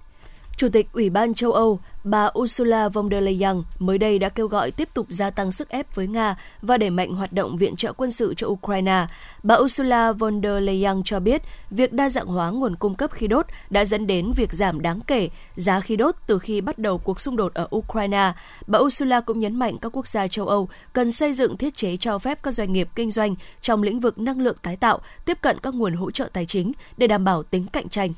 Chủ 0.58 0.68
tịch 0.68 0.88
Ủy 0.92 1.10
ban 1.10 1.34
châu 1.34 1.52
Âu, 1.52 1.80
bà 2.04 2.28
Ursula 2.38 2.88
von 2.88 3.10
der 3.10 3.22
Leyen 3.22 3.62
mới 3.78 3.98
đây 3.98 4.18
đã 4.18 4.28
kêu 4.28 4.48
gọi 4.48 4.70
tiếp 4.70 4.88
tục 4.94 5.06
gia 5.08 5.30
tăng 5.30 5.52
sức 5.52 5.68
ép 5.68 5.94
với 5.94 6.06
Nga 6.06 6.36
và 6.62 6.76
đẩy 6.76 6.90
mạnh 6.90 7.14
hoạt 7.14 7.32
động 7.32 7.56
viện 7.56 7.76
trợ 7.76 7.92
quân 7.92 8.10
sự 8.10 8.34
cho 8.36 8.46
Ukraine. 8.46 9.06
Bà 9.42 9.54
Ursula 9.54 10.12
von 10.12 10.40
der 10.42 10.62
Leyen 10.62 11.02
cho 11.04 11.20
biết 11.20 11.42
việc 11.70 11.92
đa 11.92 12.10
dạng 12.10 12.26
hóa 12.26 12.50
nguồn 12.50 12.76
cung 12.76 12.94
cấp 12.94 13.12
khí 13.12 13.26
đốt 13.26 13.46
đã 13.70 13.84
dẫn 13.84 14.06
đến 14.06 14.32
việc 14.36 14.52
giảm 14.52 14.82
đáng 14.82 15.00
kể 15.06 15.28
giá 15.56 15.80
khí 15.80 15.96
đốt 15.96 16.14
từ 16.26 16.38
khi 16.38 16.60
bắt 16.60 16.78
đầu 16.78 16.98
cuộc 16.98 17.20
xung 17.20 17.36
đột 17.36 17.54
ở 17.54 17.68
Ukraine. 17.76 18.32
Bà 18.66 18.78
Ursula 18.78 19.20
cũng 19.20 19.38
nhấn 19.38 19.56
mạnh 19.56 19.78
các 19.78 19.96
quốc 19.96 20.08
gia 20.08 20.28
châu 20.28 20.48
Âu 20.48 20.68
cần 20.92 21.12
xây 21.12 21.32
dựng 21.32 21.56
thiết 21.56 21.76
chế 21.76 21.96
cho 21.96 22.18
phép 22.18 22.42
các 22.42 22.54
doanh 22.54 22.72
nghiệp 22.72 22.88
kinh 22.94 23.10
doanh 23.10 23.34
trong 23.60 23.82
lĩnh 23.82 24.00
vực 24.00 24.18
năng 24.18 24.40
lượng 24.40 24.56
tái 24.62 24.76
tạo 24.76 25.00
tiếp 25.24 25.38
cận 25.40 25.58
các 25.62 25.74
nguồn 25.74 25.94
hỗ 25.94 26.10
trợ 26.10 26.28
tài 26.32 26.46
chính 26.46 26.72
để 26.96 27.06
đảm 27.06 27.24
bảo 27.24 27.42
tính 27.42 27.66
cạnh 27.72 27.88
tranh 27.88 28.12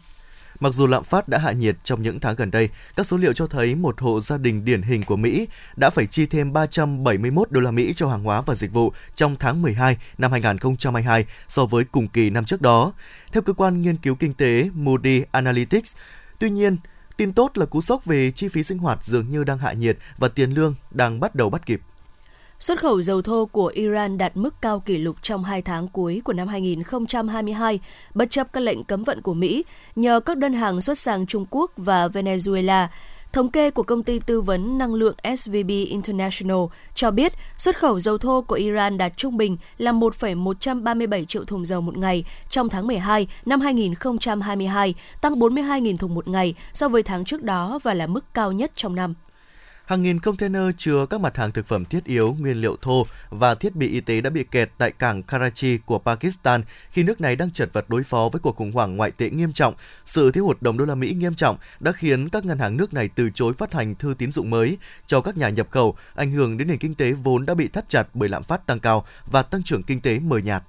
Mặc 0.61 0.75
dù 0.75 0.87
lạm 0.87 1.05
phát 1.05 1.29
đã 1.29 1.39
hạ 1.39 1.53
nhiệt 1.53 1.77
trong 1.85 2.03
những 2.03 2.21
tháng 2.21 2.35
gần 2.35 2.51
đây, 2.51 2.69
các 2.97 3.07
số 3.07 3.17
liệu 3.17 3.33
cho 3.33 3.47
thấy 3.47 3.75
một 3.75 4.01
hộ 4.01 4.21
gia 4.21 4.39
đình 4.39 4.65
điển 4.65 4.83
hình 4.83 5.03
của 5.03 5.17
Mỹ 5.17 5.49
đã 5.77 5.91
phải 5.91 6.07
chi 6.07 6.27
thêm 6.27 6.53
371 6.53 7.51
đô 7.51 7.61
la 7.61 7.71
Mỹ 7.71 7.93
cho 7.97 8.09
hàng 8.09 8.25
hóa 8.25 8.41
và 8.41 8.55
dịch 8.55 8.73
vụ 8.73 8.93
trong 9.15 9.37
tháng 9.37 9.63
12 9.63 9.97
năm 10.19 10.33
2022 10.33 11.27
so 11.49 11.67
với 11.67 11.85
cùng 11.85 12.09
kỳ 12.09 12.31
năm 12.31 12.45
trước 12.45 12.63
đó. 12.63 12.93
Theo 13.33 13.43
cơ 13.43 13.53
quan 13.53 13.83
nghiên 13.83 13.97
cứu 13.97 14.15
kinh 14.15 14.35
tế 14.35 14.71
Moody 14.75 15.23
Analytics, 15.31 15.95
tuy 16.39 16.51
nhiên, 16.51 16.77
tin 17.17 17.33
tốt 17.33 17.59
là 17.59 17.67
cú 17.67 17.83
sốc 17.83 18.05
về 18.05 18.31
chi 18.31 18.49
phí 18.49 18.63
sinh 18.63 18.79
hoạt 18.79 19.05
dường 19.05 19.31
như 19.31 19.45
đang 19.45 19.59
hạ 19.59 19.73
nhiệt 19.73 19.99
và 20.19 20.29
tiền 20.29 20.51
lương 20.51 20.75
đang 20.91 21.21
bắt 21.21 21.35
đầu 21.35 21.51
bắt 21.51 21.67
kịp. 21.67 21.81
Xuất 22.61 22.81
khẩu 22.81 23.03
dầu 23.03 23.23
thô 23.23 23.47
của 23.47 23.67
Iran 23.67 24.19
đạt 24.19 24.37
mức 24.37 24.55
cao 24.61 24.81
kỷ 24.81 24.99
lục 24.99 25.17
trong 25.23 25.45
hai 25.45 25.63
tháng 25.63 25.89
cuối 25.89 26.23
của 26.25 26.33
năm 26.33 26.49
2022, 26.49 27.81
bất 28.15 28.31
chấp 28.31 28.53
các 28.53 28.61
lệnh 28.61 28.85
cấm 28.85 29.05
vận 29.05 29.23
của 29.23 29.35
Mỹ, 29.35 29.65
nhờ 29.97 30.21
các 30.21 30.39
đơn 30.39 30.53
hàng 30.53 30.81
xuất 30.81 30.99
sang 30.99 31.27
Trung 31.27 31.47
Quốc 31.51 31.73
và 31.77 32.09
Venezuela. 32.09 32.87
Thống 33.33 33.51
kê 33.51 33.71
của 33.71 33.83
công 33.83 34.03
ty 34.03 34.19
tư 34.19 34.41
vấn 34.41 34.79
năng 34.79 34.95
lượng 34.95 35.15
SVB 35.39 35.69
International 35.69 36.59
cho 36.95 37.11
biết 37.11 37.33
xuất 37.57 37.79
khẩu 37.79 38.01
dầu 38.01 38.19
thô 38.19 38.43
của 38.43 38.55
Iran 38.55 38.99
đạt 38.99 39.13
trung 39.17 39.37
bình 39.37 39.57
là 39.79 39.93
1,137 39.93 41.25
triệu 41.25 41.45
thùng 41.45 41.65
dầu 41.65 41.81
một 41.81 41.97
ngày 41.97 42.25
trong 42.51 42.69
tháng 42.69 42.87
12 42.87 43.27
năm 43.47 43.61
2022, 43.61 44.95
tăng 45.21 45.35
42.000 45.35 45.97
thùng 45.97 46.15
một 46.15 46.29
ngày 46.29 46.55
so 46.73 46.89
với 46.89 47.03
tháng 47.03 47.25
trước 47.25 47.43
đó 47.43 47.79
và 47.83 47.95
là 47.95 48.07
mức 48.07 48.35
cao 48.35 48.53
nhất 48.53 48.73
trong 48.75 48.95
năm. 48.95 49.15
Hàng 49.91 50.03
nghìn 50.03 50.21
container 50.21 50.63
chứa 50.77 51.07
các 51.11 51.21
mặt 51.21 51.37
hàng 51.37 51.53
thực 51.53 51.67
phẩm 51.67 51.85
thiết 51.85 52.05
yếu, 52.05 52.37
nguyên 52.41 52.61
liệu 52.61 52.77
thô 52.83 53.07
và 53.31 53.55
thiết 53.55 53.77
bị 53.77 53.89
y 53.89 54.01
tế 54.01 54.21
đã 54.21 54.31
bị 54.31 54.45
kẹt 54.51 54.71
tại 54.79 54.93
cảng 54.93 55.23
Karachi 55.23 55.79
của 55.79 55.99
Pakistan 55.99 56.63
khi 56.91 57.03
nước 57.03 57.21
này 57.21 57.37
đang 57.37 57.51
chật 57.51 57.73
vật 57.73 57.89
đối 57.89 58.03
phó 58.03 58.29
với 58.33 58.41
cuộc 58.41 58.57
khủng 58.57 58.73
hoảng 58.73 58.97
ngoại 58.97 59.11
tệ 59.11 59.31
nghiêm 59.31 59.53
trọng. 59.53 59.75
Sự 60.05 60.33
thiếu 60.33 60.45
hụt 60.45 60.63
đồng 60.63 60.77
đô 60.77 60.85
la 60.85 60.95
Mỹ 60.95 61.15
nghiêm 61.19 61.35
trọng 61.35 61.57
đã 61.81 61.93
khiến 61.93 62.29
các 62.29 62.45
ngân 62.45 62.59
hàng 62.59 62.77
nước 62.77 62.95
này 62.95 63.09
từ 63.15 63.31
chối 63.35 63.53
phát 63.53 63.73
hành 63.73 63.95
thư 63.95 64.15
tín 64.19 64.33
dụng 64.33 64.51
mới 64.51 64.79
cho 65.07 65.21
các 65.21 65.37
nhà 65.37 65.49
nhập 65.49 65.71
khẩu, 65.71 65.97
ảnh 66.15 66.33
hưởng 66.33 66.59
đến 66.59 66.69
nền 66.69 66.79
kinh 66.79 66.95
tế 66.95 67.13
vốn 67.13 67.47
đã 67.47 67.55
bị 67.55 67.69
thắt 67.69 67.89
chặt 67.89 68.09
bởi 68.15 68.29
lạm 68.29 68.43
phát 68.43 68.67
tăng 68.67 68.81
cao 68.81 69.07
và 69.27 69.43
tăng 69.43 69.63
trưởng 69.63 69.83
kinh 69.83 70.01
tế 70.01 70.19
mờ 70.19 70.39
nhạt. 70.39 70.63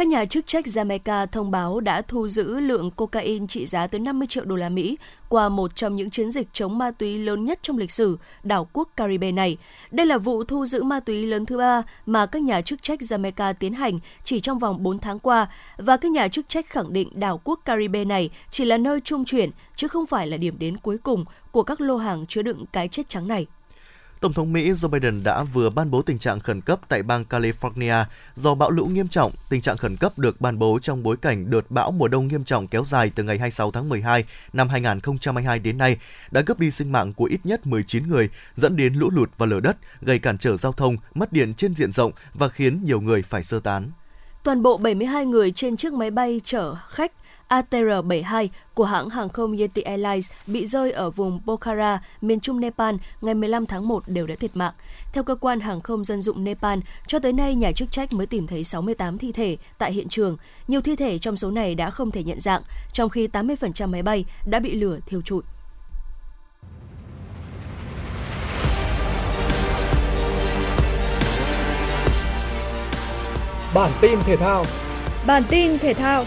Các 0.00 0.06
nhà 0.06 0.24
chức 0.24 0.46
trách 0.46 0.66
Jamaica 0.66 1.26
thông 1.26 1.50
báo 1.50 1.80
đã 1.80 2.02
thu 2.02 2.28
giữ 2.28 2.60
lượng 2.60 2.90
cocaine 2.90 3.46
trị 3.46 3.66
giá 3.66 3.86
tới 3.86 4.00
50 4.00 4.28
triệu 4.28 4.44
đô 4.44 4.56
la 4.56 4.68
Mỹ 4.68 4.98
qua 5.28 5.48
một 5.48 5.76
trong 5.76 5.96
những 5.96 6.10
chiến 6.10 6.30
dịch 6.30 6.48
chống 6.52 6.78
ma 6.78 6.90
túy 6.90 7.18
lớn 7.18 7.44
nhất 7.44 7.58
trong 7.62 7.78
lịch 7.78 7.90
sử, 7.90 8.18
đảo 8.42 8.68
quốc 8.72 8.88
Caribe 8.96 9.32
này. 9.32 9.56
Đây 9.90 10.06
là 10.06 10.18
vụ 10.18 10.44
thu 10.44 10.66
giữ 10.66 10.82
ma 10.82 11.00
túy 11.00 11.26
lớn 11.26 11.46
thứ 11.46 11.58
ba 11.58 11.82
mà 12.06 12.26
các 12.26 12.42
nhà 12.42 12.60
chức 12.60 12.82
trách 12.82 13.00
Jamaica 13.00 13.54
tiến 13.54 13.72
hành 13.72 13.98
chỉ 14.24 14.40
trong 14.40 14.58
vòng 14.58 14.82
4 14.82 14.98
tháng 14.98 15.18
qua 15.18 15.48
và 15.76 15.96
các 15.96 16.10
nhà 16.10 16.28
chức 16.28 16.48
trách 16.48 16.66
khẳng 16.68 16.92
định 16.92 17.08
đảo 17.14 17.40
quốc 17.44 17.60
Caribe 17.64 18.04
này 18.04 18.30
chỉ 18.50 18.64
là 18.64 18.78
nơi 18.78 19.00
trung 19.00 19.24
chuyển, 19.24 19.50
chứ 19.76 19.88
không 19.88 20.06
phải 20.06 20.26
là 20.26 20.36
điểm 20.36 20.58
đến 20.58 20.76
cuối 20.76 20.98
cùng 20.98 21.24
của 21.52 21.62
các 21.62 21.80
lô 21.80 21.96
hàng 21.96 22.26
chứa 22.26 22.42
đựng 22.42 22.64
cái 22.72 22.88
chết 22.88 23.08
trắng 23.08 23.28
này. 23.28 23.46
Tổng 24.20 24.32
thống 24.32 24.52
Mỹ 24.52 24.70
Joe 24.70 24.88
Biden 24.88 25.22
đã 25.24 25.42
vừa 25.42 25.70
ban 25.70 25.90
bố 25.90 26.02
tình 26.02 26.18
trạng 26.18 26.40
khẩn 26.40 26.60
cấp 26.60 26.80
tại 26.88 27.02
bang 27.02 27.24
California 27.30 28.04
do 28.34 28.54
bão 28.54 28.70
lũ 28.70 28.86
nghiêm 28.86 29.08
trọng. 29.08 29.32
Tình 29.48 29.60
trạng 29.60 29.76
khẩn 29.76 29.96
cấp 29.96 30.18
được 30.18 30.40
ban 30.40 30.58
bố 30.58 30.78
trong 30.82 31.02
bối 31.02 31.16
cảnh 31.16 31.50
đợt 31.50 31.70
bão 31.70 31.92
mùa 31.92 32.08
đông 32.08 32.28
nghiêm 32.28 32.44
trọng 32.44 32.66
kéo 32.66 32.84
dài 32.84 33.10
từ 33.14 33.22
ngày 33.22 33.38
26 33.38 33.70
tháng 33.70 33.88
12 33.88 34.24
năm 34.52 34.68
2022 34.68 35.58
đến 35.58 35.78
nay 35.78 35.96
đã 36.30 36.42
cướp 36.42 36.58
đi 36.58 36.70
sinh 36.70 36.92
mạng 36.92 37.12
của 37.12 37.24
ít 37.24 37.40
nhất 37.44 37.66
19 37.66 38.08
người, 38.08 38.28
dẫn 38.56 38.76
đến 38.76 38.94
lũ 38.94 39.10
lụt 39.10 39.30
và 39.38 39.46
lở 39.46 39.60
đất, 39.60 39.76
gây 40.00 40.18
cản 40.18 40.38
trở 40.38 40.56
giao 40.56 40.72
thông, 40.72 40.96
mất 41.14 41.32
điện 41.32 41.54
trên 41.54 41.74
diện 41.74 41.92
rộng 41.92 42.12
và 42.34 42.48
khiến 42.48 42.84
nhiều 42.84 43.00
người 43.00 43.22
phải 43.22 43.42
sơ 43.42 43.60
tán. 43.60 43.90
Toàn 44.42 44.62
bộ 44.62 44.76
72 44.76 45.26
người 45.26 45.52
trên 45.52 45.76
chiếc 45.76 45.92
máy 45.92 46.10
bay 46.10 46.40
chở 46.44 46.74
khách 46.74 47.12
ATR-72 47.50 48.48
của 48.74 48.84
hãng 48.84 49.10
hàng 49.10 49.28
không 49.28 49.58
Yeti 49.58 49.82
Airlines 49.82 50.30
bị 50.46 50.66
rơi 50.66 50.92
ở 50.92 51.10
vùng 51.10 51.40
Pokhara, 51.46 52.02
miền 52.20 52.40
trung 52.40 52.60
Nepal 52.60 52.94
ngày 53.20 53.34
15 53.34 53.66
tháng 53.66 53.88
1 53.88 54.02
đều 54.06 54.26
đã 54.26 54.34
thiệt 54.34 54.50
mạng. 54.54 54.72
Theo 55.12 55.24
cơ 55.24 55.34
quan 55.34 55.60
hàng 55.60 55.80
không 55.80 56.04
dân 56.04 56.20
dụng 56.20 56.44
Nepal, 56.44 56.78
cho 57.06 57.18
tới 57.18 57.32
nay 57.32 57.54
nhà 57.54 57.72
chức 57.72 57.92
trách 57.92 58.12
mới 58.12 58.26
tìm 58.26 58.46
thấy 58.46 58.64
68 58.64 59.18
thi 59.18 59.32
thể 59.32 59.56
tại 59.78 59.92
hiện 59.92 60.08
trường. 60.08 60.36
Nhiều 60.68 60.80
thi 60.80 60.96
thể 60.96 61.18
trong 61.18 61.36
số 61.36 61.50
này 61.50 61.74
đã 61.74 61.90
không 61.90 62.10
thể 62.10 62.24
nhận 62.24 62.40
dạng, 62.40 62.62
trong 62.92 63.10
khi 63.10 63.26
80% 63.26 63.88
máy 63.88 64.02
bay 64.02 64.24
đã 64.46 64.60
bị 64.60 64.74
lửa 64.74 64.98
thiêu 65.06 65.22
trụi. 65.22 65.42
Bản 73.74 73.90
tin 74.00 74.18
thể 74.24 74.36
thao 74.36 74.64
Bản 75.26 75.42
tin 75.50 75.78
thể 75.78 75.94
thao 75.94 76.24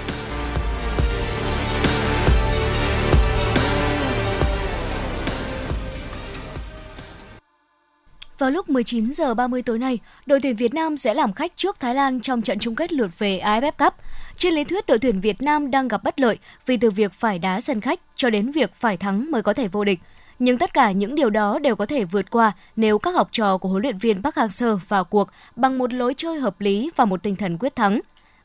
Vào 8.43 8.51
lúc 8.51 8.69
19 8.69 9.11
giờ 9.11 9.33
30 9.33 9.61
tối 9.61 9.79
nay, 9.79 9.99
đội 10.25 10.39
tuyển 10.39 10.55
Việt 10.55 10.73
Nam 10.73 10.97
sẽ 10.97 11.13
làm 11.13 11.33
khách 11.33 11.51
trước 11.55 11.79
Thái 11.79 11.95
Lan 11.95 12.19
trong 12.19 12.41
trận 12.41 12.59
chung 12.59 12.75
kết 12.75 12.93
lượt 12.93 13.19
về 13.19 13.41
AFF 13.43 13.71
Cup. 13.71 13.93
Trên 14.37 14.53
lý 14.53 14.63
thuyết, 14.63 14.85
đội 14.87 14.99
tuyển 14.99 15.21
Việt 15.21 15.41
Nam 15.41 15.71
đang 15.71 15.87
gặp 15.87 16.03
bất 16.03 16.19
lợi 16.19 16.37
vì 16.65 16.77
từ 16.77 16.91
việc 16.91 17.13
phải 17.13 17.39
đá 17.39 17.61
sân 17.61 17.81
khách 17.81 17.99
cho 18.15 18.29
đến 18.29 18.51
việc 18.51 18.75
phải 18.75 18.97
thắng 18.97 19.31
mới 19.31 19.41
có 19.41 19.53
thể 19.53 19.67
vô 19.67 19.83
địch. 19.83 19.99
Nhưng 20.39 20.57
tất 20.57 20.73
cả 20.73 20.91
những 20.91 21.15
điều 21.15 21.29
đó 21.29 21.59
đều 21.59 21.75
có 21.75 21.85
thể 21.85 22.05
vượt 22.05 22.31
qua 22.31 22.51
nếu 22.75 22.99
các 22.99 23.15
học 23.15 23.29
trò 23.31 23.57
của 23.57 23.69
huấn 23.69 23.81
luyện 23.81 23.97
viên 23.97 24.23
Park 24.23 24.35
Hang-seo 24.35 24.77
vào 24.87 25.03
cuộc 25.03 25.29
bằng 25.55 25.77
một 25.77 25.93
lối 25.93 26.13
chơi 26.13 26.39
hợp 26.39 26.61
lý 26.61 26.91
và 26.95 27.05
một 27.05 27.23
tinh 27.23 27.35
thần 27.35 27.57
quyết 27.57 27.75
thắng. 27.75 27.99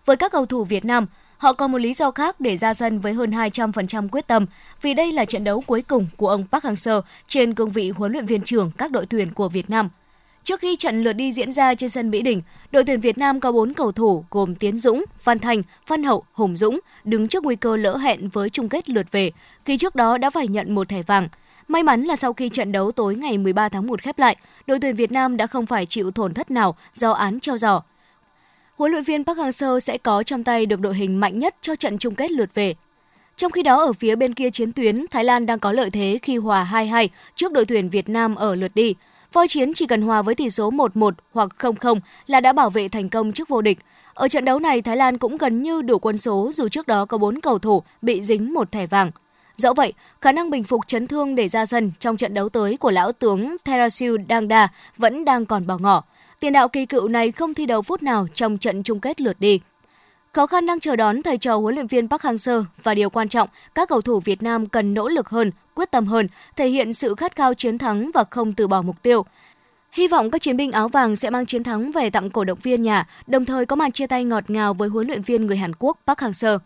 Với 0.06 0.16
các 0.16 0.32
cầu 0.32 0.46
thủ 0.46 0.64
Việt 0.64 0.84
Nam, 0.84 1.06
họ 1.38 1.53
còn 1.53 1.72
một 1.72 1.79
lý 1.79 1.94
do 1.94 2.11
khác 2.11 2.40
để 2.40 2.57
ra 2.57 2.74
sân 2.74 3.01
với 3.01 3.12
hơn 3.12 3.31
200% 3.31 4.09
quyết 4.09 4.27
tâm, 4.27 4.46
vì 4.83 4.94
đây 4.94 5.12
là 5.12 5.24
trận 5.24 5.44
đấu 5.44 5.62
cuối 5.66 5.83
cùng 5.83 6.07
của 6.16 6.29
ông 6.29 6.44
Park 6.53 6.64
Hang-seo 6.64 7.01
trên 7.27 7.55
cương 7.55 7.70
vị 7.70 7.90
huấn 7.90 8.12
luyện 8.12 8.27
viên 8.27 8.42
trưởng 8.42 8.70
các 8.79 8.90
đội 8.90 9.07
tuyển 9.07 9.33
của 9.33 9.48
Việt 9.48 9.70
Nam. 9.70 9.88
Trước 10.44 10.61
khi 10.61 10.77
trận 10.77 11.03
lượt 11.03 11.12
đi 11.12 11.33
diễn 11.33 11.53
ra 11.53 11.74
trên 11.74 11.90
sân 11.90 12.11
Mỹ 12.11 12.22
Đình, 12.22 12.42
đội 12.70 12.85
tuyển 12.85 13.01
Việt 13.01 13.18
Nam 13.18 13.40
có 13.40 13.53
4 13.53 13.74
cầu 13.74 13.92
thủ 13.92 14.24
gồm 14.31 14.55
Tiến 14.55 14.79
Dũng, 14.79 15.05
Phan 15.18 15.38
Thành, 15.38 15.62
Phan 15.87 16.03
Hậu, 16.03 16.24
Hùng 16.33 16.57
Dũng 16.57 16.81
đứng 17.05 17.29
trước 17.29 17.44
nguy 17.44 17.57
cơ 17.57 17.77
lỡ 17.77 17.96
hẹn 17.96 18.29
với 18.29 18.51
chung 18.51 18.68
kết 18.68 18.88
lượt 18.88 19.07
về, 19.12 19.31
khi 19.64 19.77
trước 19.77 19.94
đó 19.94 20.18
đã 20.18 20.31
phải 20.31 20.48
nhận 20.48 20.74
một 20.74 20.88
thẻ 20.88 21.03
vàng. 21.03 21.29
May 21.68 21.83
mắn 21.83 22.05
là 22.05 22.16
sau 22.16 22.33
khi 22.33 22.48
trận 22.48 22.72
đấu 22.72 22.92
tối 22.92 23.14
ngày 23.14 23.38
13 23.38 23.68
tháng 23.68 23.87
1 23.87 24.03
khép 24.03 24.18
lại, 24.18 24.37
đội 24.66 24.79
tuyển 24.81 24.94
Việt 24.96 25.12
Nam 25.12 25.37
đã 25.37 25.46
không 25.46 25.66
phải 25.66 25.87
chịu 25.87 26.11
tổn 26.11 26.35
thất 26.35 26.51
nào 26.51 26.77
do 26.94 27.12
án 27.12 27.40
treo 27.40 27.57
giò. 27.57 27.83
Huấn 28.79 28.93
luyện 28.93 29.03
viên 29.03 29.25
Park 29.25 29.38
Hang-seo 29.38 29.81
sẽ 29.81 29.99
có 29.99 30.23
trong 30.23 30.45
tay 30.45 30.67
được 30.67 30.81
đội 30.81 30.95
hình 30.95 31.21
mạnh 31.21 31.38
nhất 31.38 31.55
cho 31.61 31.77
trận 31.77 31.99
chung 31.99 32.14
kết 32.14 32.31
lượt 32.31 32.55
về. 32.55 32.75
Trong 33.37 33.53
khi 33.53 33.62
đó 33.62 33.85
ở 33.85 33.93
phía 33.93 34.17
bên 34.17 34.35
kia 34.35 34.51
chiến 34.51 34.73
tuyến, 34.73 35.07
Thái 35.11 35.25
Lan 35.25 35.47
đang 35.47 35.59
có 35.59 35.73
lợi 35.73 35.91
thế 35.91 36.19
khi 36.23 36.37
hòa 36.37 36.69
2-2 36.73 37.09
trước 37.37 37.53
đội 37.53 37.64
tuyển 37.64 37.88
Việt 37.88 38.09
Nam 38.09 38.35
ở 38.35 38.55
lượt 38.55 38.71
đi. 38.75 38.95
Voi 39.33 39.49
chiến 39.49 39.75
chỉ 39.75 39.87
cần 39.87 40.03
hòa 40.03 40.23
với 40.23 40.35
tỷ 40.35 40.51
số 40.51 40.71
1-1 40.71 41.11
hoặc 41.33 41.51
0-0 41.59 42.01
là 42.27 42.41
đã 42.41 42.53
bảo 42.53 42.71
vệ 42.71 42.88
thành 42.88 43.09
công 43.09 43.33
trước 43.33 43.49
vô 43.49 43.62
địch. 43.62 43.79
Ở 44.14 44.29
trận 44.29 44.45
đấu 44.45 44.59
này, 44.59 44.83
Thái 44.83 44.97
Lan 44.97 45.19
cũng 45.19 45.37
gần 45.37 45.62
như 45.62 45.83
đủ 45.83 45.99
quân 45.99 46.19
số 46.19 46.51
dù 46.55 46.69
trước 46.69 46.87
đó 46.87 47.05
có 47.05 47.19
4 47.19 47.41
cầu 47.41 47.59
thủ 47.59 47.83
bị 48.03 48.23
dính 48.23 48.55
một 48.55 48.73
thẻ 48.73 48.87
vàng. 48.87 49.11
Dẫu 49.57 49.75
vậy, 49.75 49.93
khả 50.21 50.33
năng 50.33 50.51
bình 50.51 50.64
phục 50.64 50.81
chấn 50.87 51.07
thương 51.07 51.35
để 51.35 51.49
ra 51.49 51.67
sân 51.67 51.93
trong 52.01 52.17
trận 52.17 52.35
đấu 52.35 52.49
tới 52.49 52.77
của 52.77 52.91
lão 52.91 53.12
tướng 53.12 53.57
Therasil 53.64 54.14
Dangda 54.29 54.69
vẫn 54.97 55.25
đang 55.25 55.47
còn 55.47 55.67
bỏ 55.67 55.79
ngỏ. 55.79 56.05
Tiền 56.40 56.53
đạo 56.53 56.68
kỳ 56.68 56.87
cựu 56.87 57.09
này 57.09 57.33
không 57.33 57.55
thi 57.55 57.66
đấu 57.66 57.83
phút 57.83 58.03
nào 58.03 58.27
trong 58.35 58.59
trận 58.59 58.83
chung 58.83 59.01
kết 59.01 59.20
lượt 59.20 59.37
đi. 59.40 59.61
Khó 60.33 60.46
khăn 60.46 60.66
đang 60.66 60.81
chờ 60.81 60.96
đón 60.96 61.22
thầy 61.22 61.38
trò 61.38 61.57
huấn 61.57 61.74
luyện 61.74 61.87
viên 61.87 62.09
Park 62.09 62.22
Hang-seo 62.22 62.64
và 62.83 62.94
điều 62.94 63.11
quan 63.11 63.29
trọng, 63.29 63.48
các 63.74 63.88
cầu 63.88 64.01
thủ 64.01 64.20
Việt 64.20 64.42
Nam 64.42 64.66
cần 64.66 64.94
nỗ 64.94 65.09
lực 65.09 65.29
hơn, 65.29 65.51
quyết 65.74 65.90
tâm 65.90 66.07
hơn, 66.07 66.29
thể 66.57 66.68
hiện 66.68 66.92
sự 66.92 67.14
khát 67.14 67.37
khao 67.37 67.55
chiến 67.55 67.79
thắng 67.79 68.11
và 68.14 68.24
không 68.31 68.53
từ 68.53 68.68
bỏ 68.68 68.83
mục 68.83 69.03
tiêu. 69.03 69.24
Hy 69.92 70.09
vọng 70.09 70.31
các 70.31 70.42
chiến 70.42 70.57
binh 70.57 70.72
áo 70.72 70.88
vàng 70.88 71.16
sẽ 71.16 71.31
mang 71.31 71.46
chiến 71.46 71.62
thắng 71.62 71.92
về 71.92 72.11
tặng 72.11 72.31
cổ 72.31 72.44
động 72.44 72.59
viên 72.62 72.83
nhà, 72.83 73.07
đồng 73.27 73.44
thời 73.44 73.66
có 73.66 73.77
màn 73.77 73.92
chia 73.92 74.07
tay 74.07 74.24
ngọt 74.24 74.51
ngào 74.51 74.74
với 74.74 74.88
huấn 74.88 75.07
luyện 75.07 75.22
viên 75.22 75.46
người 75.46 75.57
Hàn 75.57 75.72
Quốc 75.79 75.98
Park 76.07 76.18
Hang-seo. 76.18 76.59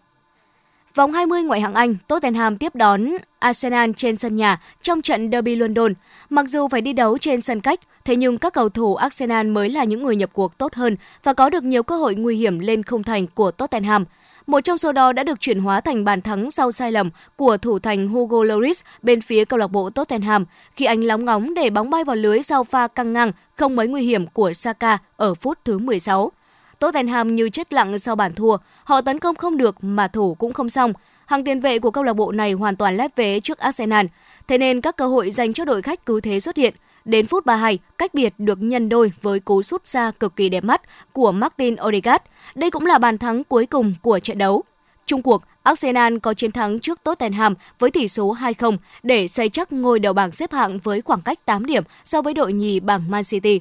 Vòng 0.95 1.13
20 1.13 1.43
ngoại 1.43 1.61
hạng 1.61 1.75
Anh, 1.75 1.97
Tottenham 2.09 2.59
tiếp 2.59 2.75
đón 2.75 3.07
Arsenal 3.39 3.91
trên 3.97 4.17
sân 4.17 4.37
nhà 4.37 4.61
trong 4.83 5.03
trận 5.03 5.31
Derby 5.31 5.57
London. 5.57 5.93
Mặc 6.31 6.47
dù 6.49 6.69
phải 6.69 6.81
đi 6.81 6.93
đấu 6.93 7.19
trên 7.19 7.41
sân 7.41 7.61
cách, 7.61 7.81
thế 8.05 8.17
nhưng 8.17 8.39
các 8.39 8.53
cầu 8.53 8.69
thủ 8.69 8.95
Arsenal 8.95 9.47
mới 9.47 9.71
là 9.71 9.85
những 9.85 10.03
người 10.03 10.17
nhập 10.17 10.31
cuộc 10.33 10.59
tốt 10.59 10.75
hơn 10.75 10.97
và 11.23 11.33
có 11.33 11.51
được 11.51 11.65
nhiều 11.65 11.83
cơ 11.83 11.97
hội 11.97 12.15
nguy 12.15 12.37
hiểm 12.37 12.59
lên 12.59 12.83
khung 12.83 13.03
thành 13.03 13.27
của 13.27 13.51
Tottenham. 13.51 14.05
Một 14.47 14.61
trong 14.61 14.79
số 14.79 14.93
đó 14.93 15.13
đã 15.13 15.23
được 15.23 15.41
chuyển 15.41 15.61
hóa 15.61 15.81
thành 15.81 16.05
bàn 16.05 16.23
thắng 16.23 16.51
sau 16.51 16.73
sai 16.73 16.93
lầm 16.93 17.11
của 17.37 17.57
thủ 17.57 17.79
thành 17.79 18.09
Hugo 18.09 18.45
Lloris 18.45 18.83
bên 19.03 19.21
phía 19.21 19.45
câu 19.45 19.59
lạc 19.59 19.67
bộ 19.67 19.91
Tottenham 19.91 20.45
khi 20.77 20.85
anh 20.85 21.05
lóng 21.05 21.25
ngóng 21.25 21.55
để 21.55 21.71
bóng 21.71 21.91
bay 21.91 22.05
vào 22.05 22.17
lưới 22.17 22.43
sau 22.43 22.65
pha 22.65 22.89
căng 22.89 23.13
ngang 23.13 23.33
không 23.57 23.77
mấy 23.77 23.89
nguy 23.89 24.03
hiểm 24.03 24.27
của 24.27 24.53
Saka 24.53 24.99
ở 25.17 25.35
phút 25.35 25.59
thứ 25.65 25.79
16. 25.79 26.33
Tottenham 26.79 27.35
như 27.35 27.49
chết 27.49 27.73
lặng 27.73 27.99
sau 27.99 28.17
bàn 28.17 28.35
thua, 28.35 28.57
họ 28.85 29.01
tấn 29.01 29.19
công 29.19 29.35
không 29.35 29.57
được 29.57 29.77
mà 29.85 30.09
thủ 30.09 30.35
cũng 30.35 30.53
không 30.53 30.69
xong. 30.69 30.93
Hàng 31.27 31.45
tiền 31.45 31.61
vệ 31.61 31.79
của 31.79 31.91
câu 31.91 32.05
lạc 32.05 32.13
bộ 32.13 32.33
này 32.33 32.53
hoàn 32.53 32.77
toàn 32.77 32.97
lép 32.97 33.17
vế 33.17 33.41
trước 33.41 33.59
Arsenal, 33.59 34.07
thế 34.49 34.59
nên 34.59 34.81
các 34.81 34.97
cơ 34.97 35.07
hội 35.07 35.31
dành 35.31 35.53
cho 35.53 35.65
đội 35.65 35.83
khách 35.83 36.07
cứ 36.07 36.21
thế 36.21 36.41
xuất 36.41 36.57
hiện. 36.57 36.75
Đến 37.05 37.27
phút 37.27 37.47
32, 37.47 37.79
cách 37.99 38.15
biệt 38.15 38.35
được 38.39 38.63
nhân 38.63 38.89
đôi 38.89 39.13
với 39.23 39.41
cú 39.41 39.63
sút 39.63 39.87
xa 39.87 40.13
cực 40.21 40.37
kỳ 40.37 40.49
đẹp 40.49 40.65
mắt 40.65 40.83
của 41.13 41.33
Martin 41.33 41.77
Odegaard. 41.87 42.25
Đây 42.55 42.71
cũng 42.71 42.87
là 42.87 42.99
bàn 42.99 43.19
thắng 43.19 43.45
cuối 43.45 43.67
cùng 43.67 43.95
của 44.03 44.19
trận 44.19 44.39
đấu. 44.39 44.63
Trung 45.07 45.23
cuộc, 45.23 45.43
Arsenal 45.63 46.17
có 46.19 46.35
chiến 46.35 46.53
thắng 46.53 46.81
trước 46.81 47.03
Tottenham 47.05 47.55
với 47.79 47.91
tỷ 47.91 48.09
số 48.09 48.37
2-0 48.41 48.77
để 49.03 49.29
xây 49.29 49.49
chắc 49.49 49.73
ngôi 49.73 49.99
đầu 49.99 50.13
bảng 50.13 50.33
xếp 50.33 50.53
hạng 50.53 50.79
với 50.79 51.03
khoảng 51.03 51.21
cách 51.21 51.47
8 51.47 51.67
điểm 51.67 51.83
so 52.05 52.23
với 52.23 52.35
đội 52.35 52.53
nhì 52.53 52.81
bảng 52.81 53.11
Man 53.11 53.23
City. 53.25 53.61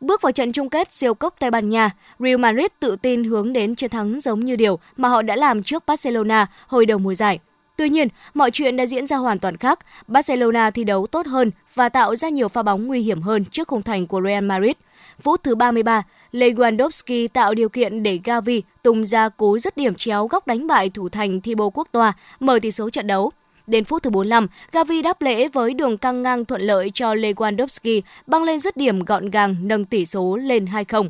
Bước 0.00 0.22
vào 0.22 0.32
trận 0.32 0.52
chung 0.52 0.70
kết 0.70 0.92
siêu 0.92 1.14
cốc 1.14 1.34
Tây 1.38 1.50
Ban 1.50 1.70
Nha, 1.70 1.90
Real 2.18 2.36
Madrid 2.36 2.66
tự 2.80 2.96
tin 2.96 3.24
hướng 3.24 3.52
đến 3.52 3.74
chiến 3.74 3.90
thắng 3.90 4.20
giống 4.20 4.40
như 4.40 4.56
điều 4.56 4.78
mà 4.96 5.08
họ 5.08 5.22
đã 5.22 5.36
làm 5.36 5.62
trước 5.62 5.86
Barcelona 5.86 6.46
hồi 6.66 6.86
đầu 6.86 6.98
mùa 6.98 7.14
giải. 7.14 7.38
Tuy 7.80 7.88
nhiên, 7.88 8.08
mọi 8.34 8.50
chuyện 8.50 8.76
đã 8.76 8.86
diễn 8.86 9.06
ra 9.06 9.16
hoàn 9.16 9.38
toàn 9.38 9.56
khác. 9.56 9.78
Barcelona 10.06 10.70
thi 10.70 10.84
đấu 10.84 11.06
tốt 11.06 11.26
hơn 11.26 11.50
và 11.74 11.88
tạo 11.88 12.16
ra 12.16 12.28
nhiều 12.28 12.48
pha 12.48 12.62
bóng 12.62 12.86
nguy 12.86 13.00
hiểm 13.00 13.22
hơn 13.22 13.44
trước 13.44 13.68
khung 13.68 13.82
thành 13.82 14.06
của 14.06 14.20
Real 14.24 14.44
Madrid. 14.44 14.72
Phút 15.20 15.42
thứ 15.42 15.54
33, 15.54 16.02
Lewandowski 16.32 17.28
tạo 17.28 17.54
điều 17.54 17.68
kiện 17.68 18.02
để 18.02 18.20
Gavi 18.24 18.62
tung 18.82 19.04
ra 19.04 19.28
cú 19.28 19.58
dứt 19.58 19.76
điểm 19.76 19.94
chéo 19.94 20.26
góc 20.26 20.46
đánh 20.46 20.66
bại 20.66 20.90
thủ 20.90 21.08
thành 21.08 21.40
Thibaut 21.40 21.74
Courtois, 21.74 22.14
mở 22.40 22.58
tỷ 22.62 22.70
số 22.70 22.90
trận 22.90 23.06
đấu. 23.06 23.30
Đến 23.66 23.84
phút 23.84 24.02
thứ 24.02 24.10
45, 24.10 24.46
Gavi 24.72 25.02
đáp 25.02 25.22
lễ 25.22 25.48
với 25.48 25.74
đường 25.74 25.98
căng 25.98 26.22
ngang 26.22 26.44
thuận 26.44 26.62
lợi 26.62 26.90
cho 26.94 27.14
Lewandowski, 27.14 28.00
băng 28.26 28.42
lên 28.42 28.58
dứt 28.58 28.76
điểm 28.76 29.04
gọn 29.04 29.30
gàng 29.30 29.56
nâng 29.62 29.84
tỷ 29.84 30.06
số 30.06 30.36
lên 30.36 30.64
2-0. 30.64 31.08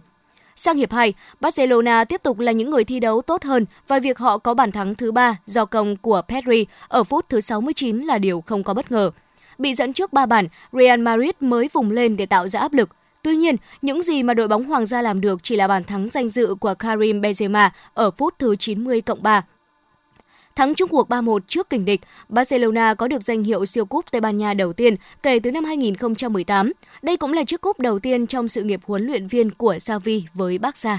Sang 0.62 0.76
hiệp 0.76 0.92
2, 0.92 1.14
Barcelona 1.40 2.04
tiếp 2.04 2.22
tục 2.22 2.38
là 2.38 2.52
những 2.52 2.70
người 2.70 2.84
thi 2.84 3.00
đấu 3.00 3.22
tốt 3.22 3.44
hơn 3.44 3.66
và 3.88 3.98
việc 3.98 4.18
họ 4.18 4.38
có 4.38 4.54
bàn 4.54 4.72
thắng 4.72 4.94
thứ 4.94 5.12
ba 5.12 5.36
do 5.46 5.64
công 5.64 5.96
của 5.96 6.22
Pedri 6.28 6.66
ở 6.88 7.04
phút 7.04 7.28
thứ 7.28 7.40
69 7.40 8.00
là 8.00 8.18
điều 8.18 8.40
không 8.46 8.64
có 8.64 8.74
bất 8.74 8.92
ngờ. 8.92 9.10
Bị 9.58 9.74
dẫn 9.74 9.92
trước 9.92 10.12
3 10.12 10.26
bàn, 10.26 10.48
Real 10.72 11.00
Madrid 11.00 11.30
mới 11.40 11.70
vùng 11.72 11.90
lên 11.90 12.16
để 12.16 12.26
tạo 12.26 12.48
ra 12.48 12.60
áp 12.60 12.72
lực. 12.72 12.90
Tuy 13.22 13.36
nhiên, 13.36 13.56
những 13.82 14.02
gì 14.02 14.22
mà 14.22 14.34
đội 14.34 14.48
bóng 14.48 14.64
Hoàng 14.64 14.86
gia 14.86 15.02
làm 15.02 15.20
được 15.20 15.40
chỉ 15.42 15.56
là 15.56 15.68
bàn 15.68 15.84
thắng 15.84 16.08
danh 16.08 16.28
dự 16.28 16.54
của 16.60 16.74
Karim 16.74 17.20
Benzema 17.20 17.70
ở 17.94 18.10
phút 18.10 18.34
thứ 18.38 18.56
90 18.56 19.00
cộng 19.00 19.22
3 19.22 19.44
Thắng 20.56 20.74
chung 20.74 20.88
cuộc 20.88 21.08
3-1 21.08 21.38
trước 21.48 21.70
kình 21.70 21.84
địch, 21.84 22.00
Barcelona 22.28 22.94
có 22.94 23.08
được 23.08 23.22
danh 23.22 23.44
hiệu 23.44 23.66
siêu 23.66 23.84
cúp 23.84 24.04
Tây 24.10 24.20
Ban 24.20 24.38
Nha 24.38 24.54
đầu 24.54 24.72
tiên 24.72 24.96
kể 25.22 25.38
từ 25.42 25.50
năm 25.50 25.64
2018. 25.64 26.72
Đây 27.02 27.16
cũng 27.16 27.32
là 27.32 27.44
chiếc 27.44 27.60
cúp 27.60 27.80
đầu 27.80 27.98
tiên 27.98 28.26
trong 28.26 28.48
sự 28.48 28.62
nghiệp 28.62 28.80
huấn 28.86 29.06
luyện 29.06 29.26
viên 29.26 29.50
của 29.50 29.78
Xavi 29.78 30.24
với 30.34 30.58
Barca. 30.58 30.98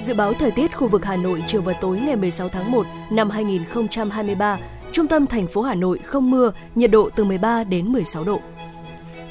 Dự 0.00 0.14
báo 0.14 0.34
thời 0.34 0.50
tiết 0.50 0.76
khu 0.76 0.88
vực 0.88 1.04
Hà 1.04 1.16
Nội 1.16 1.44
chiều 1.46 1.62
và 1.62 1.72
tối 1.72 2.00
ngày 2.00 2.16
16 2.16 2.48
tháng 2.48 2.70
1 2.70 2.86
năm 3.10 3.30
2023, 3.30 4.58
trung 4.92 5.06
tâm 5.06 5.26
thành 5.26 5.46
phố 5.46 5.62
Hà 5.62 5.74
Nội 5.74 5.98
không 5.98 6.30
mưa, 6.30 6.52
nhiệt 6.74 6.90
độ 6.90 7.10
từ 7.16 7.24
13 7.24 7.64
đến 7.64 7.92
16 7.92 8.24
độ. 8.24 8.40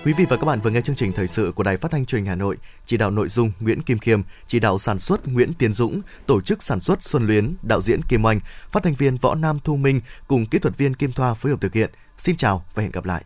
Quý 0.06 0.14
vị 0.14 0.26
và 0.30 0.38
các 0.38 0.46
bạn 0.46 0.60
vừa 0.60 0.70
nghe 0.70 0.82
chương 0.82 0.96
trình 0.96 1.12
thời 1.12 1.28
sự 1.28 1.52
của 1.56 1.64
Đài 1.64 1.78
Phát 1.78 1.92
thanh 1.92 2.06
Truyền 2.06 2.22
hình 2.22 2.30
Hà 2.30 2.36
Nội, 2.36 2.58
chỉ 2.86 2.98
đạo 2.98 3.12
nội 3.12 3.28
dung 3.28 3.52
Nguyễn 3.60 3.82
Kim 3.82 4.00
Khiêm, 4.00 4.22
chỉ 4.48 4.60
đạo 4.60 4.80
sản 4.80 5.00
xuất 5.00 5.28
Nguyễn 5.28 5.54
Tiến 5.54 5.74
Dũng, 5.74 6.02
tổ 6.26 6.42
chức 6.42 6.64
sản 6.64 6.80
xuất 6.80 7.04
Xuân 7.04 7.28
Luyến, 7.28 7.56
đạo 7.62 7.82
diễn 7.82 8.02
Kim 8.10 8.26
Oanh, 8.26 8.40
phát 8.72 8.84
thanh 8.84 8.96
viên 8.96 9.18
Võ 9.18 9.36
Nam 9.36 9.60
Thu 9.64 9.76
Minh 9.76 10.02
cùng 10.28 10.46
kỹ 10.46 10.60
thuật 10.60 10.78
viên 10.78 10.96
Kim 10.96 11.12
Thoa 11.12 11.34
phối 11.34 11.52
hợp 11.52 11.62
thực 11.62 11.74
hiện. 11.74 11.90
Xin 12.18 12.36
chào 12.36 12.66
và 12.76 12.84
hẹn 12.84 12.92
gặp 12.92 13.06
lại. 13.06 13.24